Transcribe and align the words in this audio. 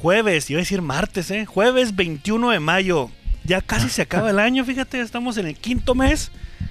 Jueves, 0.00 0.48
iba 0.48 0.58
a 0.58 0.62
decir 0.62 0.80
martes, 0.80 1.30
¿eh? 1.30 1.44
Jueves 1.44 1.94
21 1.94 2.50
de 2.50 2.60
mayo. 2.60 3.10
Ya 3.44 3.60
casi 3.60 3.90
se 3.90 4.00
acaba 4.00 4.30
el 4.30 4.38
año, 4.38 4.64
fíjate, 4.64 4.98
estamos 4.98 5.36
en 5.36 5.46
el 5.46 5.56
quinto 5.56 5.94
mes 5.94 6.30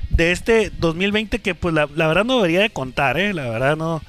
de 0.09 0.31
este 0.31 0.71
2020 0.79 1.37
que 1.37 1.53
pues 1.53 1.75
la, 1.75 1.85
verdad 1.85 2.25
no 2.25 2.37
debería 2.37 2.61
de 2.61 2.71
contar, 2.71 3.19
¿eh? 3.19 3.33
La 3.35 3.47
verdad 3.47 3.77
no... 3.77 4.01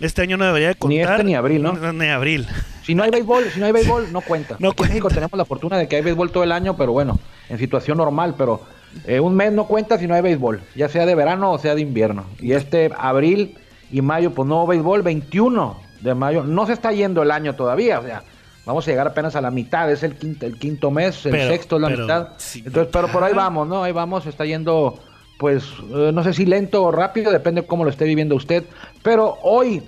Este 0.00 0.22
año 0.22 0.36
no 0.36 0.44
debería 0.44 0.68
de 0.68 0.74
contar. 0.76 0.96
Ni 0.96 1.00
este 1.02 1.24
ni 1.24 1.34
abril, 1.34 1.62
¿no? 1.62 1.92
Ni 1.92 2.06
abril. 2.06 2.46
Si 2.84 2.94
no 2.94 3.02
hay 3.02 3.10
béisbol, 3.10 3.50
si 3.52 3.58
no 3.58 3.66
hay 3.66 3.72
béisbol, 3.72 4.12
no 4.12 4.20
cuenta. 4.20 4.56
No 4.60 4.72
cuenta. 4.72 4.84
En 4.84 4.88
México 4.90 5.08
tenemos 5.08 5.36
la 5.36 5.44
fortuna 5.44 5.76
de 5.76 5.88
que 5.88 5.96
hay 5.96 6.02
béisbol 6.02 6.30
todo 6.30 6.44
el 6.44 6.52
año, 6.52 6.76
pero 6.76 6.92
bueno, 6.92 7.18
en 7.48 7.58
situación 7.58 7.98
normal, 7.98 8.36
pero 8.38 8.62
eh, 9.06 9.18
un 9.18 9.34
mes 9.34 9.52
no 9.52 9.66
cuenta 9.66 9.98
si 9.98 10.06
no 10.06 10.14
hay 10.14 10.22
béisbol, 10.22 10.62
ya 10.76 10.88
sea 10.88 11.04
de 11.04 11.16
verano 11.16 11.50
o 11.50 11.58
sea 11.58 11.74
de 11.74 11.80
invierno. 11.80 12.26
Y 12.40 12.52
este 12.52 12.92
abril 12.96 13.58
y 13.90 14.02
mayo, 14.02 14.32
pues 14.32 14.48
no 14.48 14.64
béisbol, 14.68 15.02
21 15.02 15.80
de 16.00 16.14
mayo, 16.14 16.44
no 16.44 16.66
se 16.66 16.72
está 16.74 16.92
yendo 16.92 17.22
el 17.22 17.32
año 17.32 17.54
todavía, 17.54 17.98
o 17.98 18.02
sea, 18.04 18.22
vamos 18.64 18.86
a 18.86 18.90
llegar 18.90 19.06
apenas 19.06 19.36
a 19.36 19.40
la 19.40 19.50
mitad, 19.50 19.90
es 19.90 20.02
el 20.02 20.16
quinto, 20.16 20.46
el 20.46 20.58
quinto 20.58 20.90
mes, 20.90 21.26
el 21.26 21.32
sexto 21.48 21.76
es 21.76 21.82
la 21.82 21.88
mitad. 21.88 22.28
Entonces, 22.54 22.88
pero 22.92 23.08
por 23.08 23.24
ahí 23.24 23.32
vamos, 23.32 23.68
¿no? 23.68 23.82
Ahí 23.82 23.92
vamos, 23.92 24.26
está 24.26 24.44
yendo, 24.44 24.98
pues, 25.38 25.64
eh, 25.90 26.10
no 26.12 26.22
sé 26.22 26.32
si 26.32 26.46
lento 26.46 26.84
o 26.84 26.92
rápido, 26.92 27.32
depende 27.32 27.62
de 27.62 27.66
cómo 27.66 27.84
lo 27.84 27.90
esté 27.90 28.04
viviendo 28.04 28.36
usted. 28.36 28.64
Pero 29.02 29.38
hoy 29.42 29.82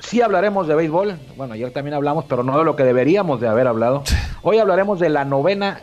sí 0.00 0.20
hablaremos 0.20 0.66
de 0.66 0.74
béisbol. 0.74 1.16
Bueno, 1.36 1.54
ayer 1.54 1.70
también 1.72 1.94
hablamos, 1.94 2.24
pero 2.26 2.42
no 2.42 2.58
de 2.58 2.64
lo 2.64 2.76
que 2.76 2.84
deberíamos 2.84 3.40
de 3.40 3.48
haber 3.48 3.66
hablado. 3.66 4.02
Hoy 4.42 4.58
hablaremos 4.58 4.98
de 4.98 5.10
la 5.10 5.24
novena 5.24 5.82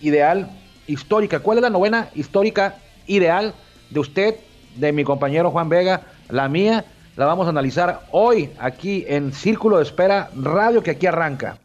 ideal 0.00 0.50
histórica. 0.86 1.40
¿Cuál 1.40 1.58
es 1.58 1.62
la 1.62 1.70
novena 1.70 2.08
histórica 2.14 2.76
ideal 3.06 3.54
de 3.90 4.00
usted, 4.00 4.36
de 4.76 4.92
mi 4.92 5.04
compañero 5.04 5.50
Juan 5.50 5.68
Vega, 5.68 6.02
la 6.28 6.48
mía? 6.48 6.84
La 7.14 7.26
vamos 7.26 7.46
a 7.46 7.50
analizar 7.50 8.06
hoy 8.10 8.50
aquí 8.58 9.04
en 9.06 9.34
Círculo 9.34 9.76
de 9.76 9.82
Espera 9.82 10.30
Radio 10.34 10.82
que 10.82 10.92
aquí 10.92 11.06
arranca. 11.06 11.58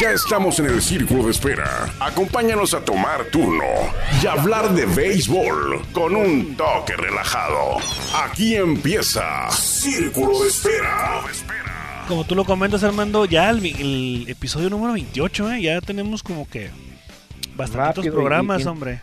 Ya 0.00 0.10
estamos 0.10 0.58
en 0.58 0.66
el 0.66 0.82
círculo 0.82 1.24
de 1.24 1.30
espera. 1.30 1.88
Acompáñanos 2.00 2.74
a 2.74 2.84
tomar 2.84 3.24
turno 3.32 3.64
y 4.22 4.26
hablar 4.26 4.74
de 4.74 4.84
béisbol 4.84 5.80
con 5.92 6.14
un 6.14 6.56
toque 6.56 6.94
relajado. 6.94 7.78
Aquí 8.14 8.56
empieza 8.56 9.48
Círculo 9.50 10.42
de 10.42 10.48
Espera. 10.48 11.22
Como 12.08 12.24
tú 12.24 12.34
lo 12.34 12.44
comentas, 12.44 12.82
Armando, 12.82 13.24
ya 13.24 13.48
el, 13.50 14.28
episodio 14.28 14.68
número 14.68 14.92
28, 14.92 15.52
¿eh? 15.52 15.62
ya 15.62 15.80
tenemos 15.80 16.22
como 16.22 16.48
que 16.48 16.70
bastantes 17.56 18.10
programas, 18.10 18.66
hombre. 18.66 19.00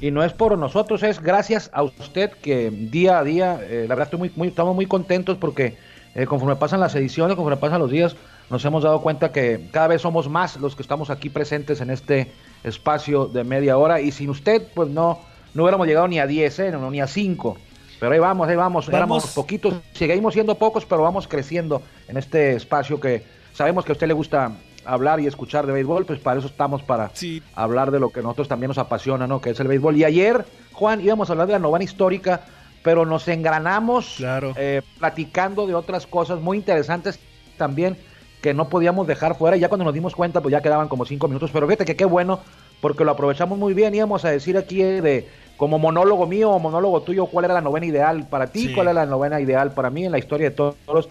Y 0.00 0.10
no 0.12 0.22
es 0.22 0.32
por 0.32 0.56
nosotros, 0.56 1.02
es 1.02 1.20
gracias 1.20 1.70
a 1.72 1.82
usted 1.82 2.30
que 2.30 2.70
día 2.70 3.18
a 3.18 3.24
día, 3.24 3.60
eh, 3.62 3.86
la 3.88 3.96
verdad 3.96 4.06
estoy 4.06 4.18
muy, 4.20 4.32
muy, 4.36 4.48
estamos 4.48 4.74
muy 4.74 4.86
contentos 4.86 5.36
porque 5.38 5.76
eh, 6.14 6.26
conforme 6.26 6.54
pasan 6.54 6.78
las 6.78 6.94
ediciones, 6.94 7.34
conforme 7.34 7.56
pasan 7.56 7.80
los 7.80 7.90
días, 7.90 8.14
nos 8.48 8.64
hemos 8.64 8.84
dado 8.84 9.02
cuenta 9.02 9.32
que 9.32 9.68
cada 9.72 9.88
vez 9.88 10.02
somos 10.02 10.28
más 10.28 10.56
los 10.56 10.76
que 10.76 10.82
estamos 10.82 11.10
aquí 11.10 11.30
presentes 11.30 11.80
en 11.80 11.90
este 11.90 12.30
espacio 12.62 13.26
de 13.26 13.42
media 13.42 13.76
hora 13.76 14.00
y 14.00 14.12
sin 14.12 14.30
usted 14.30 14.68
pues 14.72 14.88
no, 14.88 15.18
no 15.54 15.64
hubiéramos 15.64 15.86
llegado 15.86 16.06
ni 16.06 16.20
a 16.20 16.26
10, 16.26 16.58
¿eh? 16.60 16.72
ni 16.90 17.00
a 17.00 17.06
5. 17.06 17.56
Pero 17.98 18.12
ahí 18.12 18.20
vamos, 18.20 18.48
ahí 18.48 18.56
vamos, 18.56 18.88
éramos 18.88 19.26
poquitos, 19.34 19.74
seguimos 19.92 20.32
siendo 20.32 20.54
pocos, 20.54 20.86
pero 20.86 21.02
vamos 21.02 21.26
creciendo 21.26 21.82
en 22.06 22.16
este 22.16 22.54
espacio 22.54 23.00
que 23.00 23.24
sabemos 23.52 23.84
que 23.84 23.90
a 23.90 23.94
usted 23.94 24.06
le 24.06 24.14
gusta 24.14 24.52
hablar 24.88 25.20
y 25.20 25.26
escuchar 25.26 25.66
de 25.66 25.72
béisbol, 25.72 26.06
pues 26.06 26.18
para 26.18 26.38
eso 26.38 26.48
estamos, 26.48 26.82
para 26.82 27.10
hablar 27.54 27.90
de 27.90 28.00
lo 28.00 28.10
que 28.10 28.22
nosotros 28.22 28.48
también 28.48 28.68
nos 28.68 28.78
apasiona, 28.78 29.26
¿no? 29.26 29.40
Que 29.40 29.50
es 29.50 29.60
el 29.60 29.68
béisbol. 29.68 29.96
Y 29.96 30.04
ayer, 30.04 30.44
Juan, 30.72 31.00
íbamos 31.00 31.28
a 31.28 31.32
hablar 31.34 31.46
de 31.46 31.52
la 31.52 31.58
novena 31.58 31.84
histórica, 31.84 32.40
pero 32.82 33.04
nos 33.04 33.28
engranamos 33.28 34.16
eh, 34.56 34.82
platicando 34.98 35.66
de 35.66 35.74
otras 35.74 36.06
cosas 36.06 36.40
muy 36.40 36.56
interesantes 36.56 37.20
también 37.58 37.98
que 38.40 38.54
no 38.54 38.68
podíamos 38.68 39.06
dejar 39.06 39.36
fuera. 39.36 39.56
Y 39.56 39.60
ya 39.60 39.68
cuando 39.68 39.84
nos 39.84 39.94
dimos 39.94 40.14
cuenta, 40.16 40.40
pues 40.40 40.52
ya 40.52 40.62
quedaban 40.62 40.88
como 40.88 41.04
cinco 41.04 41.28
minutos. 41.28 41.50
Pero 41.52 41.66
fíjate 41.66 41.84
que 41.84 41.96
qué 41.96 42.04
bueno, 42.06 42.40
porque 42.80 43.04
lo 43.04 43.10
aprovechamos 43.10 43.58
muy 43.58 43.74
bien. 43.74 43.94
Íbamos 43.94 44.24
a 44.24 44.30
decir 44.30 44.56
aquí 44.56 44.80
eh, 44.80 45.02
de 45.02 45.28
como 45.58 45.78
monólogo 45.78 46.26
mío 46.26 46.50
o 46.50 46.58
monólogo 46.58 47.02
tuyo, 47.02 47.26
cuál 47.26 47.44
era 47.44 47.54
la 47.54 47.60
novena 47.60 47.84
ideal 47.84 48.26
para 48.28 48.46
ti, 48.46 48.72
cuál 48.72 48.86
era 48.86 48.94
la 48.94 49.06
novena 49.06 49.40
ideal 49.40 49.72
para 49.72 49.90
mí 49.90 50.06
en 50.06 50.12
la 50.12 50.18
historia 50.18 50.50
de 50.50 50.56
todos. 50.56 51.08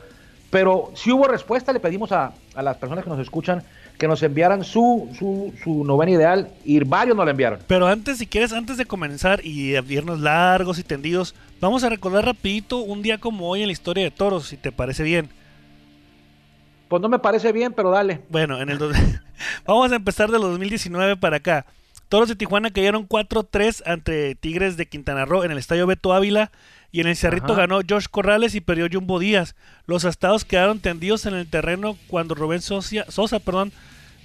Pero 0.49 0.91
si 0.95 1.11
hubo 1.11 1.27
respuesta, 1.27 1.73
le 1.73 1.79
pedimos 1.79 2.11
a, 2.11 2.33
a 2.55 2.61
las 2.61 2.77
personas 2.77 3.03
que 3.03 3.09
nos 3.09 3.19
escuchan 3.19 3.63
que 3.97 4.07
nos 4.07 4.21
enviaran 4.21 4.63
su, 4.63 5.09
su, 5.17 5.53
su, 5.63 5.83
novena 5.83 6.11
ideal 6.11 6.51
y 6.63 6.79
varios 6.79 7.17
nos 7.17 7.25
la 7.25 7.31
enviaron. 7.31 7.59
Pero 7.67 7.87
antes, 7.87 8.19
si 8.19 8.27
quieres, 8.27 8.53
antes 8.53 8.77
de 8.77 8.85
comenzar 8.85 9.43
y 9.43 9.75
irnos 9.75 10.19
largos 10.19 10.77
y 10.79 10.83
tendidos, 10.83 11.33
vamos 11.59 11.83
a 11.83 11.89
recordar 11.89 12.25
rapidito 12.25 12.77
un 12.77 13.01
día 13.01 13.17
como 13.17 13.49
hoy 13.49 13.61
en 13.61 13.67
la 13.67 13.73
historia 13.73 14.03
de 14.03 14.11
toros, 14.11 14.47
si 14.47 14.57
te 14.57 14.71
parece 14.71 15.03
bien. 15.03 15.29
Pues 16.87 17.01
no 17.01 17.09
me 17.09 17.19
parece 17.19 17.51
bien, 17.51 17.73
pero 17.73 17.89
dale. 17.89 18.21
Bueno, 18.29 18.61
en 18.61 18.69
el 18.69 18.79
vamos 19.65 19.91
a 19.91 19.95
empezar 19.95 20.29
de 20.29 20.39
los 20.39 20.51
2019 20.51 21.17
para 21.17 21.37
acá. 21.37 21.65
Toros 22.09 22.29
de 22.29 22.35
Tijuana 22.35 22.71
cayeron 22.71 23.07
4-3 23.07 23.83
ante 23.85 24.35
Tigres 24.35 24.77
de 24.77 24.87
Quintana 24.87 25.25
Roo 25.25 25.43
en 25.43 25.51
el 25.51 25.57
estadio 25.57 25.87
Beto 25.87 26.13
Ávila. 26.13 26.51
Y 26.89 27.01
en 27.01 27.07
el 27.07 27.17
Cerrito 27.17 27.53
ganó 27.53 27.81
Josh 27.87 28.05
Corrales 28.09 28.55
y 28.55 28.61
perdió 28.61 28.87
Jumbo 28.91 29.19
Díaz. 29.19 29.55
Los 29.85 30.05
estados 30.05 30.45
quedaron 30.45 30.79
tendidos 30.79 31.25
en 31.25 31.33
el 31.33 31.45
terreno 31.47 31.97
cuando 32.07 32.33
Rubén 32.33 32.61
Sosa, 32.61 33.05
Sosa 33.09 33.39
perdón, 33.39 33.73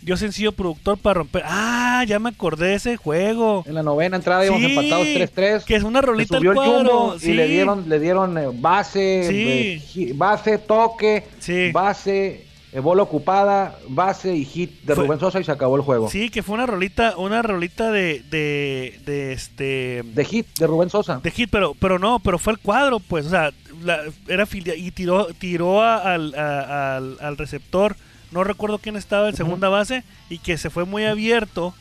dio 0.01 0.17
sencillo 0.17 0.53
productor 0.53 0.97
para 0.99 1.15
romper. 1.15 1.43
Ah, 1.45 2.05
ya 2.07 2.21
me 2.21 2.29
acordé 2.29 2.69
de 2.69 2.75
ese 2.75 2.97
juego. 2.97 3.65
En 3.67 3.75
la 3.75 3.83
novena 3.83 4.17
entrada 4.17 4.47
íbamos 4.47 4.63
empatados 4.63 5.07
3-3. 5.07 5.65
Que 5.65 5.75
es 5.75 5.83
una 5.83 6.01
rolita 6.01 6.37
al 6.37 6.55
cuadro. 6.55 7.17
Y 7.21 7.33
le 7.33 7.49
dieron, 7.49 7.89
le 7.89 7.99
dieron 7.99 8.39
eh, 8.39 8.47
base, 8.53 9.81
eh, 9.83 10.13
base, 10.15 10.59
toque, 10.59 11.25
base, 11.73 12.47
bola 12.81 13.03
ocupada, 13.03 13.79
base 13.89 14.35
y 14.35 14.45
hit 14.45 14.83
de 14.83 14.95
Rubén 14.95 15.21
Sosa 15.21 15.41
y 15.41 15.45
se 15.45 15.53
acabó 15.53 15.77
el 15.77 15.83
juego. 15.83 16.09
Sí, 16.09 16.31
que 16.31 16.43
fue 16.43 16.55
una 16.55 16.67
rolita, 16.67 17.17
una 17.19 17.43
rolita 17.43 17.91
de, 17.91 18.23
de, 18.31 18.99
de 19.05 19.33
este... 19.33 20.03
De 20.05 20.25
hit, 20.25 20.47
de 20.59 20.67
Rubén 20.67 20.89
Sosa. 20.89 21.21
De 21.23 21.31
hit, 21.31 21.51
pero, 21.51 21.75
pero 21.75 21.99
no, 21.99 22.19
pero 22.21 22.39
fue 22.39 22.55
el 22.55 22.59
cuadro, 22.59 22.99
pues, 22.99 23.27
o 23.27 23.31
sea, 23.31 23.53
era 24.27 24.47
filia, 24.47 24.75
y 24.75 24.91
tiró, 24.91 25.27
tiró 25.39 25.83
al, 25.83 26.35
al, 26.35 27.37
receptor, 27.37 27.97
no 28.31 28.45
recuerdo 28.45 28.79
quién 28.79 28.97
estaba 28.97 29.29
en 29.29 29.37
segunda 29.37 29.69
base, 29.69 30.05
y 30.31 30.39
que 30.39 30.57
se 30.57 30.71
fue 30.71 30.85
muy 30.85 31.05
abierto 31.05 31.75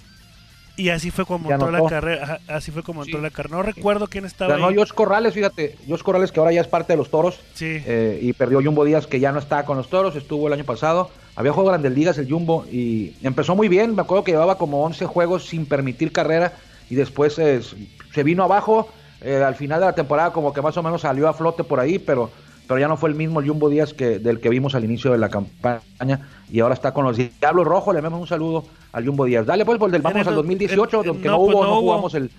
y 0.77 0.89
así 0.89 1.11
fue 1.11 1.25
como 1.25 1.51
entró 1.51 1.71
la 1.71 1.87
carrera. 1.87 2.39
Así 2.47 2.71
fue 2.71 2.83
como 2.83 3.03
entró 3.03 3.21
la 3.21 3.29
carrera. 3.29 3.57
No 3.57 3.63
recuerdo 3.63 4.07
quién 4.07 4.25
estaba. 4.25 4.57
No, 4.57 4.67
Josh 4.67 4.91
Corrales, 4.93 5.33
fíjate. 5.33 5.75
Josh 5.87 6.01
Corrales, 6.01 6.31
que 6.31 6.39
ahora 6.39 6.51
ya 6.51 6.61
es 6.61 6.67
parte 6.67 6.93
de 6.93 6.97
los 6.97 7.09
toros. 7.09 7.39
Sí. 7.53 7.81
Eh, 7.85 8.19
y 8.21 8.33
perdió 8.33 8.61
Jumbo 8.63 8.85
Díaz, 8.85 9.07
que 9.07 9.19
ya 9.19 9.31
no 9.31 9.39
está 9.39 9.65
con 9.65 9.77
los 9.77 9.89
toros. 9.89 10.15
Estuvo 10.15 10.47
el 10.47 10.53
año 10.53 10.63
pasado. 10.63 11.09
Había 11.35 11.51
jugado 11.51 11.69
Grandes 11.69 11.93
Ligas 11.93 12.17
el 12.17 12.29
Jumbo 12.29 12.65
y 12.71 13.15
empezó 13.23 13.55
muy 13.55 13.67
bien. 13.67 13.95
Me 13.95 14.01
acuerdo 14.01 14.23
que 14.23 14.31
llevaba 14.31 14.57
como 14.57 14.83
11 14.83 15.05
juegos 15.05 15.45
sin 15.47 15.65
permitir 15.65 16.11
carrera. 16.11 16.53
Y 16.89 16.95
después 16.95 17.37
eh, 17.39 17.61
se 18.13 18.23
vino 18.23 18.43
abajo. 18.43 18.89
Eh, 19.21 19.35
al 19.35 19.55
final 19.55 19.79
de 19.79 19.85
la 19.85 19.93
temporada, 19.93 20.33
como 20.33 20.51
que 20.51 20.61
más 20.61 20.75
o 20.77 20.83
menos 20.83 21.01
salió 21.01 21.27
a 21.27 21.33
flote 21.33 21.63
por 21.63 21.79
ahí, 21.79 21.99
pero 21.99 22.31
pero 22.71 22.79
ya 22.79 22.87
no 22.87 22.95
fue 22.95 23.09
el 23.09 23.15
mismo 23.15 23.43
Jumbo 23.43 23.69
Díaz 23.69 23.93
que 23.93 24.17
del 24.17 24.39
que 24.39 24.47
vimos 24.47 24.75
al 24.75 24.85
inicio 24.85 25.11
de 25.11 25.17
la 25.17 25.27
campaña 25.27 26.29
y 26.49 26.61
ahora 26.61 26.73
está 26.73 26.93
con 26.93 27.03
los 27.03 27.17
Diablos 27.17 27.67
Rojos. 27.67 27.93
Le 27.93 27.99
damos 27.99 28.21
un 28.21 28.27
saludo 28.27 28.65
al 28.93 29.05
Jumbo 29.05 29.25
Díaz. 29.25 29.45
Dale 29.45 29.65
pues, 29.65 29.77
del, 29.91 30.01
vamos 30.01 30.25
al 30.25 30.35
2018, 30.35 31.03
aunque 31.05 31.27
no, 31.27 31.37
hubo, 31.37 31.51
pues 31.51 31.67
no, 31.67 31.81
jugamos 31.81 32.13
el, 32.15 32.31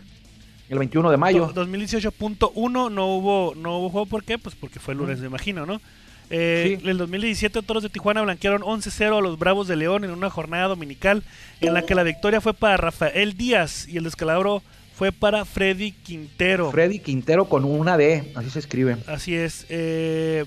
el 0.71 0.79
21 0.79 1.11
de 1.11 1.17
mayo. 1.19 1.53
2018.1 1.53 2.91
no 2.91 3.07
hubo 3.15 3.53
no 3.55 3.77
hubo 3.77 3.91
juego, 3.91 4.07
¿por 4.07 4.25
qué? 4.25 4.39
Pues 4.39 4.55
porque 4.55 4.81
fue 4.81 4.95
el 4.95 5.01
lunes, 5.01 5.21
me 5.21 5.27
imagino, 5.27 5.67
¿no? 5.67 5.83
Eh, 6.31 6.81
El 6.83 6.97
2017 6.97 7.61
Toros 7.61 7.83
de 7.83 7.91
Tijuana 7.91 8.23
blanquearon 8.23 8.63
11-0 8.63 9.19
a 9.19 9.21
los 9.21 9.39
Bravos 9.39 9.69
de 9.69 9.77
León 9.77 10.03
en 10.03 10.13
una 10.13 10.31
jornada 10.31 10.69
dominical 10.69 11.25
en 11.61 11.75
la 11.75 11.83
que 11.83 11.95
la 11.95 12.05
victoria 12.05 12.41
fue 12.41 12.55
para 12.55 12.79
Rafael 12.79 13.37
Díaz 13.37 13.87
y 13.87 13.99
el 13.99 14.05
descalabro 14.05 14.63
fue 14.95 15.13
para 15.13 15.45
Freddy 15.45 15.93
Quintero. 15.93 16.71
Freddy 16.71 16.99
Quintero 16.99 17.47
con 17.47 17.65
una 17.65 17.97
D, 17.97 18.33
así 18.35 18.51
se 18.51 18.59
escribe. 18.59 18.97
Así 19.07 19.35
es. 19.35 19.67
Eh... 19.69 20.45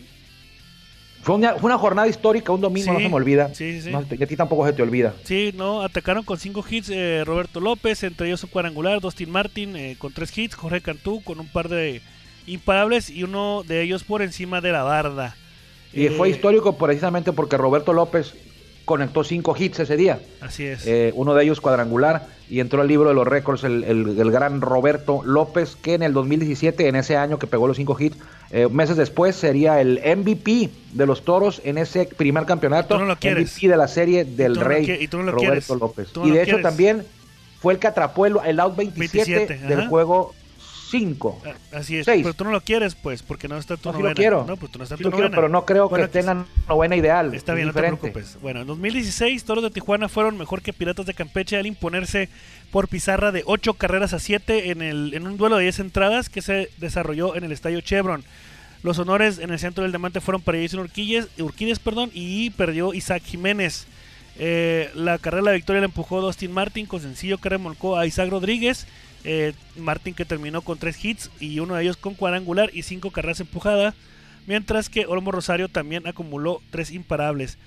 Fue, 1.22 1.34
una, 1.34 1.56
fue, 1.56 1.72
una, 1.72 1.80
jornada 1.80 2.08
histórica, 2.08 2.52
un 2.52 2.62
domingo, 2.62 2.94
no 2.94 3.00
se 3.00 3.10
me 3.10 3.16
olvida. 3.16 3.52
Sí, 3.56 3.82
sí. 3.82 3.90
y 3.90 4.24
a 4.24 4.28
ti 4.28 4.36
tampoco 4.36 4.64
se 4.68 4.74
te 4.74 4.84
olvida. 4.84 5.16
Sí, 5.24 5.52
no, 5.56 5.82
atacaron 5.82 6.24
con 6.24 6.38
cinco 6.38 6.64
hits 6.70 6.90
eh, 6.92 7.24
Roberto 7.26 7.60
López, 7.60 8.04
entre 8.04 8.28
ellos 8.28 8.44
un 8.44 8.52
cuadrangular, 8.52 9.02
Dustin 9.02 9.32
Martin 9.32 9.76
eh, 9.76 9.96
con 9.98 10.14
tres 10.14 10.38
hits, 10.38 10.54
Jorge 10.54 10.82
Cantú 10.82 11.24
con 11.24 11.40
un 11.40 11.48
par 11.48 11.68
de 11.68 12.02
imparables 12.46 13.10
y 13.10 13.24
uno 13.24 13.64
de 13.64 13.82
ellos 13.82 14.04
por 14.04 14.22
encima 14.22 14.62
de 14.62 14.72
la 14.72 14.84
barda. 14.84 15.36
Y 15.94 16.10
fue 16.10 16.28
eh, 16.28 16.32
histórico 16.32 16.78
precisamente 16.78 17.34
porque 17.34 17.58
Roberto 17.58 17.92
López 17.92 18.36
conectó 18.86 19.24
cinco 19.24 19.56
hits 19.58 19.80
ese 19.80 19.98
día. 19.98 20.20
Así 20.42 20.66
es. 20.66 20.86
Eh, 20.86 21.12
uno 21.16 21.34
de 21.34 21.44
ellos 21.44 21.60
cuadrangular 21.60 22.28
y 22.50 22.60
entró 22.60 22.82
al 22.82 22.88
libro 22.88 23.10
de 23.10 23.16
los 23.16 23.28
récords 23.28 23.64
el, 23.64 24.32
gran 24.32 24.62
Roberto 24.62 25.22
López, 25.24 25.76
que 25.76 25.96
en 25.96 26.04
el 26.04 26.14
2017, 26.14 26.88
en 26.88 26.96
ese 26.96 27.18
año 27.18 27.40
que 27.40 27.48
pegó 27.48 27.68
los 27.68 27.78
cinco 27.78 27.98
hits, 28.00 28.18
eh, 28.52 28.68
meses 28.70 28.96
después 28.96 29.36
sería 29.36 29.82
el 29.82 30.00
MVP 30.00 30.70
de 30.94 31.06
los 31.06 31.26
toros 31.26 31.62
en 31.66 31.80
ese 31.80 32.06
primer 32.06 32.46
campeonato. 32.46 32.98
No 33.00 33.16
MVP 33.16 33.68
de 33.68 33.78
la 33.78 33.88
serie 33.88 34.24
del 34.24 34.56
Rey 34.56 35.08
Roberto 35.08 35.76
López. 35.76 36.10
y 36.24 36.32
de 36.32 36.44
hecho 36.44 36.62
también 36.62 37.04
fue 37.60 37.74
el 37.74 37.80
que 37.80 37.88
atrapó 37.88 38.28
el, 38.28 38.60
out 38.60 38.76
27, 38.76 39.58
del 39.68 39.88
juego 39.88 40.36
cinco. 40.90 41.42
Ah, 41.46 41.54
Así 41.78 41.98
es, 41.98 42.06
Seis. 42.06 42.22
pero 42.24 42.34
tú 42.34 42.44
no 42.44 42.52
lo 42.52 42.62
quieres, 42.62 42.96
pues, 42.96 43.22
porque 43.24 43.48
no 43.48 43.58
está 43.58 43.78
tu 43.78 43.90
No, 43.90 43.94
sí 43.94 43.98
lo 43.98 44.04
novena. 44.04 44.16
quiero. 44.16 44.46
No, 44.48 44.58
pues 44.58 44.72
tú 44.72 44.78
no 44.80 44.84
está 44.84 44.98
Sí 44.98 45.04
tu 45.04 45.10
lo 45.10 45.16
quiero, 45.16 45.30
novena. 45.30 45.36
pero 45.36 45.50
no 45.50 45.66
creo 45.66 45.90
Bueno, 45.90 46.06
que 46.06 46.12
tengan 46.12 46.46
novena 46.68 46.96
ideal. 46.96 47.34
Está 47.34 47.54
es 47.54 47.56
bien, 47.58 47.68
no 47.68 47.74
te 47.74 47.80
diferente. 47.80 48.02
preocupes. 48.12 48.38
Bueno, 48.42 48.62
en 48.62 48.68
2016, 48.68 49.44
Toros 49.44 49.64
de 49.64 49.72
Tijuana 49.72 50.08
fueron 50.10 50.38
mejor 50.38 50.62
que 50.62 50.74
Piratas 50.74 51.06
de 51.06 51.14
Campeche 51.14 51.58
al 51.58 51.66
imponerse 51.66 52.30
por 52.72 52.88
pizarra 52.88 53.32
de 53.32 53.44
8 53.46 53.74
carreras 53.76 54.14
a 54.14 54.20
7 54.20 54.72
en, 54.72 54.82
el, 54.82 55.14
en 55.14 55.28
un 55.28 55.38
duelo 55.38 55.58
de 55.58 55.64
10 55.64 55.80
entradas 55.80 56.30
que 56.30 56.42
se 56.42 56.70
desarrolló 56.78 57.36
en 57.36 57.44
el 57.44 57.52
Estadio 57.52 57.82
Chevron. 57.82 58.24
Los 58.84 59.00
honores 59.00 59.40
en 59.40 59.50
el 59.52 59.58
centro 59.60 59.82
del 59.84 59.92
diamante 59.92 60.22
fueron 60.22 60.42
para 60.42 60.60
Jason 60.62 60.80
Urquídez 60.82 61.80
perdón, 61.80 62.12
y 62.14 62.52
perdió 62.52 62.94
Isaac 62.94 63.24
Jiménez. 63.26 63.88
Eh, 64.38 64.92
la 64.96 65.18
carrera 65.18 65.44
de 65.44 65.50
la 65.52 65.56
victoria 65.56 65.80
la 65.80 65.86
empujó 65.86 66.22
Dustin 66.22 66.52
Martin 66.52 66.86
con 66.86 67.02
sencillo 67.02 67.38
que 67.38 67.50
remolcó 67.50 67.98
a 67.98 68.06
Isaac 68.06 68.30
Rodríguez. 68.30 68.86
Eh, 69.28 69.54
Martin 69.76 70.14
que 70.14 70.24
terminó 70.24 70.62
con 70.62 70.78
3 70.78 71.04
hits 71.04 71.32
y 71.40 71.60
uno 71.60 71.74
de 71.74 71.82
ellos 71.82 71.98
con 71.98 72.14
cuadrangular 72.14 72.70
y 72.74 72.84
5 72.84 73.10
carreras 73.10 73.40
empujadas. 73.40 73.96
Mientras 74.46 74.88
que 74.88 75.08
Olmo 75.08 75.32
Rosario 75.32 75.68
también 75.68 76.06
acumuló 76.06 76.62
3 76.70 76.92
imparables. 76.92 77.58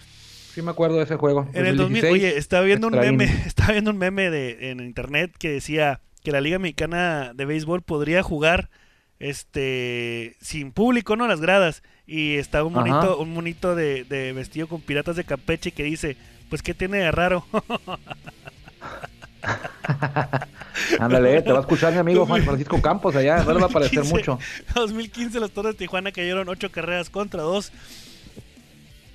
Sí 0.54 0.62
me 0.62 0.70
acuerdo 0.70 0.98
de 0.98 1.04
ese 1.04 1.16
juego. 1.16 1.48
En 1.52 1.66
el 1.66 1.76
2000, 1.76 2.02
2016, 2.02 2.12
oye, 2.12 2.38
estaba 2.38 2.64
viendo 2.64 2.86
un 2.86 2.94
meme, 2.94 3.24
estaba 3.46 3.72
viendo 3.72 3.90
un 3.90 3.98
meme 3.98 4.30
de 4.30 4.70
en 4.70 4.80
internet 4.80 5.34
que 5.36 5.50
decía 5.50 6.00
que 6.22 6.30
la 6.30 6.40
Liga 6.40 6.60
Mexicana 6.60 7.32
de 7.34 7.44
Béisbol 7.44 7.82
podría 7.82 8.22
jugar 8.22 8.70
este 9.18 10.36
sin 10.40 10.70
público, 10.70 11.16
¿no? 11.16 11.26
Las 11.26 11.40
gradas. 11.40 11.82
Y 12.06 12.36
estaba 12.36 12.64
un 12.64 12.72
monito, 12.72 12.96
Ajá. 12.96 13.16
un 13.16 13.34
monito 13.34 13.74
de, 13.74 14.04
de 14.04 14.32
vestido 14.32 14.68
con 14.68 14.80
piratas 14.80 15.16
de 15.16 15.24
Campeche 15.24 15.72
que 15.72 15.82
dice, 15.82 16.16
pues 16.48 16.62
qué 16.62 16.72
tiene 16.72 16.98
de 16.98 17.10
raro. 17.10 17.44
Ándale, 20.98 21.42
te 21.42 21.52
va 21.52 21.58
a 21.58 21.60
escuchar 21.60 21.92
mi 21.92 21.98
amigo 21.98 22.26
Juan 22.26 22.42
Francisco 22.42 22.80
Campos 22.80 23.16
allá, 23.16 23.42
no 23.42 23.52
le 23.52 23.60
va 23.60 23.66
a 23.66 23.70
parecer 23.70 23.98
2015, 23.98 24.30
mucho. 24.30 24.38
2015 24.74 25.40
los 25.40 25.50
Toros 25.50 25.72
de 25.72 25.78
Tijuana 25.78 26.12
cayeron 26.12 26.48
8 26.48 26.70
carreras 26.70 27.10
contra 27.10 27.42
2. 27.42 27.72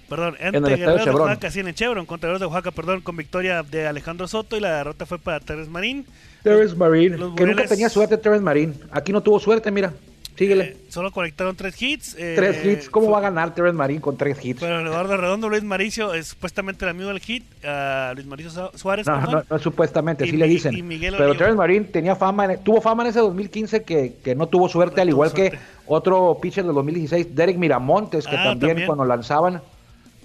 Perdón, 0.10 0.36
el 0.40 0.48
ante 0.48 0.58
Estadio 0.58 0.78
Guerreros 0.78 1.00
de 1.00 1.04
Chevron. 1.06 1.28
Oaxaca, 1.28 1.52
sí, 1.52 1.60
en 1.62 1.68
el 1.68 1.76
Chevron, 1.76 2.06
contra 2.06 2.28
Guerreros 2.28 2.42
de 2.42 2.46
Oaxaca, 2.48 2.72
perdón, 2.72 3.02
con 3.02 3.16
victoria 3.18 3.64
de 3.64 3.88
Alejandro 3.88 4.28
Soto 4.28 4.58
y 4.58 4.60
la 4.60 4.78
derrota 4.78 5.06
fue 5.06 5.20
para 5.20 5.40
Teres 5.40 5.70
Marín. 5.70 6.06
Terrence 6.44 6.76
Marín, 6.76 7.36
que 7.36 7.46
nunca 7.46 7.66
tenía 7.66 7.90
suerte 7.90 8.18
Terrence 8.18 8.44
Marín. 8.44 8.76
Aquí 8.92 9.12
no 9.12 9.22
tuvo 9.22 9.40
suerte, 9.40 9.72
mira. 9.72 9.94
Síguele. 10.36 10.64
Eh, 10.64 10.78
solo 10.90 11.12
conectaron 11.12 11.56
tres 11.56 11.80
hits. 11.82 12.16
eh, 12.18 12.34
tres 12.36 12.66
hits. 12.66 12.90
¿Cómo 12.90 13.06
fue- 13.06 13.14
va 13.14 13.20
a 13.20 13.22
ganar 13.22 13.54
Terrence 13.54 13.78
Marín 13.78 14.02
con 14.02 14.18
tres 14.18 14.44
hits? 14.44 14.60
Pero 14.60 14.80
Eduardo 14.80 15.16
Redondo, 15.18 15.48
Luis 15.50 15.64
Maricio, 15.64 16.14
es 16.14 16.28
supuestamente 16.28 16.86
el 16.86 16.90
amigo 16.90 17.10
del 17.10 17.20
hit. 17.20 17.44
a 17.66 18.12
Luis 18.16 18.26
Maricio 18.28 18.50
Su- 18.52 18.78
Suárez, 18.78 19.06
No, 19.08 19.22
no, 19.22 19.44
no, 19.50 19.60
supuestamente, 19.60 20.24
así 20.26 20.36
le 20.36 20.48
dicen. 20.48 20.74
y 20.74 20.82
Pero 21.00 21.18
Olivo. 21.18 21.34
Terrence 21.38 21.58
Marín 21.58 21.86
tenía 21.92 22.16
fama, 22.16 22.46
en- 22.54 22.64
tuvo 22.64 22.82
fama 22.82 23.04
en 23.04 23.10
ese 23.10 23.20
2015 23.20 23.84
que, 23.84 24.16
que 24.24 24.36
no 24.36 24.48
tuvo 24.48 24.68
suerte, 24.68 24.98
No 24.98 25.02
al 25.04 25.10
igual 25.10 25.30
suerte. 25.30 25.52
que 25.58 25.64
otro 25.86 26.38
pitcher 26.42 26.66
del 26.66 26.74
2016, 26.76 27.36
Derek 27.36 27.58
Miramontes, 27.58 28.26
que 28.28 28.36
Ah, 28.36 28.44
también, 28.44 28.70
también. 28.72 28.88
cuando 28.88 29.06
lanzaban, 29.06 29.62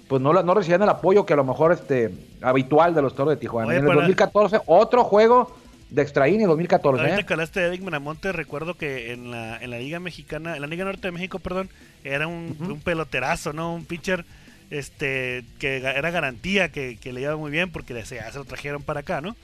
pues 0.07 0.21
no, 0.21 0.33
la- 0.33 0.43
no 0.43 0.53
recibían 0.53 0.81
el 0.81 0.89
apoyo 0.89 1.25
que 1.25 1.33
a 1.33 1.37
lo 1.37 1.43
mejor 1.43 1.71
este 1.71 2.09
habitual 2.41 2.93
de 2.95 3.01
los 3.03 3.15
Toros 3.15 3.31
de 3.33 3.37
Tijuana. 3.37 3.69
Oye, 3.69 3.77
en 3.77 3.83
el 3.83 3.87
para- 3.87 3.99
2014, 4.01 4.59
otro 4.65 5.03
juego 5.03 5.55
de 5.89 6.01
extra 6.01 6.27
inning 6.27 6.47
2014. 6.47 7.01
Ahorita 7.01 7.21
¿eh? 7.21 7.25
que 7.25 7.33
hablaste 7.33 7.59
de 7.59 7.67
Eric 7.67 7.81
Miramonte, 7.81 8.31
recuerdo 8.31 8.75
que 8.75 9.11
en 9.11 9.31
la, 9.31 9.57
en 9.57 9.71
la 9.71 9.79
Liga 9.79 9.99
Mexicana, 9.99 10.55
en 10.55 10.61
la 10.61 10.67
Liga 10.67 10.85
Norte 10.85 11.07
de 11.07 11.11
México, 11.11 11.39
perdón, 11.39 11.69
era 12.03 12.27
un, 12.27 12.55
un 12.59 12.79
peloterazo, 12.79 13.53
¿no? 13.53 13.73
Un 13.73 13.85
pitcher 13.85 14.25
este 14.69 15.43
que 15.57 15.77
era 15.77 16.11
garantía 16.11 16.69
que, 16.69 16.97
que 16.97 17.11
le 17.11 17.21
iba 17.21 17.35
muy 17.35 17.49
bien 17.49 17.71
porque 17.71 18.05
se, 18.05 18.15
ya 18.15 18.31
se 18.31 18.37
lo 18.37 18.45
trajeron 18.45 18.83
para 18.83 18.99
acá, 18.99 19.21
¿no? 19.21 19.35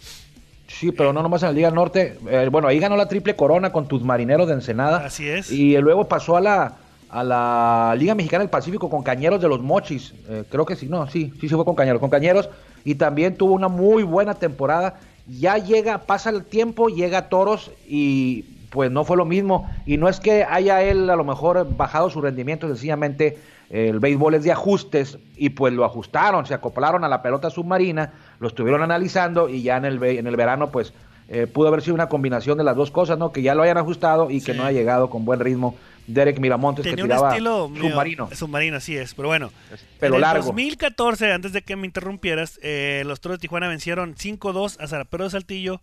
Sí, 0.67 0.91
pero 0.91 1.13
no 1.13 1.21
nomás 1.21 1.43
en 1.43 1.49
la 1.49 1.53
Liga 1.53 1.71
Norte. 1.71 2.17
Eh, 2.29 2.49
bueno, 2.51 2.67
ahí 2.67 2.79
ganó 2.79 2.95
la 2.97 3.07
triple 3.07 3.35
corona 3.35 3.71
con 3.71 3.87
tus 3.87 4.03
marineros 4.03 4.47
de 4.47 4.53
Ensenada. 4.55 5.05
Así 5.05 5.27
es. 5.27 5.51
Y 5.51 5.77
luego 5.77 6.07
pasó 6.07 6.37
a 6.37 6.41
la, 6.41 6.77
a 7.09 7.23
la 7.23 7.95
Liga 7.97 8.15
Mexicana 8.15 8.43
del 8.43 8.49
Pacífico 8.49 8.89
con 8.89 9.03
Cañeros 9.03 9.41
de 9.41 9.47
los 9.47 9.61
Mochis. 9.61 10.13
Eh, 10.27 10.43
creo 10.49 10.65
que 10.65 10.75
sí, 10.75 10.87
no, 10.87 11.07
sí, 11.07 11.31
sí 11.39 11.47
se 11.47 11.55
fue 11.55 11.65
con 11.65 11.75
Cañeros. 11.75 11.99
Con 11.99 12.09
Cañeros. 12.09 12.49
Y 12.83 12.95
también 12.95 13.35
tuvo 13.35 13.53
una 13.53 13.67
muy 13.67 14.03
buena 14.03 14.33
temporada. 14.33 14.99
Ya 15.27 15.57
llega, 15.57 15.99
pasa 15.99 16.29
el 16.29 16.45
tiempo, 16.45 16.89
llega 16.89 17.17
a 17.17 17.29
Toros 17.29 17.71
y 17.87 18.43
pues 18.69 18.91
no 18.91 19.05
fue 19.05 19.17
lo 19.17 19.25
mismo. 19.25 19.69
Y 19.85 19.97
no 19.97 20.09
es 20.09 20.19
que 20.19 20.43
haya 20.43 20.81
él 20.83 21.09
a 21.09 21.15
lo 21.15 21.23
mejor 21.23 21.75
bajado 21.75 22.09
su 22.09 22.21
rendimiento, 22.21 22.67
sencillamente 22.67 23.37
el 23.69 23.99
béisbol 23.99 24.35
es 24.35 24.43
de 24.43 24.51
ajustes 24.51 25.17
y 25.35 25.49
pues 25.49 25.73
lo 25.73 25.85
ajustaron, 25.85 26.45
se 26.45 26.53
acoplaron 26.53 27.03
a 27.03 27.09
la 27.09 27.21
pelota 27.21 27.49
submarina, 27.49 28.13
lo 28.39 28.47
estuvieron 28.47 28.83
analizando 28.83 29.49
y 29.49 29.63
ya 29.63 29.77
en 29.77 29.85
el, 29.85 30.03
en 30.03 30.27
el 30.27 30.35
verano 30.35 30.71
pues 30.71 30.93
eh, 31.27 31.47
pudo 31.47 31.69
haber 31.69 31.81
sido 31.81 31.95
una 31.95 32.07
combinación 32.07 32.57
de 32.57 32.63
las 32.63 32.75
dos 32.75 32.91
cosas, 32.91 33.17
¿no? 33.17 33.31
Que 33.31 33.41
ya 33.41 33.55
lo 33.55 33.63
hayan 33.63 33.77
ajustado 33.77 34.29
y 34.29 34.41
que 34.41 34.53
no 34.53 34.63
haya 34.63 34.79
llegado 34.79 35.09
con 35.09 35.25
buen 35.25 35.39
ritmo 35.39 35.75
Derek 36.07 36.39
Miramontes 36.39 36.83
que 36.83 36.91
Tenía 36.91 37.05
un 37.05 37.27
estilo 37.27 37.71
submarino. 37.75 38.29
Submarino, 38.33 38.77
así 38.77 38.95
es. 38.95 39.13
Pero 39.13 39.27
bueno, 39.27 39.51
Pelo 39.99 40.15
en 40.15 40.15
el 40.15 40.21
largo. 40.21 40.45
2014, 40.45 41.31
antes 41.31 41.53
de 41.53 41.61
que 41.61 41.75
me 41.75 41.87
interrumpieras, 41.87 42.59
eh, 42.61 43.03
los 43.05 43.21
Toros 43.21 43.39
de 43.39 43.41
Tijuana 43.41 43.67
vencieron 43.67 44.15
5-2 44.15 44.77
a 44.79 44.87
Zarapero 44.87 45.23
de 45.23 45.29
Saltillo 45.31 45.81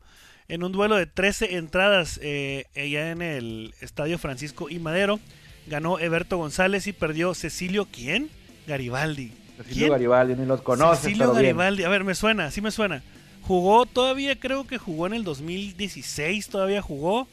en 0.49 0.63
un 0.63 0.73
duelo 0.73 0.97
de 0.97 1.07
13 1.07 1.57
entradas 1.57 2.21
eh, 2.23 2.67
allá 2.77 3.11
en 3.11 3.23
el 3.23 3.75
Estadio 3.81 4.19
Francisco 4.19 4.69
y 4.69 4.79
Madero. 4.79 5.19
Ganó 5.67 5.99
Eberto 5.99 6.37
González 6.39 6.87
y 6.87 6.93
perdió 6.93 7.35
Cecilio, 7.35 7.87
¿quién? 7.91 8.31
Garibaldi. 8.67 9.33
Cecilio 9.57 9.75
¿Quién? 9.75 9.91
Garibaldi, 9.91 10.35
ni 10.35 10.47
los 10.47 10.63
conoces, 10.63 11.01
Cecilio 11.05 11.19
pero 11.19 11.33
bien. 11.33 11.57
Garibaldi. 11.57 11.85
A 11.85 11.89
ver, 11.89 12.05
me 12.05 12.15
suena, 12.15 12.51
sí 12.51 12.61
me 12.61 12.71
suena. 12.71 13.03
Jugó 13.43 13.87
todavía, 13.87 14.39
creo 14.39 14.67
que 14.67 14.79
jugó 14.79 15.07
en 15.07 15.15
el 15.15 15.25
2016, 15.25 16.49
todavía 16.49 16.81
jugó. 16.81 17.27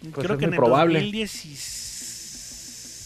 Pues 0.00 0.26
creo 0.26 0.38
que 0.38 0.46
en 0.46 0.50
probable. 0.52 0.98
el 0.98 1.04
2016. 1.06 1.91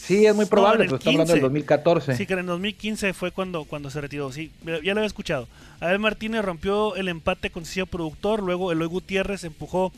Sí, 0.06 0.24
es 0.24 0.34
muy 0.34 0.44
No, 0.44 0.50
probable, 0.50 0.84
el 0.84 0.88
pero 0.88 0.98
está 0.98 1.10
hablando 1.10 1.32
del 1.32 1.40
15. 1.40 1.46
2014. 1.46 2.16
Sí, 2.16 2.26
que 2.26 2.32
en 2.34 2.38
el 2.38 2.46
2015 2.46 3.12
fue 3.12 3.32
cuando, 3.32 3.64
cuando 3.64 3.90
se 3.90 4.00
retiró. 4.00 4.30
Sí, 4.30 4.52
ya 4.64 4.94
lo 4.94 5.00
había 5.00 5.06
escuchado. 5.06 5.48
Abel 5.80 5.98
Martínez 5.98 6.44
rompió 6.44 6.94
el 6.94 7.08
empate 7.08 7.50
con 7.50 7.64
Cecilio 7.64 7.86
Productor. 7.86 8.42
Luego 8.42 8.70
Eloy 8.70 8.86
Gutiérrez 8.86 9.42
empujó 9.44 9.92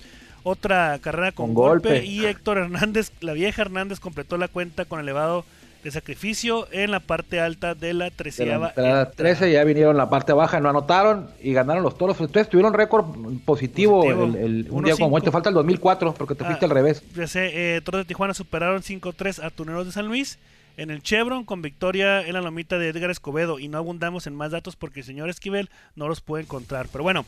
otra 0.44 0.98
carrera 1.00 1.32
con, 1.32 1.48
Con 1.48 1.54
golpe, 1.54 1.88
golpe. 1.90 2.06
Y 2.06 2.24
Héctor 2.24 2.56
Hernández, 2.58 3.12
la 3.20 3.34
vieja 3.34 3.60
Hernández, 3.62 4.00
completó 4.00 4.38
la 4.38 4.48
cuenta 4.48 4.86
con 4.86 4.98
elevado 4.98 5.44
de 5.88 5.92
sacrificio 5.92 6.68
en 6.72 6.90
la 6.90 7.00
parte 7.00 7.40
alta 7.40 7.74
de 7.74 7.94
la 7.94 8.04
De 8.06 8.10
la 8.10 8.16
treceava. 8.16 8.68
entrada 8.68 8.88
entrada. 9.02 9.10
13 9.12 9.52
ya 9.52 9.64
vinieron 9.64 9.96
la 9.96 10.08
parte 10.10 10.32
baja, 10.32 10.60
no 10.60 10.68
anotaron 10.68 11.30
y 11.42 11.52
ganaron 11.52 11.82
los 11.82 11.96
toros. 11.98 12.20
Ustedes 12.20 12.48
tuvieron 12.48 12.72
récord 12.74 13.04
positivo, 13.44 14.02
Positivo. 14.02 14.24
el- 14.24 14.36
el- 14.36 14.66
un 14.70 14.84
día 14.84 14.94
como 14.94 15.14
hoy. 15.16 15.20
cinco. 15.20 15.24
Te 15.24 15.30
falta 15.32 15.48
el 15.48 15.54
2004 15.54 16.14
porque 16.14 16.34
te 16.34 16.44
Ah, 16.44 16.46
fuiste 16.48 16.64
al 16.64 16.70
revés. 16.70 17.02
Ya 17.14 17.26
sé, 17.26 17.76
eh, 17.76 17.80
Toros 17.80 18.00
de 18.00 18.04
Tijuana 18.04 18.34
superaron 18.34 18.82
5-3 18.82 19.38
a 19.38 19.50
Tuneros 19.50 19.86
de 19.86 19.92
San 19.92 20.06
Luis 20.06 20.38
en 20.76 20.90
el 20.90 21.02
Chevron 21.02 21.44
con 21.44 21.60
victoria 21.62 22.20
en 22.26 22.32
la 22.34 22.40
lomita 22.40 22.78
de 22.78 22.88
Edgar 22.88 23.10
Escobedo. 23.10 23.58
Y 23.58 23.68
no 23.68 23.78
abundamos 23.78 24.26
en 24.26 24.34
más 24.34 24.50
datos 24.52 24.76
porque 24.76 25.00
el 25.00 25.06
señor 25.06 25.28
Esquivel 25.30 25.70
no 25.96 26.06
los 26.08 26.20
puede 26.20 26.44
encontrar. 26.44 26.86
Pero 26.92 27.02
bueno, 27.04 27.24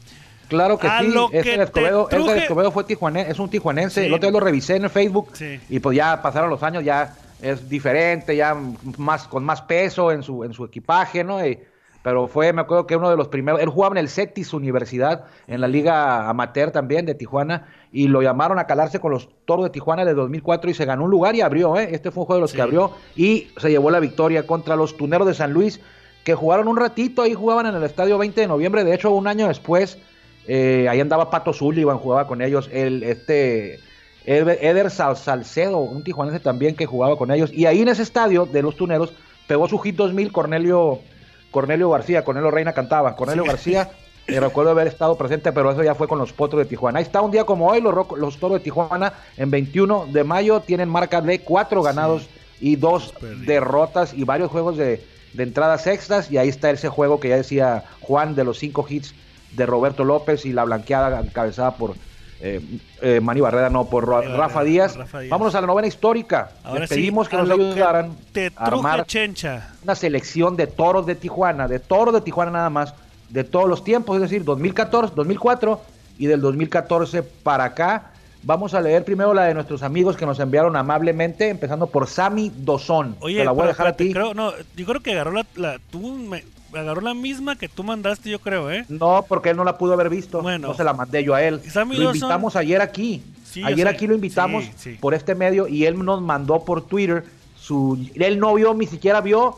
Claro 0.49 0.79
que 0.81 0.88
a 0.88 0.99
sí, 1.00 1.07
lo 1.09 1.31
que 1.31 1.38
Edgar 1.38 1.57
te 1.59 1.62
Escobedo, 1.64 2.09
Edgar 2.11 2.38
Escobedo 2.38 2.73
fue 2.73 2.85
tijuane- 2.85 3.26
es 3.29 3.38
un 3.38 3.49
tijuanense. 3.49 4.00
Sí. 4.00 4.07
El 4.09 4.14
otro 4.14 4.29
día 4.31 4.38
lo 4.40 4.45
revisé 4.45 4.75
en 4.76 4.83
el 4.85 4.90
Facebook 4.90 5.29
Sí. 5.35 5.61
y 5.69 5.79
pues 5.79 5.97
ya 5.97 6.21
pasaron 6.23 6.50
los 6.50 6.61
años, 6.64 6.83
ya 6.85 7.14
es 7.42 7.68
diferente, 7.68 8.37
ya 8.37 8.56
más 8.99 9.26
con 9.28 9.44
más 9.44 9.62
peso 9.62 10.12
en 10.12 10.23
su 10.23 10.44
en 10.44 10.52
su 10.52 10.64
equipaje, 10.64 11.25
¿no? 11.25 11.44
Y- 11.47 11.59
pero 12.02 12.28
fue, 12.28 12.50
me 12.54 12.62
acuerdo 12.62 12.87
que 12.87 12.97
uno 12.97 13.11
de 13.11 13.16
los 13.18 13.28
primeros, 13.28 13.61
él 13.61 13.68
jugaba 13.68 13.92
en 13.94 13.99
el 13.99 14.09
Cetis 14.09 14.54
Universidad, 14.54 15.26
en 15.47 15.61
la 15.61 15.68
liga 15.68 16.30
amateur 16.30 16.70
también 16.70 17.04
de 17.04 17.14
Tijuana, 17.14 17.66
y 17.92 18.09
lo 18.09 18.23
llamaron 18.23 18.59
a 18.59 18.66
calarse 18.66 19.00
con 19.00 19.12
los 19.12 19.28
Toros 19.44 19.64
de 19.66 19.70
Tijuana 19.70 20.06
de 20.06 20.14
2004 20.14 20.70
y 20.70 20.75
se 20.75 20.87
ganó 20.87 21.04
un 21.04 21.11
lugar 21.11 21.35
y 21.35 21.42
abrió, 21.42 21.76
¿eh? 21.76 21.90
Este 21.92 22.11
fue 22.11 22.23
un 22.23 22.26
juego 22.26 22.38
de 22.38 22.40
los 22.40 22.52
Sí. 22.52 22.56
que 22.56 22.62
abrió 22.62 22.92
y 23.16 23.49
se 23.59 23.68
llevó 23.68 23.90
la 23.90 24.00
victoria 24.00 24.47
contra 24.47 24.76
los 24.76 24.97
Tuneros 24.97 25.26
de 25.26 25.35
San 25.35 25.52
Luis, 25.52 25.78
que 26.25 26.35
jugaron 26.35 26.68
un 26.68 26.78
ratito, 26.78 27.20
ahí 27.20 27.35
jugaban 27.35 27.66
en 27.66 27.75
el 27.75 27.82
estadio 27.82 28.16
20 28.16 28.40
de 28.40 28.47
noviembre, 28.47 28.82
de 28.82 28.94
hecho 28.94 29.11
un 29.11 29.26
año 29.26 29.49
después, 29.49 29.99
eh, 30.49 30.87
ahí 30.88 31.00
andaba 31.02 31.28
Pato 31.28 31.52
Sullivan, 31.52 31.99
jugaba 31.99 32.26
con 32.26 32.40
ellos, 32.40 32.70
el, 32.73 33.02
este... 33.02 33.78
Eder 34.27 34.59
Eder 34.61 34.91
Sal- 34.91 35.17
Salcedo, 35.17 35.79
un 35.79 36.03
tijuanense 36.05 36.41
también 36.41 36.75
que 36.77 36.87
jugaba 36.87 37.17
con 37.17 37.31
ellos. 37.31 37.50
Y 37.53 37.67
ahí 37.67 37.81
en 37.83 37.89
ese 37.89 38.03
estadio 38.03 38.47
de 38.47 38.62
los 38.62 38.77
Tuneros 38.77 39.12
pegó 39.47 39.69
su 39.69 39.79
hit 39.79 39.97
2000 39.97 40.31
Cornelio, 40.33 41.00
Cornelio 41.50 41.91
García, 41.91 42.25
Cornelio 42.25 42.50
Reina 42.50 42.73
cantaba. 42.73 43.17
Cornelio 43.17 43.43
Sí. 43.45 43.49
García, 43.49 43.91
eh, 44.27 44.39
recuerdo 44.39 44.71
haber 44.71 44.87
estado 44.87 45.17
presente, 45.17 45.53
pero 45.53 45.71
eso 45.73 45.83
ya 45.83 45.95
fue 45.95 46.07
con 46.07 46.19
los 46.19 46.33
Potros 46.33 46.62
de 46.62 46.67
Tijuana. 46.69 46.99
Ahí 46.99 47.05
está 47.05 47.21
un 47.21 47.31
día 47.31 47.45
como 47.45 47.67
hoy, 47.69 47.81
los, 47.81 47.93
Ro- 47.93 48.17
los 48.17 48.39
Toros 48.39 48.59
de 48.59 48.65
Tijuana 48.65 49.12
en 49.37 49.50
21 49.50 50.07
de 50.12 50.23
mayo 50.25 50.61
tienen 50.61 50.89
marca 50.89 51.21
de 51.21 51.41
cuatro 51.41 51.83
ganados 51.83 52.29
y 52.61 52.77
dos 52.77 53.15
derrotas 53.47 54.12
y 54.15 54.25
varios 54.25 54.50
juegos 54.50 54.77
de, 54.77 55.03
de 55.33 55.43
entradas 55.43 55.87
extras. 55.87 56.31
Y 56.31 56.37
ahí 56.39 56.49
está 56.49 56.71
ese 56.71 56.89
juego 56.89 57.19
que 57.19 57.31
ya 57.31 57.37
decía 57.37 57.85
Juan 58.03 58.35
de 58.35 58.45
los 58.45 58.59
cinco 58.59 58.87
hits 58.89 59.15
de 59.57 59.67
Roberto 59.67 60.05
López 60.05 60.45
y 60.47 60.53
la 60.53 60.65
blanqueada 60.65 61.19
encabezada 61.21 61.73
por 61.77 61.95
eh, 62.40 62.61
eh, 63.02 63.20
Manny 63.20 63.40
Barrera, 63.40 63.68
no, 63.70 63.85
por 63.87 64.09
Rafa, 64.09 64.28
Barrera, 64.30 64.64
Díaz. 64.64 64.97
Rafa 64.97 65.20
Díaz. 65.20 65.30
Vámonos 65.30 65.54
a 65.54 65.61
la 65.61 65.66
novena 65.66 65.88
histórica. 65.88 66.50
ahora 66.64 66.80
Les 66.80 66.88
sí, 66.88 66.94
pedimos 66.97 67.28
que 67.28 67.37
nos 67.37 67.50
ayudaran 67.50 68.16
te 68.32 68.50
a 68.56 68.64
armar 68.66 69.04
Chencha. 69.06 69.68
una 69.85 69.94
selección 69.94 70.56
de 70.56 70.66
toros 70.66 71.06
de 71.06 71.14
Tijuana, 71.14 71.68
de 71.68 71.78
toros 71.78 72.14
de 72.14 72.20
Tijuana 72.23 72.50
nada 72.50 72.70
más, 72.70 72.94
de 73.28 73.44
todos 73.44 73.68
los 73.68 73.85
tiempos, 73.85 74.16
es 74.16 74.23
decir, 74.23 74.42
2014, 74.44 75.14
2004 75.14 75.80
y 76.18 76.26
del 76.26 76.40
2014 76.40 77.23
para 77.23 77.64
acá, 77.64 78.06
Vamos 78.42 78.73
a 78.73 78.80
leer 78.80 79.04
primero 79.04 79.35
la 79.35 79.44
de 79.44 79.52
nuestros 79.52 79.82
amigos 79.82 80.16
que 80.16 80.25
nos 80.25 80.40
enviaron 80.40 80.75
amablemente, 80.75 81.50
empezando 81.50 81.88
por 81.88 82.06
Sammy 82.06 82.50
Dozón. 82.56 83.14
Oye, 83.20 83.37
Te 83.37 83.44
la 83.44 83.50
voy 83.50 83.64
a 83.64 83.66
dejar 83.66 83.87
a 83.88 83.92
ti. 83.97 84.14
creo- 84.14 84.32
no, 84.32 84.50
yo 84.75 84.87
creo 84.87 85.00
que 85.02 85.12
agarró 85.12 85.32
la, 85.32 85.44
la- 85.56 85.78
tú 85.90 86.00
me- 86.14 86.42
agarró 86.75 87.00
la 87.00 87.15
misma 87.15 87.57
que 87.57 87.69
tú 87.69 87.83
mandaste, 87.85 88.31
yo 88.31 88.39
creo, 88.41 88.71
¿eh? 88.71 88.85
No, 88.89 89.25
porque 89.29 89.50
él 89.50 89.57
no 89.57 89.65
la 89.65 89.77
pudo 89.79 89.93
haber 89.95 90.09
visto. 90.09 90.41
Bueno. 90.43 90.69
no 90.69 90.75
se 90.75 90.85
la 90.85 90.93
mandé 90.93 91.25
yo 91.25 91.35
a 91.35 91.43
él. 91.43 91.61
Sammy 91.71 91.97
lo 91.97 92.05
Dawson- 92.11 92.15
invitamos 92.17 92.57
ayer 92.57 92.81
aquí. 92.81 93.23
Sí, 93.45 93.65
ayer 93.65 93.89
aquí 93.89 94.07
lo 94.07 94.15
invitamos 94.15 94.65
Sí, 94.65 94.73
sí. 94.77 94.99
por 95.00 95.12
este 95.15 95.35
medio 95.35 95.67
y 95.67 95.85
él 95.85 96.03
nos 96.05 96.23
mandó 96.23 96.65
por 96.65 96.83
Twitter 96.87 97.25
su. 97.59 97.99
Él 98.15 98.39
no 98.39 98.55
vio, 98.55 98.73
ni 98.75 98.87
siquiera 98.87 99.21
vio 99.21 99.57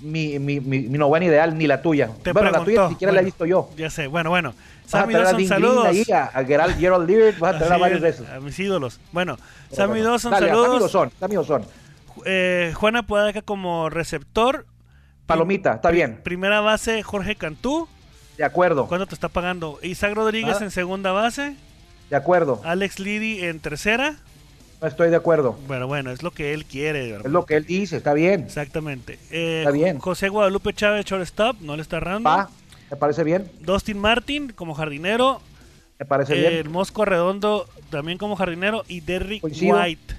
mi, 0.00 0.38
mi, 0.38 0.60
mi, 0.60 0.80
mi 0.80 0.98
novena 0.98 1.24
ideal, 1.26 1.56
ni 1.56 1.66
la 1.66 1.80
tuya. 1.80 2.10
Te 2.22 2.32
bueno, 2.32 2.50
la 2.50 2.62
tuya 2.64 2.84
ni 2.84 2.90
siquiera 2.90 3.12
la 3.12 3.20
he 3.20 3.24
visto 3.24 3.46
yo. 3.46 3.70
Ya 3.76 3.88
sé, 3.88 4.06
bueno, 4.06 4.28
bueno. 4.30 4.52
Sammy 4.86 5.14
a 5.14 5.20
Dawson, 5.20 5.46
saludos. 5.46 5.86
ahí, 5.86 6.04
a, 6.12 6.24
a 6.24 6.44
Gerald, 6.44 6.76
Gerald 6.78 7.08
Levert, 7.08 7.38
vas 7.38 7.54
a 7.54 7.58
traer 7.58 7.72
a 7.72 7.76
varios 7.78 8.00
de 8.02 8.08
esos. 8.10 8.28
A 8.28 8.40
mis 8.40 8.58
ídolos. 8.58 9.00
Bueno, 9.12 9.36
Pero 9.70 9.76
Sammy 9.76 9.92
bueno, 10.00 10.10
Dawson, 10.10 10.30
dale, 10.32 10.46
a 10.46 10.48
saludos. 10.50 10.68
Sammy 10.70 10.80
Dawson, 10.82 11.10
Sammy 11.20 11.34
Dawson. 11.36 11.64
Eh, 12.26 12.72
Juana 12.74 13.06
Podaca 13.06 13.40
como 13.40 13.88
receptor. 13.88 14.66
Palomita, 15.32 15.74
está 15.74 15.90
bien, 15.90 16.20
Primera 16.22 16.60
base, 16.60 17.02
Jorge 17.02 17.36
Cantú. 17.36 17.88
de 18.36 18.44
acuerdo, 18.44 18.86
¿Cuánto 18.86 19.06
te 19.06 19.14
está 19.14 19.28
pagando? 19.28 19.78
Isaac 19.82 20.14
Rodríguez 20.14 20.54
Nada. 20.54 20.64
en 20.64 20.70
segunda 20.70 21.12
base. 21.12 21.54
de 22.10 22.16
acuerdo. 22.16 22.60
Alex 22.64 22.98
Liddy 22.98 23.44
en 23.44 23.60
tercera. 23.60 24.16
No 24.80 24.88
estoy 24.88 25.10
de 25.10 25.16
acuerdo. 25.16 25.56
Bueno, 25.68 25.86
bueno, 25.86 26.10
es 26.10 26.22
lo 26.24 26.32
que 26.32 26.52
él 26.52 26.64
quiere. 26.64 27.14
Es 27.16 27.24
lo 27.26 27.46
que 27.46 27.56
él 27.56 27.64
dice, 27.66 27.96
está 27.98 28.14
bien. 28.14 28.42
Exactamente. 28.42 29.16
Eh, 29.30 29.58
Está 29.60 29.70
bien. 29.70 29.98
José 30.00 30.28
Guadalupe 30.28 30.72
Chávez, 30.74 31.04
shortstop, 31.06 31.60
no 31.60 31.76
le 31.76 31.82
está 31.82 31.98
errando. 31.98 32.28
Va, 32.28 32.50
me 32.90 32.96
parece 32.96 33.22
bien, 33.22 33.48
Dustin 33.60 33.96
Martin 33.98 34.48
como 34.52 34.74
jardinero. 34.74 35.40
me 36.00 36.04
parece 36.04 36.34
El 36.46 36.62
bien. 36.64 36.72
Mosco 36.72 37.04
Redondo 37.04 37.68
también 37.90 38.18
como 38.18 38.34
jardinero. 38.34 38.82
Y 38.88 39.00
Derrick. 39.02 39.44
White. 39.44 40.16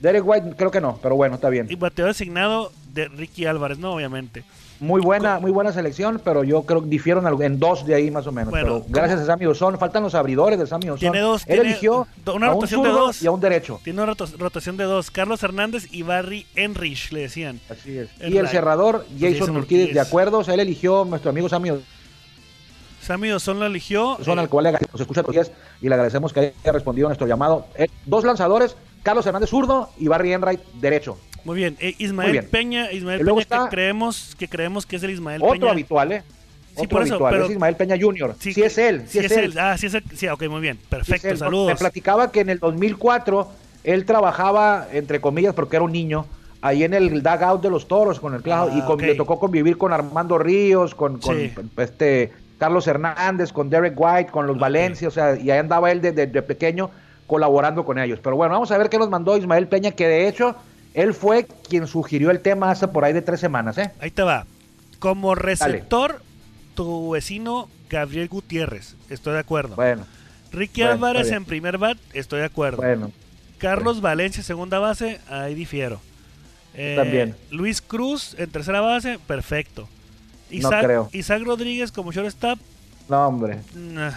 Derek 0.00 0.24
White 0.24 0.54
creo 0.56 0.70
que 0.70 0.80
no, 0.80 0.98
pero 1.02 1.16
bueno, 1.16 1.34
está 1.34 1.48
bien. 1.48 1.66
Y 1.68 1.74
bateador 1.74 2.12
designado 2.12 2.70
de 2.96 3.08
Ricky 3.08 3.46
Álvarez, 3.46 3.78
¿no? 3.78 3.92
Obviamente. 3.92 4.42
Muy 4.80 5.00
buena, 5.00 5.38
muy 5.38 5.50
buena 5.50 5.72
selección, 5.72 6.20
pero 6.22 6.44
yo 6.44 6.62
creo 6.62 6.82
que 6.82 6.88
difiero 6.88 7.22
en, 7.42 7.58
dos 7.58 7.86
de 7.86 7.94
ahí 7.94 8.10
más 8.10 8.26
o 8.26 8.32
menos. 8.32 8.50
Bueno, 8.50 8.82
pero 8.82 8.84
gracias 8.88 9.20
a 9.20 9.26
Sammy 9.26 9.46
Dawson, 9.46 9.78
faltan 9.78 10.02
los 10.02 10.14
abridores 10.14 10.58
de 10.58 10.66
Sammy 10.66 10.86
Dawson. 10.86 11.00
Tiene 11.00 11.20
dos, 11.20 11.42
Él 11.42 11.54
tiene 11.54 11.70
eligió 11.70 12.06
una 12.34 12.48
a 12.48 12.50
un 12.50 12.54
rotación 12.56 12.82
de 12.82 12.88
dos. 12.90 13.22
y 13.22 13.26
a 13.26 13.30
un 13.30 13.40
derecho. 13.40 13.80
Tiene 13.84 14.02
una 14.02 14.14
rotación 14.14 14.76
de 14.76 14.84
dos. 14.84 15.10
Carlos 15.10 15.42
Hernández 15.42 15.86
y 15.92 16.02
Barry 16.02 16.46
Enrich, 16.56 17.10
le 17.12 17.20
decían. 17.20 17.60
Así 17.70 17.96
es. 17.96 18.10
El 18.18 18.34
y 18.34 18.38
el 18.38 18.48
cerrador, 18.48 19.06
Jason 19.18 19.32
Jason 19.32 19.56
Urquídez, 19.56 19.62
Urquídez. 19.62 19.94
de 19.94 20.00
acuerdo. 20.00 20.38
O 20.38 20.44
sea, 20.44 20.54
él 20.54 20.60
eligió 20.60 21.04
nuestro 21.06 21.30
amigo 21.30 21.48
Sammy 21.48 21.70
Sammy 23.00 23.28
Dawson 23.28 23.60
lo 23.60 23.66
eligió. 23.66 24.16
Dawson, 24.18 24.38
eh, 24.38 24.42
al 24.42 24.48
cual 24.48 24.64
le 24.64 24.72
nos 24.72 25.00
escucha 25.00 25.22
días 25.22 25.52
y 25.80 25.88
le 25.88 25.94
agradecemos 25.94 26.32
que 26.32 26.54
haya 26.62 26.72
respondido 26.72 27.06
a 27.06 27.10
nuestro 27.10 27.26
llamado. 27.26 27.66
Eh, 27.76 27.86
dos 28.04 28.24
lanzadores, 28.24 28.76
Carlos 29.02 29.24
Hernández 29.24 29.48
zurdo 29.48 29.90
y 29.96 30.08
Barry 30.08 30.32
Enright 30.32 30.60
derecho. 30.74 31.16
Muy 31.46 31.56
bien. 31.56 31.76
Eh, 31.80 31.94
Ismael 31.98 32.28
Muy 32.28 32.32
bien. 32.38 32.50
Peña, 32.50 32.92
Ismael 32.92 33.24
Peña, 33.24 33.46
que 33.64 33.68
creemos, 33.70 34.34
que 34.38 34.48
creemos 34.48 34.84
que 34.84 34.96
es 34.96 35.02
el 35.02 35.10
Ismael 35.12 35.40
Otro 35.42 35.52
Peña. 35.54 35.70
habitual, 35.70 36.12
¿eh? 36.12 36.22
Sí, 36.74 36.82
Otro 36.82 36.88
por 36.90 37.02
eso, 37.02 37.14
habitual, 37.14 37.32
pero- 37.32 37.44
es 37.46 37.50
Ismael 37.52 37.76
Peña 37.76 37.96
Jr. 37.98 38.34
Sí, 38.38 38.50
es 38.62 38.76
él, 38.76 39.04
sí, 39.06 39.18
es, 39.20 39.32
él. 39.32 39.54
Ah, 39.58 39.78
sí 39.78 39.86
es 39.86 39.94
él. 39.94 40.04
Sí, 40.14 40.28
ok, 40.28 40.42
muy 40.48 40.60
bien. 40.60 40.76
Sí, 40.76 40.86
Perfecto, 40.90 41.28
él. 41.28 41.38
saludos. 41.38 41.68
Me 41.68 41.76
platicaba 41.76 42.30
que 42.30 42.40
en 42.40 42.50
el 42.50 42.58
2004 42.58 43.48
él 43.84 44.04
trabajaba, 44.04 44.86
entre 44.92 45.20
comillas, 45.22 45.54
porque 45.54 45.76
era 45.76 45.84
un 45.84 45.92
niño, 45.92 46.26
ahí 46.60 46.84
en 46.84 46.92
el 46.92 47.22
dugout 47.22 47.62
de 47.62 47.70
los 47.70 47.86
toros 47.88 48.18
con 48.20 48.34
el 48.34 48.42
clavo 48.42 48.70
Ah, 48.72 48.76
y 48.78 48.82
con- 48.82 49.00
le 49.00 49.14
tocó 49.14 49.38
convivir 49.38 49.78
con 49.78 49.92
Armando 49.92 50.36
Ríos, 50.38 50.94
con, 50.94 51.18
con, 51.18 51.36
Sí. 51.36 51.52
este 51.78 52.32
Carlos 52.58 52.86
Hernández, 52.86 53.52
con 53.52 53.70
Derek 53.70 53.94
White, 53.96 54.30
con 54.32 54.46
los 54.46 54.56
Ok. 54.56 54.60
Valencia, 54.62 55.08
o 55.08 55.10
sea, 55.10 55.36
y 55.36 55.50
ahí 55.50 55.58
andaba 55.58 55.92
él 55.92 56.00
desde 56.02 56.26
de 56.26 56.42
pequeño 56.42 56.90
colaborando 57.26 57.84
con 57.84 57.98
ellos. 57.98 58.18
Pero 58.22 58.36
bueno, 58.36 58.52
vamos 58.54 58.70
a 58.70 58.78
ver 58.78 58.88
qué 58.88 58.98
nos 58.98 59.08
mandó 59.10 59.36
Ismael 59.36 59.68
Peña, 59.68 59.92
que 59.92 60.06
de 60.08 60.28
hecho 60.28 60.56
él 60.96 61.12
fue 61.12 61.46
quien 61.68 61.86
sugirió 61.86 62.30
el 62.30 62.40
tema 62.40 62.70
hace 62.70 62.88
por 62.88 63.04
ahí 63.04 63.12
de 63.12 63.20
tres 63.20 63.38
semanas, 63.38 63.76
¿eh? 63.76 63.92
Ahí 64.00 64.10
te 64.10 64.22
va. 64.22 64.46
Como 64.98 65.34
receptor, 65.34 66.22
tu 66.74 67.10
vecino 67.10 67.68
Gabriel 67.90 68.28
Gutiérrez. 68.28 68.96
Estoy 69.10 69.34
de 69.34 69.40
acuerdo. 69.40 69.76
Bueno, 69.76 70.06
Ricky 70.52 70.80
bueno, 70.80 70.94
Álvarez 70.94 71.30
en 71.30 71.44
primer 71.44 71.76
bat. 71.76 71.98
Estoy 72.14 72.40
de 72.40 72.46
acuerdo. 72.46 72.78
bueno. 72.78 73.12
Carlos 73.58 74.00
Valencia, 74.00 74.42
segunda 74.42 74.78
base. 74.78 75.20
Ahí 75.28 75.54
difiero. 75.54 76.00
Eh, 76.72 76.94
También. 76.96 77.36
Luis 77.50 77.82
Cruz 77.82 78.34
en 78.38 78.50
tercera 78.50 78.80
base. 78.80 79.18
Perfecto. 79.26 79.82
No 80.50 80.56
Isaac, 80.56 80.84
creo. 80.84 81.08
Isaac 81.12 81.42
Rodríguez 81.42 81.92
como 81.92 82.10
shortstop. 82.10 82.58
No, 83.08 83.28
hombre. 83.28 83.58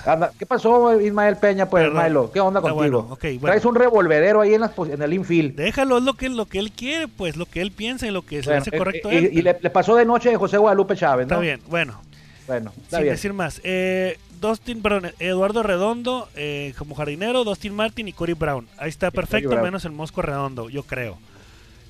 Anda, 0.05 0.31
¿Qué 0.37 0.45
pasó, 0.47 0.99
Ismael 0.99 1.37
Peña? 1.37 1.67
Pues, 1.69 1.83
Perdón. 1.85 2.03
Milo, 2.03 2.31
¿qué 2.31 2.39
onda 2.39 2.59
Está 2.59 2.71
contigo? 2.71 3.01
bueno, 3.03 3.13
ok, 3.13 3.21
bueno. 3.23 3.39
Traes 3.41 3.65
un 3.65 3.75
revolvedero 3.75 4.41
ahí 4.41 4.55
en, 4.55 4.61
las, 4.61 4.71
en 4.77 5.01
el 5.01 5.13
infield. 5.13 5.55
Déjalo, 5.55 5.99
es 5.99 6.03
lo 6.03 6.13
que, 6.15 6.29
lo 6.29 6.45
que 6.47 6.57
él 6.59 6.71
quiere, 6.71 7.07
pues, 7.07 7.37
lo 7.37 7.45
que 7.45 7.61
él 7.61 7.71
piensa 7.71 8.07
y 8.07 8.11
lo 8.11 8.23
que 8.23 8.41
se 8.41 8.49
Bueno, 8.49 8.61
hace 8.61 8.75
eh, 8.75 8.77
correcto 8.79 9.09
a 9.09 9.13
y, 9.13 9.17
él. 9.17 9.29
y 9.31 9.41
le, 9.43 9.57
le 9.61 9.69
pasó 9.69 9.95
de 9.95 10.05
noche 10.05 10.29
de 10.29 10.37
José 10.37 10.57
Guadalupe 10.57 10.95
Chávez, 10.95 11.27
¿no? 11.27 11.35
Está 11.35 11.39
bien, 11.41 11.61
bueno, 11.67 12.01
Bueno, 12.47 12.71
está 12.81 12.97
sin 12.97 13.03
bien. 13.03 13.13
decir 13.13 13.33
más. 13.33 13.61
Eh, 13.63 14.17
Dustin, 14.41 14.81
perdón, 14.81 15.11
Eduardo 15.19 15.61
Redondo 15.61 16.27
eh, 16.35 16.73
como 16.77 16.95
jardinero, 16.95 17.43
Dustin 17.43 17.75
Martin 17.75 18.07
y 18.07 18.13
Cory 18.13 18.33
Brown. 18.33 18.67
Ahí 18.79 18.89
está 18.89 19.11
perfecto, 19.11 19.55
menos 19.61 19.85
el 19.85 19.91
Mosco 19.91 20.21
Redondo, 20.23 20.67
yo 20.69 20.81
creo. 20.81 21.17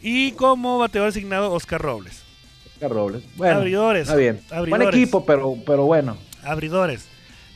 Y 0.02 0.32
como 0.34 0.80
bateador 0.80 1.10
asignado, 1.10 1.52
Oscar 1.54 1.82
Robles. 1.82 2.24
Oscar 2.74 2.92
Robles. 2.92 3.24
Bueno, 3.36 3.58
Abridores, 3.60 4.04
Está 4.04 4.16
bien. 4.16 4.42
Buen 4.50 4.60
abridores. 4.60 4.88
equipo, 4.96 5.26
pero, 5.26 5.56
pero 5.66 5.84
bueno. 5.86 6.18
Abridores. 6.44 7.08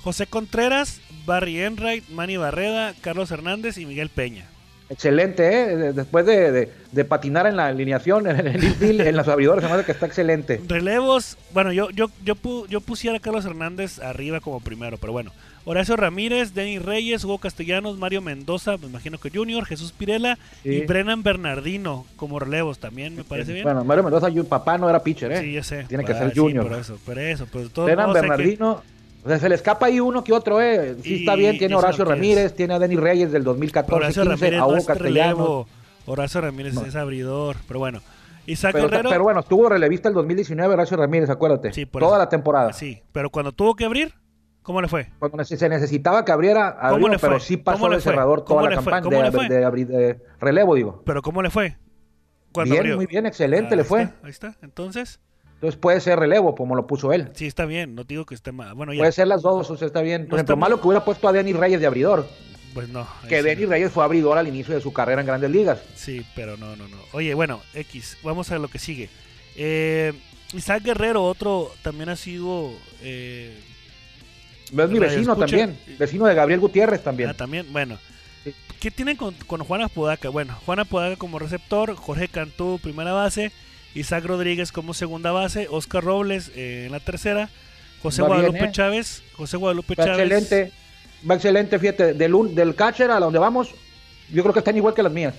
José 0.04 0.28
Contreras, 0.28 1.02
Barry 1.26 1.62
Enright, 1.62 2.08
Manny 2.10 2.38
Barreda, 2.38 2.94
Carlos 3.02 3.32
Hernández 3.32 3.78
y 3.78 3.86
Miguel 3.86 4.10
Peña. 4.10 4.53
Excelente, 4.94 5.48
¿eh? 5.48 5.76
De- 5.76 5.94
Después 5.94 6.26
de, 6.26 6.52
de- 6.52 6.70
de 6.92 7.06
patinar 7.06 7.48
en 7.48 7.58
la 7.58 7.68
alineación, 7.68 8.28
en 8.30 8.48
el 8.48 8.64
infield, 8.64 9.02
en 9.02 9.16
los 9.16 9.28
abridores, 9.28 9.64
me 9.66 9.72
hace 9.72 9.86
que 9.86 9.92
está 9.92 10.06
excelente. 10.06 10.62
Relevos, 10.68 11.38
bueno, 11.54 11.72
yo 11.74 11.90
yo 11.92 12.08
yo, 12.24 12.36
pu- 12.36 12.68
yo 12.68 12.82
pusiera 12.82 13.18
a 13.18 13.20
Carlos 13.20 13.46
Hernández 13.46 14.00
arriba 14.00 14.40
como 14.40 14.60
primero, 14.62 14.98
pero 14.98 15.12
bueno. 15.14 15.32
Horacio 15.66 15.96
Ramírez, 15.96 16.54
Denis 16.54 16.82
Reyes, 16.82 17.24
Hugo 17.24 17.38
Castellanos, 17.38 17.98
Mario 17.98 18.22
Mendoza, 18.22 18.76
me 18.78 18.88
imagino 18.88 19.18
que 19.18 19.30
Junior, 19.30 19.66
Jesús 19.66 19.94
Pirela 19.94 20.38
y. 20.66 20.82
Brennan 20.86 21.24
Bernardino 21.24 22.06
como 22.18 22.38
relevos 22.38 22.80
también, 22.80 23.16
me 23.16 23.24
parece 23.24 23.54
bien. 23.54 23.64
Bueno, 23.64 23.86
Mario 23.86 24.04
Mendoza, 24.04 24.28
papá 24.50 24.78
no 24.78 24.90
era 24.90 25.02
pitcher, 25.02 25.32
¿eh? 25.32 25.40
sí, 25.40 25.54
ya 25.54 25.64
sé. 25.64 25.86
Tiene 25.88 26.04
que 26.04 26.12
Ah, 26.12 26.18
ser 26.20 26.34
sí, 26.34 26.40
Junior. 26.40 26.68
por 26.68 26.78
eso, 26.78 27.00
por 27.06 27.18
eso, 27.18 27.48
pero 27.50 27.64
de 27.64 27.70
todos 27.70 27.86
Brennan 27.86 28.08
modos 28.08 28.18
hay 28.18 28.22
que- 28.24 28.30
Bernardino, 28.30 28.84
o 29.24 29.28
sea, 29.30 29.40
se 29.40 29.50
le 29.50 29.56
escapa 29.56 29.86
ahí 29.88 30.00
uno 30.00 30.24
que 30.24 30.34
otro, 30.34 30.62
¿eh? 30.62 30.96
Sí 31.02 31.16
Y- 31.16 31.20
está 31.20 31.36
bien, 31.36 31.58
tiene 31.58 31.76
Horacio 31.76 32.04
no. 32.04 32.12
Ramírez, 32.12 32.54
tiene 32.56 32.74
a 32.74 32.80
Denis 32.80 33.00
Reyes 33.00 33.32
del 33.32 33.44
2014, 33.44 33.96
Horacio 33.96 34.24
15, 34.24 34.36
Ramírez 34.36 34.58
a 34.58 34.62
no 34.62 34.68
Hugo 34.68 34.78
es 34.78 34.86
Castellanos. 34.86 35.38
relevo. 35.38 35.68
Horacio 36.06 36.42
Ramírez 36.42 36.74
No. 36.74 36.82
es 36.86 36.96
abridor, 36.96 37.56
pero 37.68 37.80
bueno. 37.80 38.02
Isaac 38.46 38.74
Pero, 38.74 38.90
Guerrero, 38.90 39.10
pero 39.10 39.24
bueno, 39.24 39.40
estuvo 39.40 39.70
relevista 39.70 40.10
el 40.10 40.16
2019 40.16 40.74
Horacio 40.74 40.98
Ramírez, 40.98 41.30
acuérdate. 41.30 41.72
Sí, 41.72 41.86
por 41.86 42.02
Toda 42.02 42.16
eso. 42.18 42.20
la 42.26 42.30
temporada. 42.30 42.74
sí, 42.74 43.02
pero 43.14 43.30
cuando 43.30 43.54
tuvo 43.54 43.74
que 43.76 43.86
abrir, 43.86 44.14
¿cómo 44.64 44.82
le 44.82 44.90
fue? 44.90 45.08
Cuando 45.20 45.46
se 45.46 45.70
necesitaba 45.70 46.26
que 46.26 46.34
abriera, 46.34 46.74
¿Cómo 46.76 46.88
abrió, 46.96 47.08
le 47.08 47.20
fue? 47.20 47.30
pero 47.30 47.40
sí 47.40 47.56
pasó 47.56 47.78
¿Cómo 47.78 47.90
le 47.90 47.96
de 47.96 48.02
fue? 48.02 48.12
cerrador 48.12 48.44
¿Cómo 48.44 48.60
toda 48.60 48.70
la 48.70 48.76
campaña 48.76 49.02
¿Cómo 49.02 49.16
de, 49.48 50.20
relevo, 50.42 50.76
digo. 50.76 51.02
Pero 51.06 51.22
¿cómo 51.22 51.42
le 51.42 51.50
fue? 51.50 51.78
Bien, 52.66 52.78
abrió. 52.78 52.96
muy 52.98 53.06
bien, 53.06 53.26
excelente 53.26 53.74
Ah, 53.74 53.78
le 53.78 53.84
fue. 53.86 54.02
está, 54.04 54.18
ahí 54.24 54.30
está. 54.30 54.56
Entonces, 54.62 55.22
Entonces 55.64 55.80
puede 55.80 56.02
ser 56.02 56.20
relevo, 56.20 56.56
como 56.56 56.76
lo 56.76 56.86
puso 56.88 57.14
él. 57.14 57.30
sí 57.36 57.48
está 57.48 57.64
bien, 57.66 57.96
no 57.96 58.04
digo 58.04 58.26
que 58.26 58.36
esté 58.36 58.52
mal. 58.52 58.74
Bueno, 58.74 58.92
ya. 58.92 59.00
Puede 59.00 59.14
ser 59.14 59.28
las 59.28 59.42
dos, 59.42 59.70
o 59.72 59.78
sea, 59.78 59.88
está 59.88 60.02
bien. 60.02 60.24
No 60.24 60.28
Por 60.28 60.38
ejemplo, 60.40 60.56
está 60.56 60.60
malo 60.60 60.76
mal. 60.76 60.82
que 60.82 60.88
hubiera 60.90 61.06
puesto 61.06 61.26
a 61.30 61.32
Denis 61.32 61.56
Reyes 61.56 61.80
de 61.80 61.88
abridor. 61.88 62.28
Pues 62.74 62.90
no. 62.90 63.08
Que 63.30 63.38
sí, 63.38 63.44
Denis 63.46 63.70
Reyes 63.70 63.90
fue 63.90 64.04
abridor 64.04 64.38
al 64.38 64.46
inicio 64.46 64.76
de 64.76 64.82
su 64.82 64.92
carrera 64.92 65.22
en 65.22 65.28
Grandes 65.28 65.50
Ligas. 65.50 65.80
Sí, 65.96 66.26
pero 66.36 66.58
no, 66.58 66.76
no, 66.76 66.86
no. 66.90 66.98
Oye, 67.14 67.34
bueno, 67.34 67.62
X, 67.76 68.18
vamos 68.24 68.52
a 68.52 68.60
lo 68.60 68.68
que 68.68 68.78
sigue. 68.78 69.08
Eh, 69.56 70.12
Isaac 70.54 70.84
Guerrero, 70.84 71.24
otro, 71.24 71.72
también 71.82 72.10
ha 72.10 72.18
sido... 72.18 72.70
Eh, 73.02 73.58
Es 74.66 74.90
mi 74.90 75.00
vecino 75.00 75.22
escucha. 75.32 75.46
también. 75.46 75.78
Vecino 75.98 76.26
de 76.26 76.36
Gabriel 76.36 76.60
Gutiérrez 76.60 77.02
también. 77.04 77.30
ah, 77.30 77.34
también, 77.36 77.72
bueno. 77.72 77.98
Sí. 78.44 78.54
¿Qué 78.82 78.92
tienen 78.92 79.16
con, 79.16 79.34
con 79.48 79.64
Juana 79.64 79.88
Podaca? 79.88 80.28
Bueno, 80.28 80.58
Juana 80.66 80.84
Podaca 80.84 81.16
como 81.16 81.40
receptor, 81.40 81.96
Jorge 81.96 82.28
Cantú 82.28 82.82
primera 82.84 83.14
base, 83.14 83.54
Isaac 83.96 84.26
Rodríguez 84.26 84.72
como 84.72 84.94
segunda 84.94 85.32
base, 85.32 85.68
Oscar 85.70 86.04
Robles 86.04 86.52
eh, 86.56 86.84
en 86.86 86.92
la 86.92 87.00
tercera, 87.00 87.50
José 88.02 88.22
Va 88.22 88.28
bien, 88.30 88.40
Guadalupe 88.42 88.66
¿eh? 88.66 88.72
Chávez, 88.72 89.24
José 89.34 89.58
Guadalupe 89.58 89.96
Va 89.98 90.06
Chávez. 90.06 90.20
excelente. 90.32 90.72
Va 91.30 91.36
excelente, 91.36 91.80
fíjate. 91.80 92.14
Del, 92.14 92.34
del 92.56 92.76
catcher 92.76 93.12
a 93.12 93.20
donde 93.20 93.40
vamos, 93.40 93.74
yo 94.32 94.44
creo 94.44 94.54
que 94.54 94.60
están 94.60 94.76
igual 94.76 94.94
que 94.94 95.04
las 95.04 95.12
mías. 95.12 95.34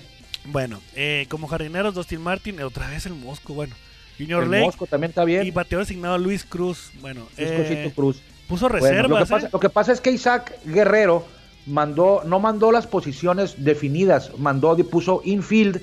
Bueno, 0.45 0.79
eh, 0.95 1.25
como 1.29 1.47
jardineros, 1.47 1.93
Dustin 1.93 2.21
Martin, 2.21 2.61
otra 2.61 2.87
vez 2.87 3.05
el 3.05 3.13
Mosco, 3.13 3.53
bueno. 3.53 3.75
Junior 4.17 4.43
El 4.43 4.51
Lake 4.51 4.65
Mosco 4.65 4.87
también 4.87 5.09
está 5.09 5.25
bien. 5.25 5.45
y 5.45 5.51
bateador 5.51 5.83
asignado 5.83 6.17
Luis 6.17 6.45
Cruz. 6.45 6.91
Bueno, 7.01 7.27
Luis 7.37 7.49
eh, 7.49 7.91
Cruz. 7.93 8.21
puso 8.47 8.69
Bueno, 8.69 8.79
lo, 8.79 8.85
que 8.85 9.19
reservas. 9.19 9.29
pasa, 9.29 9.49
lo 9.51 9.59
que 9.59 9.69
pasa 9.69 9.91
es 9.91 9.99
que 9.99 10.11
Isaac 10.11 10.57
Guerrero 10.65 11.27
mandó, 11.65 12.23
no 12.25 12.39
mandó 12.39 12.71
las 12.71 12.87
posiciones 12.87 13.55
definidas, 13.57 14.31
mandó, 14.37 14.77
puso 14.89 15.21
infield 15.25 15.81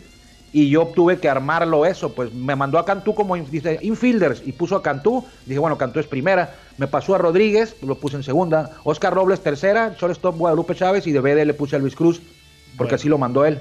y 0.53 0.69
yo 0.69 0.87
tuve 0.95 1.19
que 1.19 1.29
armarlo 1.29 1.87
eso, 1.87 2.15
pues 2.15 2.33
me 2.35 2.55
mandó 2.57 2.79
a 2.79 2.85
Cantú 2.85 3.15
como 3.15 3.37
dice, 3.37 3.79
infielders 3.83 4.43
y 4.45 4.53
puso 4.53 4.77
a 4.77 4.83
Cantú, 4.83 5.25
dije 5.47 5.59
bueno, 5.59 5.79
Cantú 5.79 5.99
es 6.01 6.07
primera, 6.07 6.55
me 6.79 6.87
pasó 6.87 7.15
a 7.15 7.19
Rodríguez, 7.19 7.77
lo 7.83 7.95
puse 7.97 8.17
en 8.17 8.23
segunda, 8.23 8.71
Oscar 8.85 9.15
Robles 9.15 9.41
tercera, 9.43 9.95
shortstop 9.99 10.37
Guadalupe 10.37 10.75
Chávez 10.75 11.07
y 11.07 11.13
de 11.13 11.21
BD 11.21 11.45
le 11.47 11.55
puse 11.55 11.77
a 11.77 11.79
Luis 11.79 11.95
Cruz 11.97 12.21
porque 12.77 12.91
Bueno. 12.91 12.95
así 12.97 13.09
lo 13.09 13.19
mandó 13.19 13.45
él. 13.45 13.59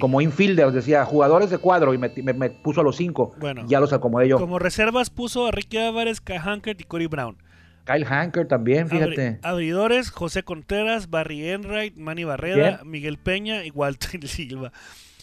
Como 0.00 0.20
infielder, 0.20 0.70
decía 0.70 1.04
jugadores 1.04 1.50
de 1.50 1.58
cuadro 1.58 1.94
y 1.94 1.98
me, 1.98 2.12
me- 2.22 2.32
me 2.32 2.50
puso 2.50 2.80
a 2.80 2.84
los 2.84 2.96
cinco. 2.96 3.34
Bueno. 3.40 3.64
ya 3.66 3.80
los 3.80 3.92
acomodé 3.92 4.28
yo. 4.28 4.38
Como 4.38 4.58
reservas 4.60 5.10
puso 5.10 5.46
a 5.46 5.50
Ricky 5.50 5.78
Álvarez, 5.78 6.20
Kai 6.20 6.38
Hankert 6.38 6.80
y 6.80 6.84
Corey 6.84 7.06
Brown. 7.08 7.36
Kyle 7.84 8.04
Hanker 8.04 8.46
también, 8.46 8.88
fíjate. 8.88 9.40
abridores, 9.42 10.10
José 10.12 10.44
Contreras, 10.44 11.10
Barry 11.10 11.48
Enright, 11.48 11.96
Manny 11.96 12.22
Barrera, 12.22 12.76
Bien. 12.78 12.90
Miguel 12.90 13.18
Peña 13.18 13.64
y 13.64 13.70
Walter 13.72 14.20
Silva. 14.28 14.70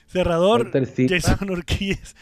Cerrador, 0.09 0.63
Walter 0.63 0.85
Silva. 0.85 1.15
Jason 1.21 1.49
Urquíez. 1.49 2.15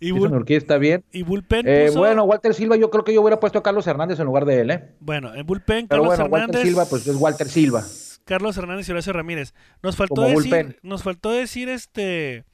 Y, 0.00 0.10
Jason 0.10 0.34
Urquiz 0.34 0.56
está 0.56 0.78
bien. 0.78 1.04
y 1.12 1.22
bullpen 1.22 1.64
Eh, 1.68 1.86
puso- 1.88 1.98
bueno, 2.00 2.24
Walter 2.24 2.54
Silva, 2.54 2.74
yo 2.76 2.90
creo 2.90 3.04
que 3.04 3.14
yo 3.14 3.20
hubiera 3.20 3.38
puesto 3.38 3.60
a 3.60 3.62
Carlos 3.62 3.86
Hernández 3.86 4.18
en 4.18 4.24
lugar 4.26 4.44
de 4.46 4.60
él, 4.60 4.70
¿eh? 4.72 4.94
bueno, 4.98 5.32
en 5.34 5.46
bullpen, 5.46 5.86
Pero 5.86 6.02
Carlos 6.02 6.06
bueno, 6.18 6.24
Hernández. 6.24 6.56
Walter 6.56 6.66
Silva, 6.66 6.84
pues 6.90 7.06
es 7.06 7.16
Walter 7.16 7.48
Silva. 7.48 7.84
Carlos 8.24 8.56
Hernández 8.56 8.88
y 8.88 8.92
Horacio 8.92 9.12
Ramírez. 9.12 9.54
Nos 9.82 9.96
faltó 9.96 10.14
Como 10.16 10.28
decir, 10.28 10.42
bullpen. 10.50 10.76
nos 10.82 11.02
faltó 11.04 11.30
decir 11.30 11.68
este 11.68 12.44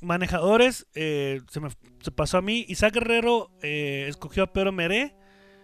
manejadores, 0.00 0.86
eh, 0.94 1.40
se 1.50 1.60
me 1.60 1.68
se 2.00 2.10
pasó 2.10 2.38
a 2.38 2.42
mí. 2.42 2.64
Isaac 2.68 2.94
Guerrero 2.94 3.50
eh, 3.62 4.06
escogió 4.08 4.42
a 4.44 4.52
Pedro 4.52 4.72
Meré. 4.72 5.14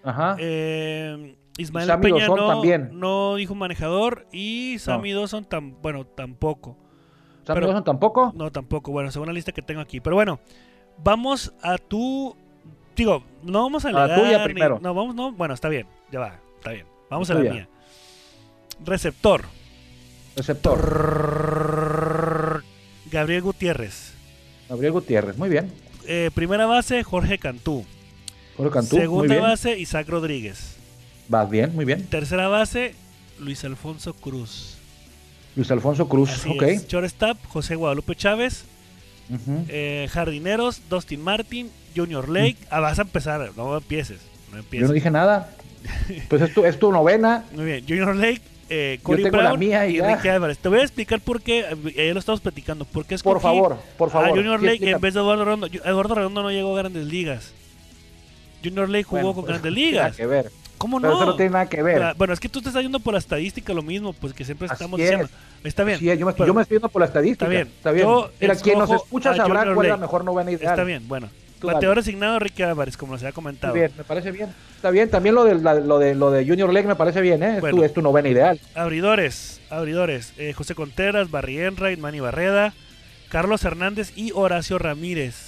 Ajá. 0.05 0.37
Eh, 0.38 1.37
Ismael 1.59 1.88
Peña 2.00 2.21
Dawson 2.21 2.37
no, 2.37 2.49
también. 2.49 2.90
no 2.93 3.35
dijo 3.35 3.55
manejador 3.57 4.26
y 4.33 4.76
Sammy 4.78 5.12
Dawson 5.12 5.45
tam, 5.45 5.81
bueno, 5.83 6.07
tampoco. 6.07 6.78
¿Sam 7.49 7.55
pero- 7.55 7.83
tampoco? 7.83 8.33
No, 8.37 8.52
tampoco. 8.52 8.93
Bueno, 8.93 9.11
según 9.11 9.26
la 9.28 9.33
lista 9.35 9.52
que 9.52 9.62
tengo 9.62 9.81
aquí. 9.81 10.00
Pero 10.00 10.17
bueno, 10.17 10.38
vamos 11.02 11.52
a 11.62 11.78
tu. 11.78 12.37
Digo, 12.95 13.25
no 13.43 13.62
vamos 13.62 13.85
a 13.85 13.88
A 13.88 13.93
la 13.93 14.05
alegar. 14.05 14.21
tuya 14.21 14.38
ni- 14.38 14.45
primero. 14.45 14.78
No, 14.83 14.93
vamos, 14.95 15.14
no. 15.14 15.33
Bueno, 15.33 15.55
está 15.55 15.69
bien. 15.69 15.87
Ya 16.12 16.21
va. 16.21 16.38
Está 16.57 16.73
bien. 16.73 16.87
Vamos 17.11 17.31
a 17.31 17.35
La 17.35 17.40
mía. 17.40 17.69
Receptor. 18.85 19.45
Receptor. 20.88 22.62
Gabriel 23.11 23.43
Gutiérrez. 23.43 24.14
Gabriel 24.69 24.93
Gutiérrez, 24.93 25.37
muy 25.38 25.49
bien. 25.49 25.73
Eh, 26.07 26.31
primera 26.35 26.67
base, 26.67 27.02
Jorge 27.05 27.38
Cantú. 27.38 27.85
Jorge 28.57 28.73
Cantú, 28.73 28.97
muy 28.97 29.02
Segunda 29.02 29.35
bien. 29.35 29.43
base, 29.43 29.78
Isaac 29.78 30.09
Rodríguez. 30.09 30.76
Vas 31.28 31.49
bien, 31.50 31.75
muy 31.75 31.85
bien. 31.85 32.05
Tercera 32.07 32.49
base, 32.49 32.95
Luis 33.38 33.64
Alfonso 33.64 34.12
Cruz. 34.14 34.77
Luis 35.57 35.71
Alfonso 35.71 36.09
Cruz, 36.09 36.31
Así 36.31 36.50
ok. 36.50 36.62
es. 36.62 36.87
Shortstop, 36.88 37.38
José 37.49 37.75
Guadalupe 37.75 38.14
Chávez. 38.14 38.64
Eh, 39.69 40.09
jardineros, 40.11 40.81
Dustin 40.88 41.21
Martin, 41.23 41.71
Junior 41.95 42.28
Lake. 42.28 42.57
Ah, 42.71 42.81
vas 42.81 42.99
a 42.99 43.02
empezar, 43.02 43.50
no 43.57 43.76
empieces. 43.76 44.21
No 44.52 44.62
Yo 44.73 44.87
no 44.87 44.93
dije 44.95 45.11
nada. 45.11 45.50
Pues 46.28 46.40
es 46.43 46.55
tu, 46.55 46.64
es 46.64 46.78
tu 46.78 46.90
novena. 46.93 47.45
Muy 47.55 47.64
bien, 47.67 47.85
Junior 47.87 48.17
Lake, 48.17 48.40
eh, 48.71 48.99
Corey 49.02 49.25
tengo 49.25 49.37
la 49.43 49.55
mía 49.57 49.87
y 49.87 50.00
Álvarez. 50.00 50.59
Te 50.59 50.69
voy 50.69 50.78
a 50.81 50.83
explicar 50.83 51.21
por 51.21 51.43
qué, 51.43 51.61
eh, 51.95 52.07
ya 52.09 52.14
lo 52.14 52.21
estamos 52.21 52.40
platicando, 52.40 52.85
por 52.87 53.05
qué 53.05 53.19
Por 53.19 53.40
favor, 53.40 53.76
por 53.99 54.11
favor. 54.11 54.28
a 54.28 54.31
Junior 54.31 54.61
Lake 54.62 54.75
explica. 54.76 54.97
en 54.97 55.00
vez 55.02 55.14
de 55.14 55.21
Eduardo 55.21 55.45
Redondo. 55.45 55.67
Yo- 55.67 55.83
Eduardo 55.85 56.14
Redondo 56.14 56.43
no 56.43 56.50
llegó 56.50 56.75
a 56.75 56.78
grandes 56.78 57.05
ligas. 57.07 57.52
Junior 58.64 58.88
Lake 58.88 59.05
jugó 59.05 59.21
Bueno, 59.23 59.35
con 59.35 59.45
pues, 59.45 59.52
grandes 59.61 59.73
ligas. 59.85 60.17
Que 60.17 60.26
ver. 60.26 60.50
¿Cómo 60.78 61.00
Pero 61.00 61.12
no? 61.12 61.16
eso 61.16 61.26
no 61.26 61.37
tiene 61.37 61.50
nada 61.50 61.66
que 61.68 61.82
ver. 61.82 62.14
Bueno, 62.16 62.32
es 62.32 62.40
que 62.40 62.49
tú 62.49 62.62
te 62.62 62.68
estás 62.68 62.82
yendo 62.82 63.00
por 63.00 63.12
la 63.12 63.18
estadística 63.18 63.75
lo 63.75 63.82
mismo, 63.82 64.12
pues 64.12 64.32
que 64.32 64.44
siempre 64.44 64.68
estamos 64.70 64.99
es. 65.00 65.04
diciendo. 65.11 65.28
Está 65.64 65.85
bien. 65.85 65.99
Sí, 65.99 66.04
yo, 66.16 66.25
me, 66.26 66.32
pero- 66.32 66.47
yo 66.47 66.54
me 66.54 66.62
estoy 66.62 66.76
yendo 66.76 66.88
por 66.88 67.00
la 67.00 67.06
estadística. 67.06 67.44
Está 67.44 67.49
bien. 67.54 67.66
Está 67.68 67.90
bien. 67.90 68.06
Yo 68.06 68.30
Mira, 68.40 68.54
quien 68.56 68.78
nos 68.78 68.90
escucha 68.90 69.35
sabrá 69.35 69.73
cuál 69.75 69.87
es 69.87 69.90
la 69.90 69.97
mejor 69.99 70.25
novena 70.25 70.50
ideal. 70.50 70.73
Está 70.73 70.85
bien, 70.85 71.06
bueno. 71.08 71.28
Bateador 71.61 71.99
asignado 71.99 72.38
Ricky 72.38 72.62
Álvarez, 72.62 72.97
como 72.97 73.14
les 73.14 73.23
había 73.25 73.32
comentado. 73.32 73.73
Muy 73.75 73.80
bien, 73.80 73.92
me 73.99 74.04
parece 74.04 74.30
bien. 74.30 74.49
Está 74.76 74.90
bien, 74.90 75.11
también 75.11 75.35
lo 75.35 75.42
de, 75.42 75.56
la- 75.56 75.75
lo 75.75 75.99
de, 75.99 76.14
lo 76.14 76.30
de 76.30 76.47
Junior 76.47 76.73
Lake 76.73 76.87
me 76.87 76.94
parece 76.94 77.20
bien, 77.20 77.42
¿eh? 77.42 77.54
Es, 77.56 77.61
Bueno. 77.61 77.78
tu, 77.78 77.82
es 77.85 77.92
tu 77.92 78.00
novena 78.00 78.28
ideal. 78.28 78.61
Abridores, 78.76 79.61
abridores. 79.68 80.32
eh, 80.38 80.52
José 80.52 80.76
Contreras, 80.76 81.32
Barry 81.32 81.58
Enright, 81.58 81.99
Manny 81.99 82.20
Barreda, 82.20 82.75
Carlos 83.28 83.64
Hernández 83.64 84.12
y 84.16 84.30
Horacio 84.32 84.78
Ramírez. 84.78 85.48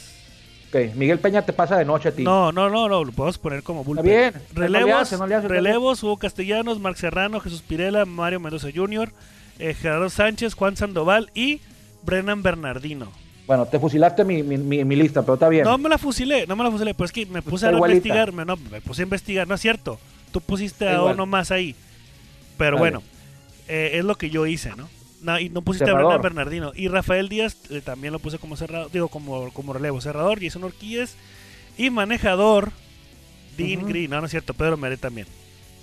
Ok, 0.72 0.94
Miguel 0.94 1.18
Peña 1.18 1.42
te 1.42 1.52
pasa 1.52 1.76
de 1.76 1.84
noche 1.84 2.08
a 2.10 2.12
ti. 2.12 2.22
No, 2.22 2.52
no, 2.52 2.70
no, 2.70 2.88
no, 2.88 3.04
lo 3.04 3.12
podemos 3.12 3.38
poner 3.38 3.62
como 3.62 3.82
bullpen. 3.82 4.04
bien, 4.04 4.32
no 4.54 4.60
le 4.60 4.66
Relevos, 4.68 5.02
hace, 5.02 5.18
no 5.18 5.26
le 5.26 5.34
hace, 5.34 5.48
relevos, 5.48 6.02
Hugo 6.02 6.16
Castellanos, 6.16 6.78
Marc 6.78 6.96
Serrano, 6.96 7.40
Jesús 7.40 7.62
Pirela, 7.62 8.04
Mario 8.04 8.38
Mendoza 8.40 8.68
Jr., 8.74 9.10
eh, 9.58 9.74
Gerardo 9.74 10.08
Sánchez, 10.08 10.54
Juan 10.54 10.76
Sandoval 10.76 11.30
y 11.34 11.60
Brennan 12.04 12.42
Bernardino. 12.42 13.10
Bueno, 13.48 13.66
te 13.66 13.80
fusilaste 13.80 14.24
mi, 14.24 14.44
mi, 14.44 14.56
mi- 14.58 14.84
mi 14.84 14.94
lista, 14.94 15.22
pero 15.22 15.34
está 15.34 15.48
bien. 15.48 15.64
No 15.64 15.76
me 15.76 15.88
la 15.88 15.98
fusilé, 15.98 16.46
no 16.46 16.54
me 16.54 16.62
la 16.62 16.70
fusilé, 16.70 16.94
pues 16.94 17.08
es 17.08 17.12
que 17.12 17.26
me 17.26 17.42
puse 17.42 17.66
a 17.66 17.70
Está 17.70 17.76
igualita. 17.78 17.96
investigar, 17.96 18.32
me, 18.32 18.44
no, 18.44 18.56
me 18.56 18.80
puse 18.80 19.02
a 19.02 19.04
investigar, 19.04 19.48
no 19.48 19.56
es 19.56 19.60
cierto. 19.60 19.98
Tú 20.30 20.40
pusiste 20.40 20.84
Está 20.84 20.96
a 20.96 21.00
igual. 21.00 21.14
uno 21.14 21.26
más 21.26 21.50
ahí. 21.50 21.74
Pero 22.56 22.76
Dale. 22.76 22.78
bueno, 22.78 23.02
eh, 23.66 23.90
es 23.94 24.04
lo 24.04 24.14
que 24.14 24.30
yo 24.30 24.46
hice, 24.46 24.70
¿no? 24.76 24.88
No, 25.22 25.38
y 25.38 25.50
no 25.50 25.62
pusiste 25.62 25.90
a 25.90 25.94
Bernardino. 26.18 26.72
Y 26.74 26.88
Rafael 26.88 27.28
Díaz 27.28 27.56
eh, 27.70 27.80
también 27.82 28.12
lo 28.12 28.18
puse 28.18 28.38
como 28.38 28.56
cerrado, 28.56 28.88
digo, 28.92 29.08
como, 29.08 29.52
como 29.52 29.72
relevo. 29.72 30.00
Cerrador, 30.00 30.40
Jason 30.42 30.64
Orquídez. 30.64 31.14
Y 31.76 31.90
manejador, 31.90 32.70
Dean. 33.56 33.86
Green. 33.86 34.10
No, 34.10 34.20
no 34.20 34.26
es 34.26 34.30
cierto, 34.30 34.54
Pedro 34.54 34.76
Meré 34.76 34.96
también. 34.96 35.26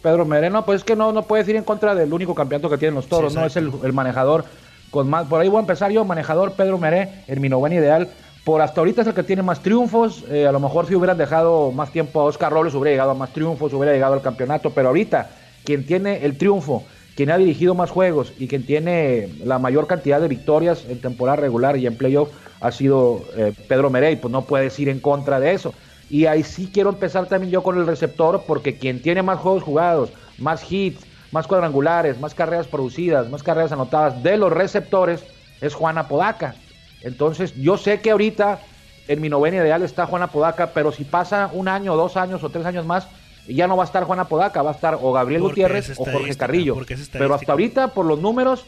Pedro 0.01 0.25
Mereno, 0.25 0.63
pues 0.65 0.81
es 0.81 0.83
que 0.83 0.95
no, 0.95 1.11
no 1.11 1.23
puedes 1.23 1.47
ir 1.47 1.55
en 1.55 1.63
contra 1.63 1.95
del 1.95 2.13
único 2.13 2.35
campeonato 2.35 2.69
que 2.69 2.77
tienen 2.77 2.95
los 2.95 3.07
toros, 3.07 3.33
Sí, 3.33 3.39
¿no? 3.39 3.45
Es 3.45 3.55
el 3.55 3.93
manejador 3.93 4.45
con 4.91 5.09
más. 5.09 5.27
Por 5.27 5.41
ahí 5.41 5.47
voy 5.49 5.57
a 5.57 5.61
empezar 5.61 5.91
yo, 5.91 6.05
manejador 6.05 6.53
Pedro 6.53 6.77
Meré, 6.77 7.23
en 7.27 7.41
mi 7.41 7.49
novena 7.49 7.75
ideal. 7.75 8.09
Por 8.43 8.61
hasta 8.61 8.79
ahorita 8.79 9.01
es 9.01 9.07
el 9.07 9.13
que 9.13 9.23
tiene 9.23 9.43
más 9.43 9.61
triunfos. 9.61 10.23
eh, 10.29 10.47
a 10.47 10.51
lo 10.51 10.59
mejor 10.59 10.87
si 10.87 10.95
hubieran 10.95 11.17
dejado 11.17 11.71
más 11.71 11.91
tiempo 11.91 12.21
a 12.21 12.23
Oscar 12.23 12.51
Robles, 12.51 12.73
hubiera 12.75 12.91
llegado 12.91 13.11
a 13.11 13.13
más 13.13 13.33
triunfos, 13.33 13.73
hubiera 13.73 13.93
llegado 13.93 14.13
al 14.13 14.21
campeonato. 14.21 14.69
Pero 14.69 14.87
ahorita, 14.89 15.29
quien 15.65 15.85
tiene 15.85 16.23
el 16.25 16.37
triunfo, 16.37 16.83
quien 17.17 17.31
ha 17.31 17.37
dirigido 17.39 17.73
más 17.73 17.89
juegos 17.89 18.31
y 18.37 18.47
quien 18.47 18.63
tiene 18.63 19.29
la 19.43 19.57
mayor 19.57 19.87
cantidad 19.87 20.21
de 20.21 20.27
victorias 20.27 20.85
en 20.87 21.01
temporada 21.01 21.37
regular 21.37 21.75
y 21.75 21.87
en 21.87 21.97
playoff 21.97 22.29
ha 22.61 22.71
sido 22.71 23.25
eh, 23.35 23.53
Pedro 23.67 23.89
Meré, 23.89 24.11
y 24.11 24.15
pues 24.17 24.31
no 24.31 24.43
puedes 24.43 24.77
ir 24.79 24.87
en 24.87 24.99
contra 24.99 25.39
de 25.39 25.53
eso. 25.53 25.73
Y 26.11 26.27
ahí 26.27 26.43
sí 26.43 26.69
quiero 26.71 26.91
empezar 26.91 27.25
también 27.25 27.51
yo 27.51 27.63
con 27.63 27.75
el 27.75 27.87
receptor, 27.87 28.43
porque 28.45 28.77
quien 28.77 29.01
tiene 29.01 29.23
más 29.23 29.39
juegos 29.39 29.63
jugados, 29.63 30.11
más 30.37 30.71
hits, 30.71 31.01
más 31.31 31.47
cuadrangulares, 31.47 32.19
más 32.19 32.35
carreras 32.35 32.67
producidas, 32.67 33.27
más 33.31 33.41
carreras 33.41 33.71
anotadas 33.71 34.21
de 34.21 34.37
los 34.37 34.53
receptores, 34.53 35.23
es 35.59 35.73
Juan 35.73 35.97
Apodaca. 35.97 36.53
Entonces, 37.01 37.55
yo 37.55 37.77
sé 37.77 37.99
que 37.99 38.11
ahorita 38.11 38.59
en 39.07 39.21
mi 39.21 39.29
novena 39.29 39.57
ideal 39.57 39.81
está 39.81 40.05
Juan 40.05 40.21
Apodaca, 40.21 40.67
pero 40.67 40.91
si 40.91 41.03
pasa 41.03 41.49
un 41.51 41.67
año, 41.67 41.95
dos 41.95 42.15
años 42.15 42.43
o 42.43 42.49
tres 42.49 42.67
años 42.67 42.85
más, 42.85 43.07
ya 43.47 43.67
no 43.67 43.77
va 43.77 43.83
a 43.83 43.85
estar 43.85 44.03
Juan 44.03 44.19
Apodaca, 44.19 44.61
va 44.61 44.71
a 44.71 44.73
estar 44.73 44.97
o 45.01 45.11
Gabriel 45.13 45.41
Porque 45.41 45.61
Gutiérrez 45.61 45.89
o 45.99 46.03
Jorge 46.13 46.35
Carrillo. 46.37 46.73
Pero 47.19 47.33
hasta 47.35 47.51
ahorita, 47.53 47.87
por 47.89 48.05
los 48.05 48.19
números 48.19 48.65